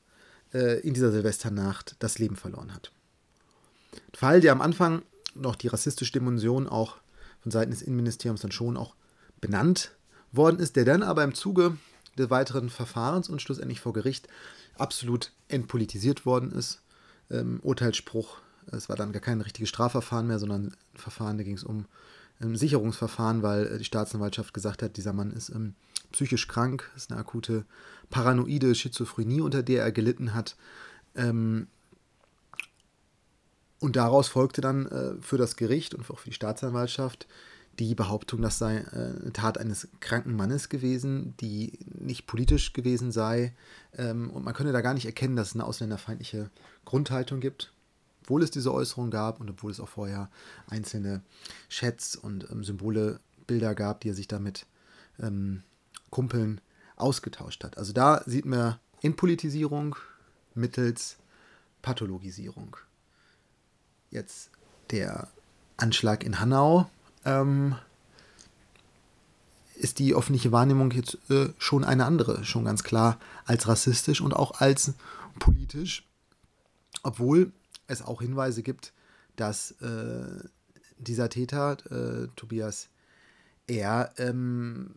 äh, 0.53 0.79
in 0.81 0.93
dieser 0.93 1.11
Silvesternacht 1.11 1.95
das 1.99 2.19
Leben 2.19 2.35
verloren 2.35 2.73
hat. 2.73 2.91
Ein 3.93 4.17
Fall, 4.17 4.41
der 4.41 4.51
am 4.53 4.61
Anfang 4.61 5.03
noch 5.35 5.55
die 5.55 5.67
rassistische 5.67 6.13
Dimension 6.13 6.67
auch 6.67 6.97
von 7.41 7.51
Seiten 7.51 7.71
des 7.71 7.81
Innenministeriums 7.81 8.41
dann 8.41 8.51
schon 8.51 8.77
auch 8.77 8.95
benannt 9.39 9.91
worden 10.31 10.59
ist, 10.59 10.75
der 10.75 10.85
dann 10.85 11.03
aber 11.03 11.23
im 11.23 11.33
Zuge 11.33 11.77
des 12.17 12.29
weiteren 12.29 12.69
Verfahrens 12.69 13.29
und 13.29 13.41
schlussendlich 13.41 13.79
vor 13.79 13.93
Gericht 13.93 14.27
absolut 14.77 15.31
entpolitisiert 15.47 16.25
worden 16.25 16.51
ist. 16.51 16.81
Ähm, 17.31 17.59
Urteilsspruch, 17.63 18.37
es 18.71 18.89
war 18.89 18.95
dann 18.95 19.11
gar 19.11 19.21
kein 19.21 19.41
richtiges 19.41 19.69
Strafverfahren 19.69 20.27
mehr, 20.27 20.39
sondern 20.39 20.67
ein 20.67 20.75
Verfahren, 20.93 21.37
da 21.37 21.43
ging 21.43 21.55
es 21.55 21.63
um 21.63 21.85
ein 22.39 22.55
Sicherungsverfahren, 22.55 23.41
weil 23.41 23.67
äh, 23.67 23.77
die 23.77 23.85
Staatsanwaltschaft 23.85 24.53
gesagt 24.53 24.81
hat, 24.81 24.97
dieser 24.97 25.13
Mann 25.13 25.31
ist 25.31 25.49
ähm, 25.49 25.75
psychisch 26.11 26.47
krank, 26.47 26.89
ist 26.95 27.11
eine 27.11 27.19
akute 27.19 27.65
paranoide 28.09 28.75
Schizophrenie, 28.75 29.41
unter 29.41 29.63
der 29.63 29.83
er 29.83 29.91
gelitten 29.91 30.33
hat. 30.33 30.55
Ähm, 31.15 31.67
und 33.79 33.95
daraus 33.95 34.27
folgte 34.27 34.61
dann 34.61 34.85
äh, 34.87 35.13
für 35.21 35.37
das 35.37 35.55
Gericht 35.55 35.95
und 35.95 36.09
auch 36.09 36.19
für 36.19 36.29
die 36.29 36.35
Staatsanwaltschaft 36.35 37.27
die 37.79 37.95
Behauptung, 37.95 38.41
das 38.41 38.57
sei 38.57 38.77
äh, 38.77 39.21
eine 39.21 39.33
Tat 39.33 39.57
eines 39.57 39.87
kranken 39.99 40.35
Mannes 40.35 40.69
gewesen, 40.69 41.35
die 41.37 41.79
nicht 41.99 42.27
politisch 42.27 42.73
gewesen 42.73 43.11
sei. 43.11 43.53
Ähm, 43.97 44.29
und 44.29 44.43
man 44.43 44.53
könne 44.53 44.71
da 44.71 44.81
gar 44.81 44.93
nicht 44.93 45.05
erkennen, 45.05 45.35
dass 45.35 45.49
es 45.49 45.55
eine 45.55 45.65
ausländerfeindliche 45.65 46.49
Grundhaltung 46.85 47.39
gibt, 47.39 47.73
obwohl 48.21 48.43
es 48.43 48.51
diese 48.51 48.73
Äußerung 48.73 49.09
gab 49.09 49.39
und 49.39 49.49
obwohl 49.49 49.71
es 49.71 49.79
auch 49.79 49.89
vorher 49.89 50.29
einzelne 50.67 51.21
Chats 51.69 52.15
und 52.15 52.49
ähm, 52.51 52.63
Symbole, 52.63 53.19
Bilder 53.47 53.73
gab, 53.73 54.01
die 54.01 54.09
er 54.09 54.15
sich 54.15 54.27
damit 54.27 54.65
ähm, 55.19 55.63
Kumpeln 56.09 56.61
ausgetauscht 56.95 57.63
hat. 57.63 57.77
Also 57.77 57.93
da 57.93 58.21
sieht 58.25 58.45
man 58.45 58.77
Inpolitisierung 59.01 59.95
mittels 60.53 61.17
Pathologisierung. 61.81 62.77
Jetzt 64.11 64.51
der 64.91 65.29
Anschlag 65.77 66.23
in 66.23 66.39
Hanau. 66.39 66.89
Ähm, 67.25 67.75
ist 69.75 69.99
die 69.99 70.13
öffentliche 70.13 70.51
Wahrnehmung 70.51 70.91
jetzt 70.91 71.17
äh, 71.29 71.49
schon 71.57 71.83
eine 71.83 72.05
andere, 72.05 72.45
schon 72.45 72.65
ganz 72.65 72.83
klar 72.83 73.19
als 73.45 73.67
rassistisch 73.67 74.21
und 74.21 74.33
auch 74.33 74.61
als 74.61 74.93
politisch, 75.39 76.07
obwohl 77.03 77.51
es 77.87 78.03
auch 78.03 78.21
Hinweise 78.21 78.61
gibt, 78.61 78.93
dass 79.35 79.71
äh, 79.81 80.47
dieser 80.97 81.29
Täter, 81.29 81.77
äh, 81.91 82.27
Tobias 82.35 82.89
R., 83.67 84.13
ähm, 84.17 84.95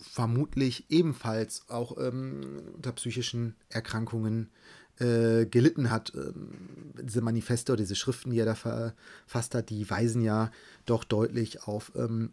vermutlich 0.00 0.88
ebenfalls 0.90 1.68
auch 1.68 1.98
ähm, 1.98 2.62
unter 2.76 2.92
psychischen 2.92 3.56
Erkrankungen 3.68 4.50
äh, 4.98 5.46
gelitten 5.46 5.90
hat. 5.90 6.12
Ähm, 6.14 6.94
diese 7.02 7.20
Manifeste 7.20 7.72
oder 7.72 7.82
diese 7.82 7.96
Schriften, 7.96 8.30
die 8.30 8.38
er 8.38 8.46
da 8.46 8.54
verfasst 8.54 9.54
hat, 9.54 9.70
die 9.70 9.88
weisen 9.90 10.22
ja 10.22 10.50
doch 10.86 11.04
deutlich 11.04 11.64
auf 11.64 11.92
ähm, 11.94 12.32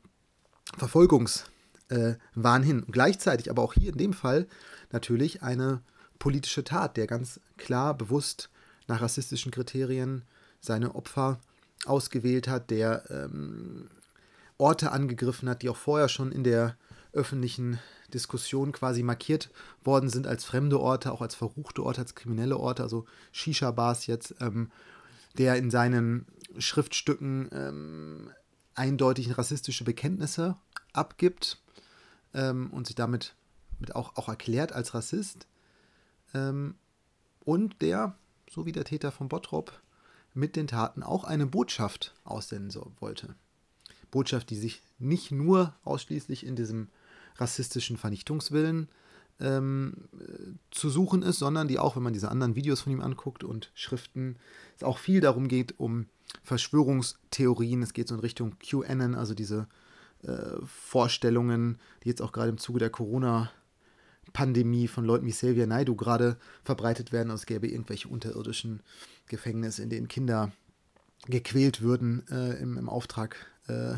Verfolgungswahn 0.78 1.53
äh, 1.89 2.66
hin. 2.66 2.84
Und 2.84 2.91
gleichzeitig 2.91 3.49
aber 3.49 3.61
auch 3.61 3.74
hier 3.74 3.91
in 3.91 3.97
dem 3.97 4.14
Fall 4.14 4.47
natürlich 4.91 5.43
eine 5.43 5.82
politische 6.20 6.64
Tat, 6.64 6.97
der 6.97 7.07
ganz 7.07 7.39
klar 7.57 7.97
bewusst 7.97 8.49
nach 8.88 9.01
rassistischen 9.01 9.51
Kriterien 9.51 10.24
seine 10.59 10.95
Opfer 10.95 11.39
ausgewählt 11.86 12.47
hat, 12.47 12.72
der 12.72 13.09
ähm, 13.09 13.89
Orte 14.57 14.91
angegriffen 14.91 15.49
hat, 15.49 15.61
die 15.61 15.70
auch 15.70 15.76
vorher 15.76 16.07
schon 16.07 16.32
in 16.32 16.43
der 16.43 16.78
öffentlichen 17.11 17.80
Diskussion 18.14 18.72
quasi 18.72 19.03
markiert 19.03 19.49
worden 19.84 20.09
sind 20.09 20.28
als 20.28 20.45
fremde 20.45 20.80
Orte, 20.80 21.11
auch 21.11 21.22
als 21.22 21.36
verruchte 21.36 21.84
Orte, 21.84 22.01
als 22.01 22.16
kriminelle 22.16 22.57
Orte, 22.57 22.84
also 22.84 23.05
Shisha-Bars 23.32 24.07
jetzt, 24.07 24.36
ähm, 24.39 24.72
der 25.38 25.55
in 25.55 25.72
seinen 25.72 26.28
Schriftstücken 26.57 27.49
ähm, 27.51 28.30
eindeutig 28.76 29.38
rassistische 29.38 29.84
Bekenntnisse 29.84 30.55
abgibt 30.93 31.61
ähm, 32.34 32.70
und 32.72 32.88
sich 32.88 32.95
damit 32.95 33.36
mit 33.80 33.95
auch, 33.95 34.16
auch 34.16 34.30
erklärt 34.30 34.72
als 34.72 34.93
Rassist. 34.93 35.47
Ähm, 36.34 36.76
und 37.43 37.82
der, 37.82 38.16
so 38.49 38.66
wie 38.66 38.72
der 38.72 38.86
Täter 38.86 39.11
von 39.11 39.28
Bottrop, 39.28 39.82
mit 40.34 40.55
den 40.55 40.68
Taten 40.68 41.03
auch 41.03 41.24
eine 41.24 41.45
Botschaft 41.45 42.16
aussenden 42.24 42.74
wollte. 42.99 43.36
Botschaft, 44.09 44.49
die 44.49 44.55
sich 44.55 44.82
nicht 44.99 45.32
nur 45.32 45.76
ausschließlich 45.84 46.45
in 46.45 46.55
diesem 46.55 46.89
rassistischen 47.38 47.98
Vernichtungswillen 47.98 48.90
ähm, 49.40 49.94
zu 50.72 50.90
suchen 50.90 51.22
ist, 51.22 51.40
sondern 51.40 51.68
die 51.68 51.80
auch, 51.80 51.96
wenn 51.96 52.04
man 52.04 52.14
diese 52.14 52.30
anderen 52.30 52.56
Videos 52.56 52.82
von 52.82 52.94
ihm 52.94 53.02
anguckt 53.02 53.44
und 53.44 53.72
Schriften, 53.74 54.38
es 54.76 54.84
auch 54.84 54.98
viel 54.98 55.22
darum 55.22 55.48
geht, 55.48 55.80
um 55.80 56.08
Verschwörungstheorien. 56.44 57.84
Es 57.84 57.94
geht 57.94 58.08
so 58.08 58.16
in 58.16 58.22
Richtung 58.22 58.58
QAnon, 58.60 59.16
also 59.16 59.34
diese 59.34 59.68
äh, 60.24 60.58
Vorstellungen, 60.66 61.78
die 62.04 62.10
jetzt 62.10 62.22
auch 62.22 62.32
gerade 62.32 62.50
im 62.50 62.58
Zuge 62.58 62.80
der 62.80 62.90
Corona-Pandemie 62.90 64.88
von 64.88 65.06
Leuten 65.06 65.26
wie 65.26 65.32
Xavier 65.32 65.68
Naidu 65.68 65.96
gerade 65.96 66.38
verbreitet 66.64 67.12
werden. 67.12 67.32
Es 67.32 67.46
gäbe 67.46 67.68
irgendwelche 67.68 68.08
unterirdischen 68.08 68.82
Gefängnisse, 69.28 69.84
in 69.84 69.90
denen 69.90 70.08
Kinder 70.08 70.52
gequält 71.28 71.82
würden 71.82 72.26
äh, 72.30 72.62
im, 72.62 72.78
im, 72.78 72.90
Auftrag 72.90 73.36
äh, 73.68 73.96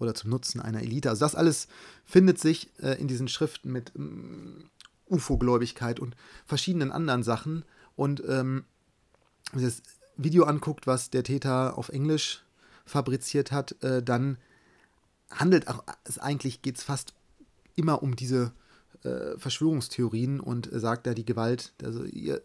oder 0.00 0.14
zum 0.14 0.30
Nutzen 0.30 0.60
einer 0.60 0.82
Elite. 0.82 1.10
Also 1.10 1.20
das 1.20 1.34
alles 1.34 1.68
findet 2.04 2.40
sich 2.40 2.70
äh, 2.82 3.00
in 3.00 3.06
diesen 3.06 3.28
Schriften 3.28 3.70
mit 3.70 3.92
ähm, 3.94 4.70
UFO-Gläubigkeit 5.08 6.00
und 6.00 6.16
verschiedenen 6.46 6.90
anderen 6.90 7.22
Sachen. 7.22 7.64
Und 7.96 8.20
ähm, 8.20 8.64
wenn 9.52 9.62
man 9.62 9.64
das 9.64 9.82
Video 10.16 10.44
anguckt, 10.44 10.86
was 10.86 11.10
der 11.10 11.22
Täter 11.22 11.76
auf 11.78 11.90
Englisch 11.90 12.42
fabriziert 12.84 13.52
hat, 13.52 13.82
äh, 13.82 14.02
dann 14.02 14.38
handelt 15.30 15.66
es 16.04 16.18
eigentlich, 16.18 16.62
geht 16.62 16.78
es 16.78 16.82
fast 16.82 17.14
immer 17.76 18.02
um 18.02 18.16
diese 18.16 18.52
äh, 19.04 19.38
Verschwörungstheorien 19.38 20.40
und 20.40 20.68
sagt 20.72 21.06
da 21.06 21.14
die 21.14 21.24
Gewalt, 21.24 21.72
also 21.82 22.04
ihr 22.04 22.42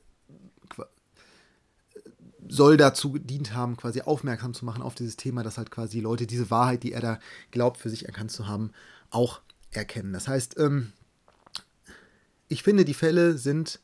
soll 2.48 2.78
dazu 2.78 3.12
gedient 3.12 3.54
haben, 3.54 3.78
quasi 3.78 4.02
aufmerksam 4.02 4.54
zu 4.54 4.66
machen 4.66 4.82
auf 4.82 4.96
dieses 4.96 5.18
Thema, 5.18 5.44
dass 5.44 5.58
halt 5.58 5.72
quasi 5.72 6.00
Leute 6.00 6.28
diese 6.28 6.50
Wahrheit, 6.52 6.84
die 6.84 6.92
er 6.92 7.02
da 7.02 7.20
glaubt, 7.52 7.78
für 7.78 7.90
sich 7.90 8.06
erkannt 8.06 8.32
zu 8.32 8.48
haben, 8.48 8.72
auch 9.10 9.42
erkennen. 9.72 10.14
Das 10.14 10.28
heißt, 10.28 10.58
ähm, 10.60 10.92
ich 12.48 12.64
finde, 12.64 12.86
die 12.86 12.94
Fälle 12.94 13.38
sind, 13.38 13.80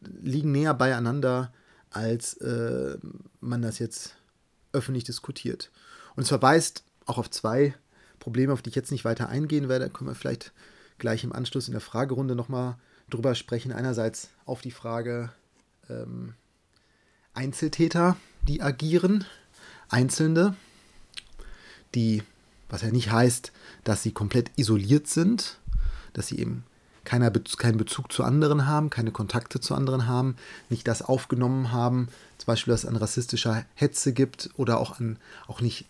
liegen 0.00 0.52
näher 0.52 0.74
beieinander, 0.74 1.52
als 1.90 2.34
äh, 2.38 2.98
man 3.40 3.62
das 3.62 3.78
jetzt 3.78 4.16
öffentlich 4.72 5.04
diskutiert. 5.04 5.70
Und 6.16 6.24
es 6.24 6.28
verweist 6.28 6.84
auch 7.06 7.18
auf 7.18 7.30
zwei 7.30 7.74
Probleme, 8.18 8.52
auf 8.52 8.62
die 8.62 8.70
ich 8.70 8.76
jetzt 8.76 8.90
nicht 8.90 9.04
weiter 9.04 9.28
eingehen 9.28 9.68
werde. 9.68 9.86
Da 9.86 9.90
können 9.90 10.10
wir 10.10 10.14
vielleicht 10.14 10.52
gleich 10.98 11.24
im 11.24 11.32
Anschluss 11.32 11.68
in 11.68 11.72
der 11.72 11.80
Fragerunde 11.80 12.34
nochmal 12.34 12.76
drüber 13.10 13.34
sprechen. 13.34 13.72
Einerseits 13.72 14.30
auf 14.44 14.60
die 14.60 14.70
Frage, 14.70 15.30
ähm, 15.88 16.34
Einzeltäter, 17.34 18.16
die 18.42 18.62
agieren, 18.62 19.24
Einzelne, 19.88 20.56
die, 21.94 22.22
was 22.68 22.82
ja 22.82 22.90
nicht 22.90 23.10
heißt, 23.10 23.52
dass 23.84 24.02
sie 24.02 24.12
komplett 24.12 24.50
isoliert 24.56 25.06
sind, 25.06 25.58
dass 26.12 26.28
sie 26.28 26.38
eben 26.38 26.64
keiner, 27.04 27.30
keinen 27.30 27.76
Bezug 27.76 28.12
zu 28.12 28.24
anderen 28.24 28.66
haben, 28.66 28.90
keine 28.90 29.10
Kontakte 29.10 29.60
zu 29.60 29.74
anderen 29.74 30.06
haben, 30.06 30.36
nicht 30.70 30.88
das 30.88 31.02
aufgenommen 31.02 31.70
haben, 31.70 32.08
zum 32.38 32.46
Beispiel, 32.46 32.72
dass 32.72 32.84
es 32.84 32.88
an 32.88 32.96
rassistischer 32.96 33.64
Hetze 33.74 34.12
gibt 34.12 34.50
oder 34.56 34.78
auch 34.78 34.98
an 34.98 35.18
auch 35.46 35.60
nicht 35.60 35.86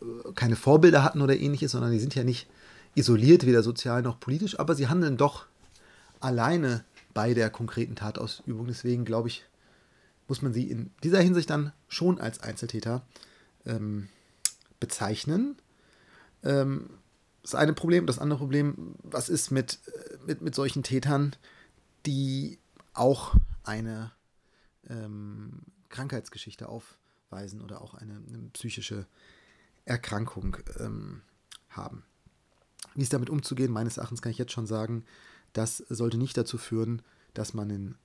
äh, 0.00 0.32
keine 0.34 0.56
Vorbilder 0.56 1.02
hatten 1.02 1.22
oder 1.22 1.36
ähnliches, 1.36 1.72
sondern 1.72 1.92
die 1.92 2.00
sind 2.00 2.14
ja 2.14 2.24
nicht 2.24 2.46
isoliert, 2.94 3.46
weder 3.46 3.62
sozial 3.62 4.02
noch 4.02 4.20
politisch, 4.20 4.58
aber 4.58 4.74
sie 4.74 4.88
handeln 4.88 5.16
doch 5.16 5.46
alleine 6.20 6.84
bei 7.14 7.34
der 7.34 7.50
konkreten 7.50 7.96
Tatausübung. 7.96 8.66
Deswegen 8.66 9.04
glaube 9.04 9.28
ich, 9.28 9.44
muss 10.32 10.40
man 10.40 10.54
sie 10.54 10.70
in 10.70 10.90
dieser 11.02 11.20
Hinsicht 11.20 11.50
dann 11.50 11.74
schon 11.88 12.18
als 12.18 12.40
Einzeltäter 12.40 13.06
ähm, 13.66 14.08
bezeichnen. 14.80 15.56
Ähm, 16.42 16.88
das 17.42 17.54
eine 17.54 17.74
Problem. 17.74 18.06
Das 18.06 18.18
andere 18.18 18.38
Problem, 18.38 18.94
was 19.02 19.28
ist 19.28 19.50
mit, 19.50 19.78
äh, 19.88 20.16
mit, 20.26 20.40
mit 20.40 20.54
solchen 20.54 20.82
Tätern, 20.82 21.36
die 22.06 22.58
auch 22.94 23.34
eine 23.62 24.12
ähm, 24.88 25.64
Krankheitsgeschichte 25.90 26.66
aufweisen 26.66 27.60
oder 27.60 27.82
auch 27.82 27.92
eine, 27.92 28.14
eine 28.14 28.48
psychische 28.54 29.06
Erkrankung 29.84 30.56
ähm, 30.80 31.20
haben. 31.68 32.04
Wie 32.94 33.02
ist 33.02 33.12
damit 33.12 33.28
umzugehen? 33.28 33.70
Meines 33.70 33.98
Erachtens 33.98 34.22
kann 34.22 34.32
ich 34.32 34.38
jetzt 34.38 34.52
schon 34.52 34.66
sagen, 34.66 35.04
das 35.52 35.76
sollte 35.76 36.16
nicht 36.16 36.38
dazu 36.38 36.56
führen, 36.56 37.02
dass 37.34 37.52
man 37.52 37.68
in 37.68 37.96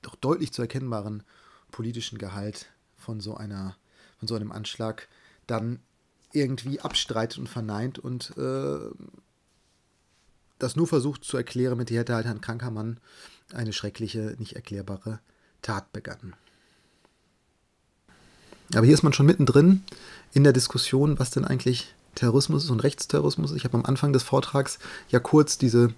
doch 0.00 0.14
deutlich 0.14 0.54
zu 0.54 0.62
erkennbaren 0.62 1.22
politischen 1.70 2.18
Gehalt 2.18 2.66
von 2.96 3.20
so 3.20 3.36
einer, 3.36 3.76
von 4.18 4.28
so 4.28 4.34
einem 4.34 4.52
Anschlag 4.52 5.08
dann 5.46 5.80
irgendwie 6.32 6.80
abstreitet 6.80 7.38
und 7.38 7.48
verneint 7.48 7.98
und 7.98 8.36
äh, 8.36 8.78
das 10.58 10.76
nur 10.76 10.86
versucht 10.86 11.24
zu 11.24 11.36
erklären, 11.36 11.76
mit 11.76 11.90
der 11.90 12.00
hätte 12.00 12.14
halt 12.14 12.26
ein 12.26 12.40
kranker 12.40 12.70
Mann 12.70 12.98
eine 13.52 13.72
schreckliche, 13.72 14.34
nicht 14.38 14.54
erklärbare 14.54 15.20
Tat 15.62 15.92
begangen. 15.92 16.34
Aber 18.74 18.84
hier 18.84 18.94
ist 18.94 19.02
man 19.02 19.12
schon 19.12 19.26
mittendrin 19.26 19.84
in 20.32 20.44
der 20.44 20.52
Diskussion, 20.52 21.18
was 21.18 21.30
denn 21.30 21.44
eigentlich 21.44 21.94
Terrorismus 22.14 22.64
ist 22.64 22.70
und 22.70 22.80
Rechtsterrorismus. 22.80 23.52
Ich 23.52 23.64
habe 23.64 23.76
am 23.76 23.84
Anfang 23.84 24.12
des 24.12 24.22
Vortrags 24.22 24.78
ja 25.08 25.20
kurz 25.20 25.58
diese 25.58 25.92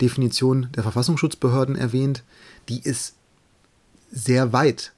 Definition 0.00 0.68
der 0.74 0.84
Verfassungsschutzbehörden 0.84 1.76
erwähnt. 1.76 2.22
Die 2.68 2.80
ist 2.80 3.14
sehr 4.10 4.52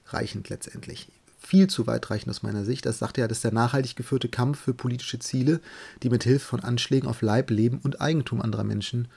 weitreichend 0.06 0.48
letztendlich. 0.48 1.08
Viel 1.38 1.68
zu 1.68 1.86
weitreichend 1.86 2.30
aus 2.30 2.42
meiner 2.42 2.64
Sicht. 2.64 2.86
Das 2.86 2.98
sagt 2.98 3.18
ja, 3.18 3.28
das 3.28 3.38
ist 3.38 3.44
der 3.44 3.52
nachhaltig 3.52 3.94
geführte 3.96 4.28
Kampf 4.28 4.60
für 4.60 4.74
politische 4.74 5.18
Ziele, 5.18 5.60
die 6.02 6.10
mit 6.10 6.24
Hilfe 6.24 6.44
von 6.44 6.60
Anschlägen 6.60 7.08
auf 7.08 7.22
Leib, 7.22 7.50
Leben 7.50 7.78
und 7.82 8.00
Eigentum 8.00 8.40
anderer 8.40 8.64
Menschen 8.64 9.08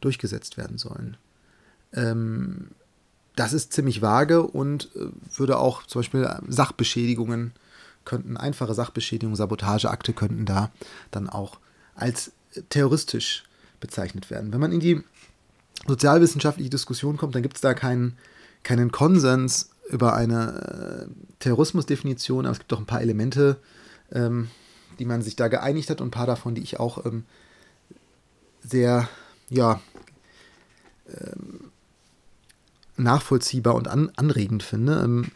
durchgesetzt 0.00 0.56
werden 0.56 0.78
sollen. 0.78 1.16
Ähm, 1.92 2.70
das 3.36 3.52
ist 3.52 3.72
ziemlich 3.72 4.00
vage 4.00 4.42
und 4.42 4.90
äh, 4.94 5.08
würde 5.36 5.58
auch 5.58 5.86
zum 5.86 6.00
Beispiel 6.00 6.28
Sachbeschädigungen 6.48 7.52
könnten, 8.04 8.36
einfache 8.36 8.74
Sachbeschädigungen, 8.74 9.36
Sabotageakte 9.36 10.12
könnten 10.12 10.46
da 10.46 10.70
dann 11.10 11.28
auch 11.28 11.58
als 11.94 12.32
terroristisch 12.68 13.44
bezeichnet 13.80 14.30
werden. 14.30 14.52
Wenn 14.52 14.60
man 14.60 14.72
in 14.72 14.80
die 14.80 15.02
sozialwissenschaftliche 15.86 16.70
Diskussion 16.70 17.16
kommt, 17.16 17.34
dann 17.34 17.42
gibt 17.42 17.56
es 17.56 17.60
da 17.60 17.74
keinen 17.74 18.16
keinen 18.62 18.90
Konsens 18.90 19.70
über 19.88 20.14
eine 20.14 21.08
äh, 21.08 21.34
Terrorismusdefinition, 21.40 22.46
aber 22.46 22.52
es 22.52 22.58
gibt 22.58 22.72
doch 22.72 22.80
ein 22.80 22.86
paar 22.86 23.02
Elemente, 23.02 23.58
ähm, 24.12 24.48
die 24.98 25.04
man 25.04 25.22
sich 25.22 25.36
da 25.36 25.48
geeinigt 25.48 25.90
hat 25.90 26.00
und 26.00 26.08
ein 26.08 26.12
paar 26.12 26.26
davon, 26.26 26.54
die 26.54 26.62
ich 26.62 26.80
auch 26.80 27.04
ähm, 27.04 27.24
sehr, 28.62 29.08
ja, 29.50 29.80
ähm, 31.08 31.70
nachvollziehbar 32.96 33.74
und 33.74 33.88
an, 33.88 34.10
anregend 34.16 34.62
finde. 34.62 35.02
Ähm, 35.02 35.30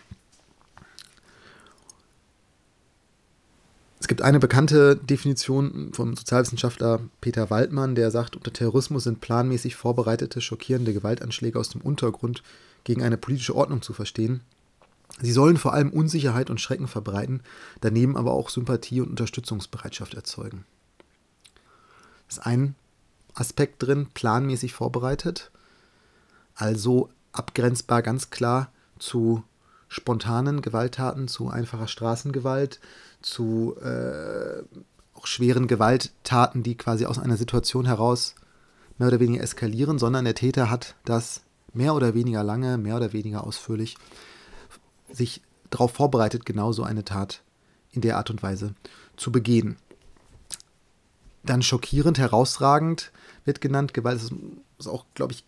es 4.00 4.06
gibt 4.06 4.22
eine 4.22 4.38
bekannte 4.38 4.96
Definition 4.96 5.90
vom 5.92 6.16
Sozialwissenschaftler 6.16 7.00
Peter 7.20 7.50
Waldmann, 7.50 7.94
der 7.94 8.10
sagt, 8.10 8.36
unter 8.36 8.52
Terrorismus 8.52 9.04
sind 9.04 9.20
planmäßig 9.20 9.76
vorbereitete, 9.76 10.40
schockierende 10.40 10.94
Gewaltanschläge 10.94 11.58
aus 11.58 11.70
dem 11.70 11.80
Untergrund 11.80 12.42
gegen 12.88 13.02
eine 13.02 13.18
politische 13.18 13.54
Ordnung 13.54 13.82
zu 13.82 13.92
verstehen. 13.92 14.40
Sie 15.20 15.32
sollen 15.32 15.58
vor 15.58 15.74
allem 15.74 15.90
Unsicherheit 15.90 16.48
und 16.48 16.58
Schrecken 16.58 16.88
verbreiten, 16.88 17.42
daneben 17.82 18.16
aber 18.16 18.32
auch 18.32 18.48
Sympathie 18.48 19.02
und 19.02 19.10
Unterstützungsbereitschaft 19.10 20.14
erzeugen. 20.14 20.64
Das 22.26 22.38
ist 22.38 22.46
ein 22.46 22.76
Aspekt 23.34 23.82
drin, 23.82 24.06
planmäßig 24.14 24.72
vorbereitet, 24.72 25.50
also 26.54 27.10
abgrenzbar 27.32 28.00
ganz 28.00 28.30
klar 28.30 28.72
zu 28.98 29.42
spontanen 29.88 30.62
Gewalttaten, 30.62 31.28
zu 31.28 31.50
einfacher 31.50 31.88
Straßengewalt, 31.88 32.80
zu 33.20 33.76
äh, 33.82 34.62
auch 35.12 35.26
schweren 35.26 35.66
Gewalttaten, 35.66 36.62
die 36.62 36.78
quasi 36.78 37.04
aus 37.04 37.18
einer 37.18 37.36
Situation 37.36 37.84
heraus 37.84 38.34
mehr 38.96 39.08
oder 39.08 39.20
weniger 39.20 39.42
eskalieren, 39.42 39.98
sondern 39.98 40.24
der 40.24 40.34
Täter 40.34 40.70
hat 40.70 40.94
das 41.04 41.42
mehr 41.78 41.94
oder 41.94 42.12
weniger 42.12 42.42
lange, 42.42 42.76
mehr 42.76 42.96
oder 42.96 43.12
weniger 43.12 43.44
ausführlich 43.44 43.96
sich 45.12 45.42
darauf 45.70 45.92
vorbereitet, 45.92 46.44
genau 46.44 46.72
so 46.72 46.82
eine 46.82 47.04
Tat 47.04 47.42
in 47.92 48.00
der 48.00 48.16
Art 48.16 48.30
und 48.30 48.42
Weise 48.42 48.74
zu 49.16 49.30
begehen. 49.30 49.76
Dann 51.44 51.62
schockierend, 51.62 52.18
herausragend 52.18 53.12
wird 53.44 53.60
genannt. 53.60 53.94
Gewalt 53.94 54.20
ist, 54.20 54.88
auch, 54.88 55.06
glaube 55.14 55.32
ich, 55.32 55.44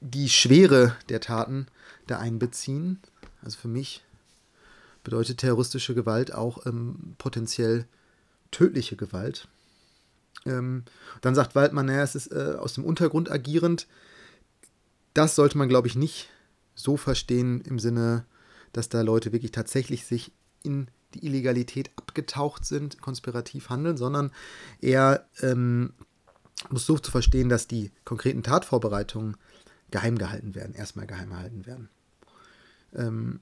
die 0.00 0.30
Schwere 0.30 0.96
der 1.10 1.20
Taten 1.20 1.66
da 2.06 2.18
einbeziehen. 2.18 3.00
Also 3.42 3.58
für 3.58 3.68
mich 3.68 4.02
bedeutet 5.04 5.38
terroristische 5.38 5.94
Gewalt 5.94 6.32
auch 6.32 6.64
ähm, 6.64 7.16
potenziell 7.18 7.84
tödliche 8.50 8.96
Gewalt. 8.96 9.46
Ähm, 10.46 10.84
dann 11.20 11.34
sagt 11.34 11.54
Waldmann, 11.54 11.86
naja, 11.86 12.02
es 12.02 12.14
ist 12.14 12.32
äh, 12.32 12.56
aus 12.58 12.72
dem 12.72 12.84
Untergrund 12.84 13.30
agierend. 13.30 13.86
Das 15.14 15.34
sollte 15.34 15.58
man, 15.58 15.68
glaube 15.68 15.88
ich, 15.88 15.94
nicht 15.94 16.30
so 16.74 16.96
verstehen 16.96 17.60
im 17.62 17.78
Sinne, 17.78 18.24
dass 18.72 18.88
da 18.88 19.02
Leute 19.02 19.32
wirklich 19.32 19.52
tatsächlich 19.52 20.06
sich 20.06 20.32
in 20.62 20.88
die 21.14 21.26
Illegalität 21.26 21.90
abgetaucht 21.96 22.64
sind, 22.64 23.00
konspirativ 23.02 23.68
handeln, 23.68 23.96
sondern 23.96 24.32
eher 24.80 25.26
ähm, 25.40 25.92
muss 26.70 26.86
so 26.86 26.98
zu 26.98 27.10
verstehen, 27.10 27.48
dass 27.48 27.66
die 27.66 27.90
konkreten 28.04 28.42
Tatvorbereitungen 28.42 29.36
geheim 29.90 30.16
gehalten 30.16 30.54
werden, 30.54 30.74
erstmal 30.74 31.06
geheim 31.06 31.30
gehalten 31.30 31.66
werden. 31.66 31.88
Ähm, 32.94 33.40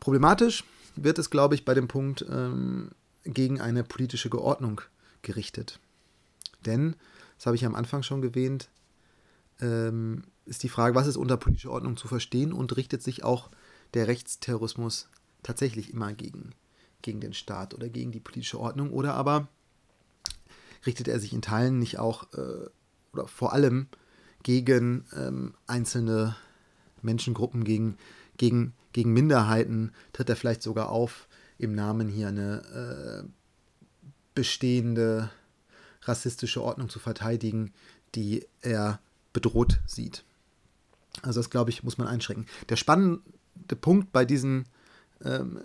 problematisch 0.00 0.64
wird 0.96 1.18
es, 1.18 1.30
glaube 1.30 1.54
ich, 1.54 1.64
bei 1.64 1.74
dem 1.74 1.88
Punkt 1.88 2.24
ähm, 2.28 2.90
gegen 3.24 3.60
eine 3.60 3.84
politische 3.84 4.30
Geordnung 4.30 4.80
gerichtet. 5.22 5.78
Denn, 6.64 6.96
das 7.36 7.46
habe 7.46 7.56
ich 7.56 7.64
am 7.64 7.74
Anfang 7.74 8.02
schon 8.02 8.22
erwähnt, 8.22 8.68
ähm, 9.60 10.24
ist 10.48 10.62
die 10.62 10.68
Frage, 10.68 10.94
was 10.94 11.06
ist 11.06 11.16
unter 11.16 11.36
politischer 11.36 11.70
Ordnung 11.70 11.96
zu 11.96 12.08
verstehen 12.08 12.52
und 12.52 12.76
richtet 12.76 13.02
sich 13.02 13.24
auch 13.24 13.50
der 13.94 14.08
Rechtsterrorismus 14.08 15.08
tatsächlich 15.42 15.92
immer 15.92 16.12
gegen, 16.12 16.54
gegen 17.02 17.20
den 17.20 17.34
Staat 17.34 17.74
oder 17.74 17.88
gegen 17.88 18.12
die 18.12 18.20
politische 18.20 18.58
Ordnung 18.58 18.90
oder 18.90 19.14
aber 19.14 19.48
richtet 20.86 21.08
er 21.08 21.20
sich 21.20 21.32
in 21.32 21.42
Teilen 21.42 21.78
nicht 21.78 21.98
auch 21.98 22.32
äh, 22.34 22.66
oder 23.12 23.26
vor 23.26 23.52
allem 23.52 23.88
gegen 24.42 25.04
ähm, 25.16 25.54
einzelne 25.66 26.36
Menschengruppen, 27.02 27.64
gegen, 27.64 27.96
gegen, 28.36 28.74
gegen 28.92 29.12
Minderheiten, 29.12 29.92
tritt 30.12 30.28
er 30.28 30.36
vielleicht 30.36 30.62
sogar 30.62 30.90
auf, 30.90 31.28
im 31.58 31.74
Namen 31.74 32.08
hier 32.08 32.28
eine 32.28 33.24
äh, 33.24 33.28
bestehende 34.34 35.30
rassistische 36.02 36.62
Ordnung 36.62 36.88
zu 36.88 36.98
verteidigen, 36.98 37.72
die 38.14 38.46
er 38.60 39.00
bedroht 39.32 39.80
sieht. 39.86 40.24
Also 41.22 41.40
das, 41.40 41.50
glaube 41.50 41.70
ich, 41.70 41.82
muss 41.82 41.98
man 41.98 42.06
einschränken. 42.06 42.46
Der 42.68 42.76
spannende 42.76 43.22
Punkt 43.80 44.12
bei 44.12 44.24
diesen 44.24 44.66
ähm, 45.24 45.60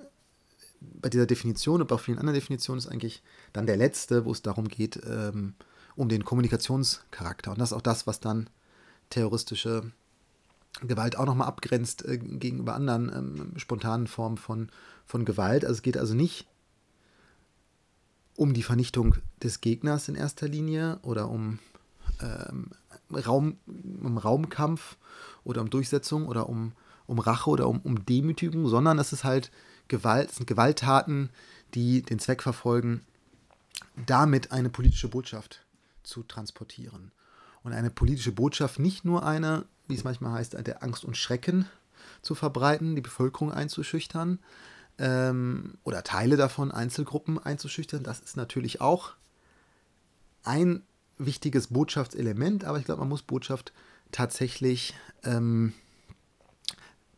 bei 1.01 1.09
dieser 1.09 1.25
Definition 1.25 1.81
und 1.81 1.87
bei 1.87 1.97
vielen 1.97 2.17
anderen 2.17 2.35
Definitionen 2.35 2.79
ist 2.79 2.87
eigentlich 2.87 3.23
dann 3.53 3.65
der 3.65 3.77
letzte, 3.77 4.25
wo 4.25 4.31
es 4.31 4.41
darum 4.41 4.67
geht, 4.67 4.99
ähm, 5.05 5.53
um 5.95 6.09
den 6.09 6.25
Kommunikationscharakter. 6.25 7.51
Und 7.51 7.59
das 7.59 7.69
ist 7.69 7.73
auch 7.73 7.81
das, 7.81 8.07
was 8.07 8.19
dann 8.19 8.49
terroristische 9.09 9.91
Gewalt 10.81 11.17
auch 11.17 11.25
nochmal 11.25 11.47
abgrenzt 11.47 12.03
äh, 12.05 12.17
gegenüber 12.17 12.73
anderen 12.73 13.11
ähm, 13.15 13.53
spontanen 13.57 14.07
Formen 14.07 14.37
von, 14.37 14.69
von 15.05 15.23
Gewalt. 15.23 15.65
Also 15.65 15.77
es 15.77 15.81
geht 15.83 15.97
also 15.97 16.15
nicht 16.15 16.47
um 18.35 18.53
die 18.53 18.63
Vernichtung 18.63 19.15
des 19.41 19.61
Gegners 19.61 20.07
in 20.07 20.15
erster 20.15 20.47
Linie 20.47 20.99
oder 21.03 21.29
um, 21.29 21.59
ähm, 22.21 22.71
Raum, 23.15 23.57
um 23.67 24.17
Raumkampf 24.17 24.97
oder 25.43 25.61
um 25.61 25.69
Durchsetzung 25.69 26.27
oder 26.27 26.49
um, 26.49 26.73
um 27.05 27.19
Rache 27.19 27.49
oder 27.49 27.67
um, 27.67 27.79
um 27.81 28.05
Demütigung, 28.05 28.67
sondern 28.67 28.99
es 28.99 29.13
ist 29.13 29.23
halt 29.23 29.51
Gewalt, 29.87 30.29
es 30.29 30.37
sind 30.37 30.47
Gewalttaten, 30.47 31.29
die 31.73 32.01
den 32.01 32.19
Zweck 32.19 32.41
verfolgen, 32.41 33.01
damit 34.05 34.51
eine 34.51 34.69
politische 34.69 35.07
Botschaft 35.07 35.65
zu 36.03 36.23
transportieren. 36.23 37.11
Und 37.63 37.73
eine 37.73 37.89
politische 37.89 38.31
Botschaft 38.31 38.79
nicht 38.79 39.05
nur 39.05 39.25
eine, 39.25 39.65
wie 39.87 39.95
es 39.95 40.03
manchmal 40.03 40.33
heißt, 40.33 40.53
der 40.65 40.83
Angst 40.83 41.05
und 41.05 41.17
Schrecken 41.17 41.67
zu 42.21 42.35
verbreiten, 42.35 42.95
die 42.95 43.01
Bevölkerung 43.01 43.51
einzuschüchtern, 43.51 44.39
ähm, 44.97 45.77
oder 45.83 46.03
Teile 46.03 46.37
davon, 46.37 46.71
Einzelgruppen 46.71 47.39
einzuschüchtern. 47.39 48.03
Das 48.03 48.19
ist 48.19 48.37
natürlich 48.37 48.81
auch 48.81 49.13
ein 50.43 50.83
wichtiges 51.25 51.67
Botschaftselement, 51.67 52.65
aber 52.65 52.79
ich 52.79 52.85
glaube, 52.85 53.01
man 53.01 53.09
muss 53.09 53.21
Botschaft 53.21 53.73
tatsächlich 54.11 54.93
ähm, 55.23 55.73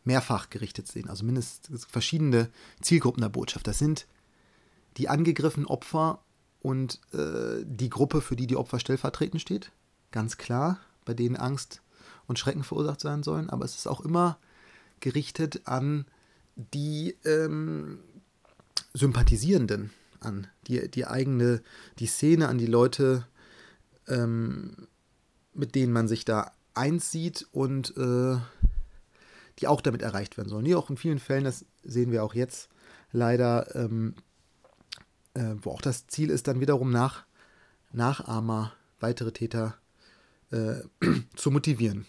mehrfach 0.04 0.50
gerichtet 0.50 0.86
sehen, 0.88 1.08
also 1.08 1.24
mindestens 1.24 1.84
verschiedene 1.84 2.48
Zielgruppen 2.80 3.20
der 3.20 3.28
Botschaft. 3.28 3.66
Das 3.66 3.78
sind 3.78 4.06
die 4.96 5.08
angegriffenen 5.08 5.66
Opfer 5.66 6.20
und 6.62 7.00
äh, 7.12 7.64
die 7.64 7.90
Gruppe, 7.90 8.20
für 8.20 8.36
die 8.36 8.46
die 8.46 8.56
Opfer 8.56 8.80
stellvertretend 8.80 9.42
steht, 9.42 9.72
ganz 10.12 10.36
klar, 10.36 10.80
bei 11.04 11.14
denen 11.14 11.36
Angst 11.36 11.82
und 12.26 12.38
Schrecken 12.38 12.64
verursacht 12.64 13.00
sein 13.00 13.22
sollen, 13.22 13.50
aber 13.50 13.64
es 13.64 13.76
ist 13.76 13.86
auch 13.86 14.00
immer 14.00 14.38
gerichtet 15.00 15.62
an 15.66 16.06
die 16.56 17.16
ähm, 17.24 17.98
Sympathisierenden 18.94 19.90
an, 20.20 20.46
die, 20.66 20.90
die 20.90 21.06
eigene, 21.06 21.62
die 21.98 22.06
Szene, 22.06 22.48
an 22.48 22.58
die 22.58 22.66
Leute, 22.66 23.26
ähm, 24.08 24.88
mit 25.54 25.74
denen 25.74 25.92
man 25.92 26.08
sich 26.08 26.24
da 26.24 26.52
einsieht 26.74 27.46
und 27.52 27.96
äh, 27.96 28.36
die 29.58 29.66
auch 29.66 29.80
damit 29.80 30.02
erreicht 30.02 30.36
werden 30.36 30.48
sollen. 30.48 30.64
Die 30.64 30.74
auch 30.74 30.90
in 30.90 30.96
vielen 30.96 31.18
Fällen, 31.18 31.44
das 31.44 31.64
sehen 31.82 32.12
wir 32.12 32.22
auch 32.22 32.34
jetzt 32.34 32.68
leider, 33.12 33.74
ähm, 33.74 34.14
äh, 35.34 35.54
wo 35.62 35.70
auch 35.70 35.80
das 35.80 36.06
Ziel 36.06 36.30
ist, 36.30 36.46
dann 36.46 36.60
wiederum 36.60 36.90
nach 36.90 37.24
Nachahmer, 37.92 38.72
weitere 39.00 39.32
Täter 39.32 39.76
äh, 40.50 40.80
zu 41.36 41.50
motivieren. 41.50 42.06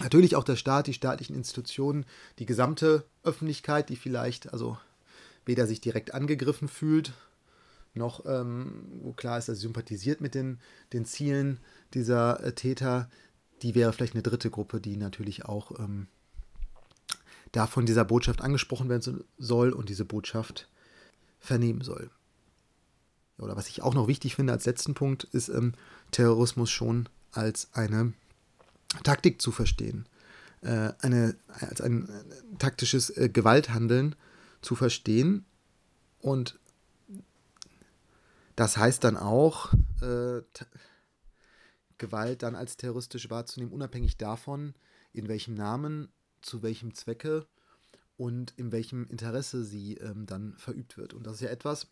Natürlich 0.00 0.36
auch 0.36 0.44
der 0.44 0.56
Staat, 0.56 0.88
die 0.88 0.92
staatlichen 0.92 1.36
Institutionen, 1.36 2.04
die 2.38 2.46
gesamte 2.46 3.04
Öffentlichkeit, 3.22 3.88
die 3.88 3.96
vielleicht 3.96 4.52
also 4.52 4.76
weder 5.46 5.66
sich 5.66 5.80
direkt 5.80 6.12
angegriffen 6.12 6.68
fühlt, 6.68 7.12
noch 7.96 8.24
ähm, 8.26 9.14
klar 9.16 9.38
ist, 9.38 9.48
dass 9.48 9.58
sie 9.58 9.62
sympathisiert 9.62 10.20
mit 10.20 10.34
den, 10.34 10.58
den 10.92 11.04
Zielen 11.04 11.58
dieser 11.94 12.42
äh, 12.42 12.52
Täter, 12.52 13.08
die 13.62 13.74
wäre 13.74 13.92
vielleicht 13.92 14.14
eine 14.14 14.22
dritte 14.22 14.50
Gruppe, 14.50 14.80
die 14.80 14.96
natürlich 14.96 15.44
auch 15.44 15.78
ähm, 15.78 16.08
da 17.52 17.66
von 17.66 17.86
dieser 17.86 18.04
Botschaft 18.04 18.42
angesprochen 18.42 18.88
werden 18.88 19.24
soll 19.38 19.72
und 19.72 19.88
diese 19.88 20.04
Botschaft 20.04 20.68
vernehmen 21.38 21.80
soll. 21.80 22.10
Oder 23.38 23.56
was 23.56 23.68
ich 23.68 23.82
auch 23.82 23.94
noch 23.94 24.08
wichtig 24.08 24.34
finde 24.34 24.52
als 24.52 24.66
letzten 24.66 24.94
Punkt, 24.94 25.24
ist 25.24 25.48
ähm, 25.48 25.72
Terrorismus 26.10 26.70
schon 26.70 27.08
als 27.32 27.68
eine 27.72 28.12
Taktik 29.04 29.42
zu 29.42 29.52
verstehen, 29.52 30.06
äh, 30.62 30.92
eine, 31.00 31.36
als 31.48 31.80
ein 31.80 32.08
äh, 32.08 32.56
taktisches 32.58 33.10
äh, 33.10 33.28
Gewalthandeln 33.28 34.16
zu 34.62 34.74
verstehen. 34.74 35.44
Und 36.20 36.58
das 38.56 38.76
heißt 38.76 39.04
dann 39.04 39.16
auch, 39.16 39.72
äh, 40.00 40.42
Gewalt 41.98 42.42
dann 42.42 42.54
als 42.54 42.76
terroristisch 42.76 43.30
wahrzunehmen, 43.30 43.72
unabhängig 43.72 44.16
davon, 44.16 44.74
in 45.12 45.28
welchem 45.28 45.54
Namen, 45.54 46.08
zu 46.42 46.62
welchem 46.62 46.94
Zwecke 46.94 47.46
und 48.16 48.52
in 48.56 48.72
welchem 48.72 49.06
Interesse 49.06 49.64
sie 49.64 49.94
ähm, 49.94 50.26
dann 50.26 50.54
verübt 50.58 50.96
wird. 50.96 51.14
Und 51.14 51.26
das 51.26 51.36
ist 51.36 51.40
ja 51.42 51.48
etwas, 51.48 51.88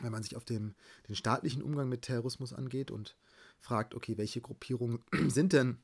wenn 0.00 0.12
man 0.12 0.22
sich 0.22 0.36
auf 0.36 0.44
dem, 0.44 0.74
den 1.08 1.14
staatlichen 1.14 1.62
Umgang 1.62 1.88
mit 1.88 2.02
Terrorismus 2.02 2.52
angeht 2.52 2.90
und 2.90 3.16
fragt, 3.60 3.94
okay, 3.94 4.18
welche 4.18 4.40
Gruppierungen 4.40 5.02
sind 5.28 5.52
denn 5.52 5.78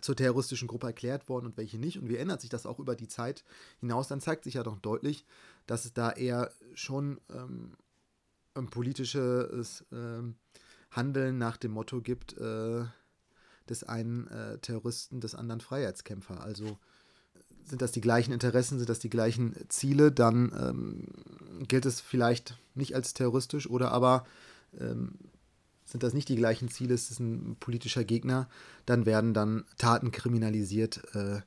zur 0.00 0.16
terroristischen 0.16 0.66
Gruppe 0.66 0.88
erklärt 0.88 1.28
worden 1.28 1.46
und 1.46 1.56
welche 1.56 1.78
nicht. 1.78 1.98
Und 1.98 2.08
wie 2.08 2.16
ändert 2.16 2.40
sich 2.40 2.50
das 2.50 2.66
auch 2.66 2.80
über 2.80 2.96
die 2.96 3.06
Zeit 3.06 3.44
hinaus? 3.78 4.08
Dann 4.08 4.20
zeigt 4.20 4.44
sich 4.44 4.54
ja 4.54 4.64
doch 4.64 4.78
deutlich, 4.78 5.24
dass 5.66 5.84
es 5.84 5.92
da 5.92 6.10
eher 6.10 6.50
schon 6.74 7.20
ähm, 7.30 7.76
politisches 8.54 9.84
ähm, 9.92 10.36
Handeln 10.90 11.38
nach 11.38 11.56
dem 11.56 11.72
Motto 11.72 12.00
gibt, 12.00 12.36
äh, 12.38 12.84
des 13.68 13.84
einen 13.84 14.28
äh, 14.28 14.58
Terroristen, 14.58 15.20
des 15.20 15.34
anderen 15.34 15.60
Freiheitskämpfer. 15.60 16.40
Also 16.40 16.78
sind 17.64 17.82
das 17.82 17.92
die 17.92 18.00
gleichen 18.00 18.32
Interessen, 18.32 18.78
sind 18.78 18.88
das 18.88 18.98
die 18.98 19.10
gleichen 19.10 19.54
Ziele, 19.68 20.12
dann 20.12 20.52
ähm, 20.58 21.66
gilt 21.66 21.86
es 21.86 22.00
vielleicht 22.00 22.58
nicht 22.74 22.94
als 22.94 23.14
terroristisch 23.14 23.68
oder 23.68 23.90
aber 23.90 24.26
ähm, 24.78 25.18
sind 25.84 26.02
das 26.02 26.14
nicht 26.14 26.28
die 26.28 26.36
gleichen 26.36 26.68
Ziele, 26.68 26.94
ist 26.94 27.10
es 27.10 27.20
ein 27.20 27.56
politischer 27.60 28.04
Gegner, 28.04 28.48
dann 28.86 29.06
werden 29.06 29.34
dann 29.34 29.64
Taten 29.78 30.12
kriminalisiert, 30.12 31.02
äh, 31.14 31.40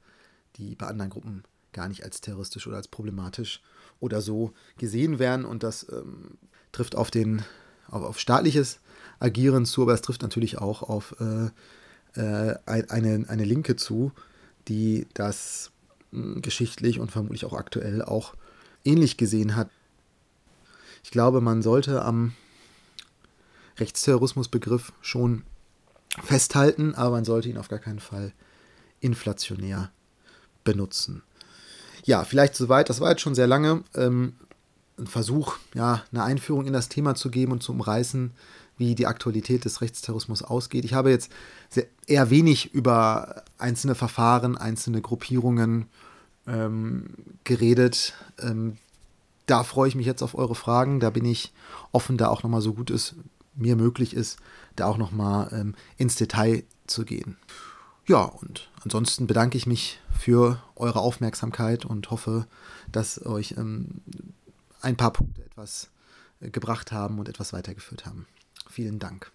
die 0.56 0.76
bei 0.76 0.88
anderen 0.88 1.12
Gruppen 1.12 1.44
gar 1.74 1.88
nicht 1.88 2.04
als 2.04 2.22
terroristisch 2.22 2.66
oder 2.68 2.78
als 2.78 2.88
problematisch 2.88 3.62
oder 4.00 4.22
so 4.22 4.54
gesehen 4.78 5.20
werden. 5.20 5.46
Und 5.46 5.64
das 5.64 5.88
ähm, 5.92 6.38
trifft 6.72 6.96
auf, 6.96 7.12
den, 7.12 7.44
auf, 7.90 8.04
auf, 8.04 8.20
staatliches 8.20 8.80
Agieren 9.20 9.66
zu, 9.66 9.84
aber 9.84 9.94
es 9.94 10.02
trifft 10.02 10.22
natürlich 10.22 10.58
auch 10.58 10.84
auf 10.84 11.16
äh, 11.20 11.50
äh, 12.20 12.58
eine, 12.66 13.26
eine 13.28 13.44
Linke 13.44 13.76
zu, 13.76 14.12
die 14.68 15.08
das 15.14 15.72
äh, 16.14 16.40
geschichtlich 16.40 17.00
und 17.00 17.12
vermutlich 17.12 17.46
auch 17.46 17.54
aktuell 17.54 18.02
auch 18.02 18.36
ähnlich 18.84 19.18
gesehen 19.18 19.56
hat. 19.56 19.70
Ich 21.04 21.12
glaube, 21.12 21.42
man 21.42 21.62
sollte 21.62 22.04
am 22.04 22.34
Rechtsterrorismusbegriff 23.78 24.92
schon 25.02 25.44
festhalten, 26.24 26.96
aber 26.96 27.12
man 27.12 27.26
sollte 27.26 27.50
ihn 27.50 27.58
auf 27.58 27.70
gar 27.70 27.80
keinen 27.80 28.00
Fall 28.00 28.34
inflationär 29.00 29.92
benutzen. 30.64 31.22
Ja, 32.04 32.24
vielleicht 32.24 32.56
soweit. 32.56 32.90
Das 32.90 33.00
war 33.00 33.12
jetzt 33.12 33.22
schon 33.22 33.36
sehr 33.36 33.48
lange. 33.48 33.84
Ähm, 33.94 34.34
ein 34.98 35.08
Versuch, 35.08 35.58
ja, 35.74 36.04
eine 36.12 36.24
Einführung 36.24 36.66
in 36.66 36.74
das 36.74 36.90
Thema 36.90 37.16
zu 37.16 37.30
geben 37.30 37.52
und 37.52 37.64
zu 37.64 37.72
umreißen, 37.72 38.32
wie 38.78 38.96
die 38.96 39.08
Aktualität 39.08 39.66
des 39.66 39.82
Rechtsterrorismus 39.82 40.44
ausgeht. 40.44 40.86
Ich 40.86 40.94
habe 40.94 41.10
jetzt 41.10 41.32
sehr, 41.70 41.86
eher 42.06 42.30
wenig 42.30 42.74
über 42.74 43.44
einzelne 43.58 43.96
Verfahren, 43.96 44.58
einzelne 44.58 45.02
Gruppierungen 45.02 45.88
ähm, 46.48 47.06
geredet. 47.44 48.14
Ähm, 48.40 48.78
da 49.46 49.64
freue 49.64 49.88
ich 49.88 49.96
mich 49.96 50.06
jetzt 50.06 50.22
auf 50.22 50.36
eure 50.36 50.56
Fragen. 50.56 51.00
Da 51.00 51.10
bin 51.10 51.26
ich 51.26 51.54
offen, 51.92 52.18
da 52.18 52.28
auch 52.30 52.44
nochmal 52.44 52.62
so 52.62 52.74
gut 52.74 52.92
es 52.92 53.16
mir 53.56 53.76
möglich 53.76 54.14
ist, 54.14 54.38
da 54.76 54.86
auch 54.86 54.98
nochmal 54.98 55.50
ähm, 55.52 55.76
ins 55.98 56.16
Detail 56.16 56.64
zu 56.86 57.06
gehen. 57.06 57.38
Ja, 58.06 58.22
und 58.22 58.70
ansonsten 58.84 59.28
bedanke 59.28 59.58
ich 59.58 59.68
mich 59.68 60.00
für 60.18 60.62
eure 60.76 61.00
Aufmerksamkeit 61.00 61.86
und 61.86 62.10
hoffe, 62.12 62.48
dass 62.92 63.26
euch 63.26 63.56
ähm, 63.58 64.02
ein 64.88 64.96
paar 64.96 65.12
Punkte 65.12 65.44
etwas 65.44 65.90
äh, 66.40 66.50
gebracht 66.50 66.92
haben 66.92 67.20
und 67.20 67.28
etwas 67.28 67.52
weitergeführt 67.52 68.06
haben. 68.06 68.26
Vielen 68.70 69.00
Dank. 69.00 69.32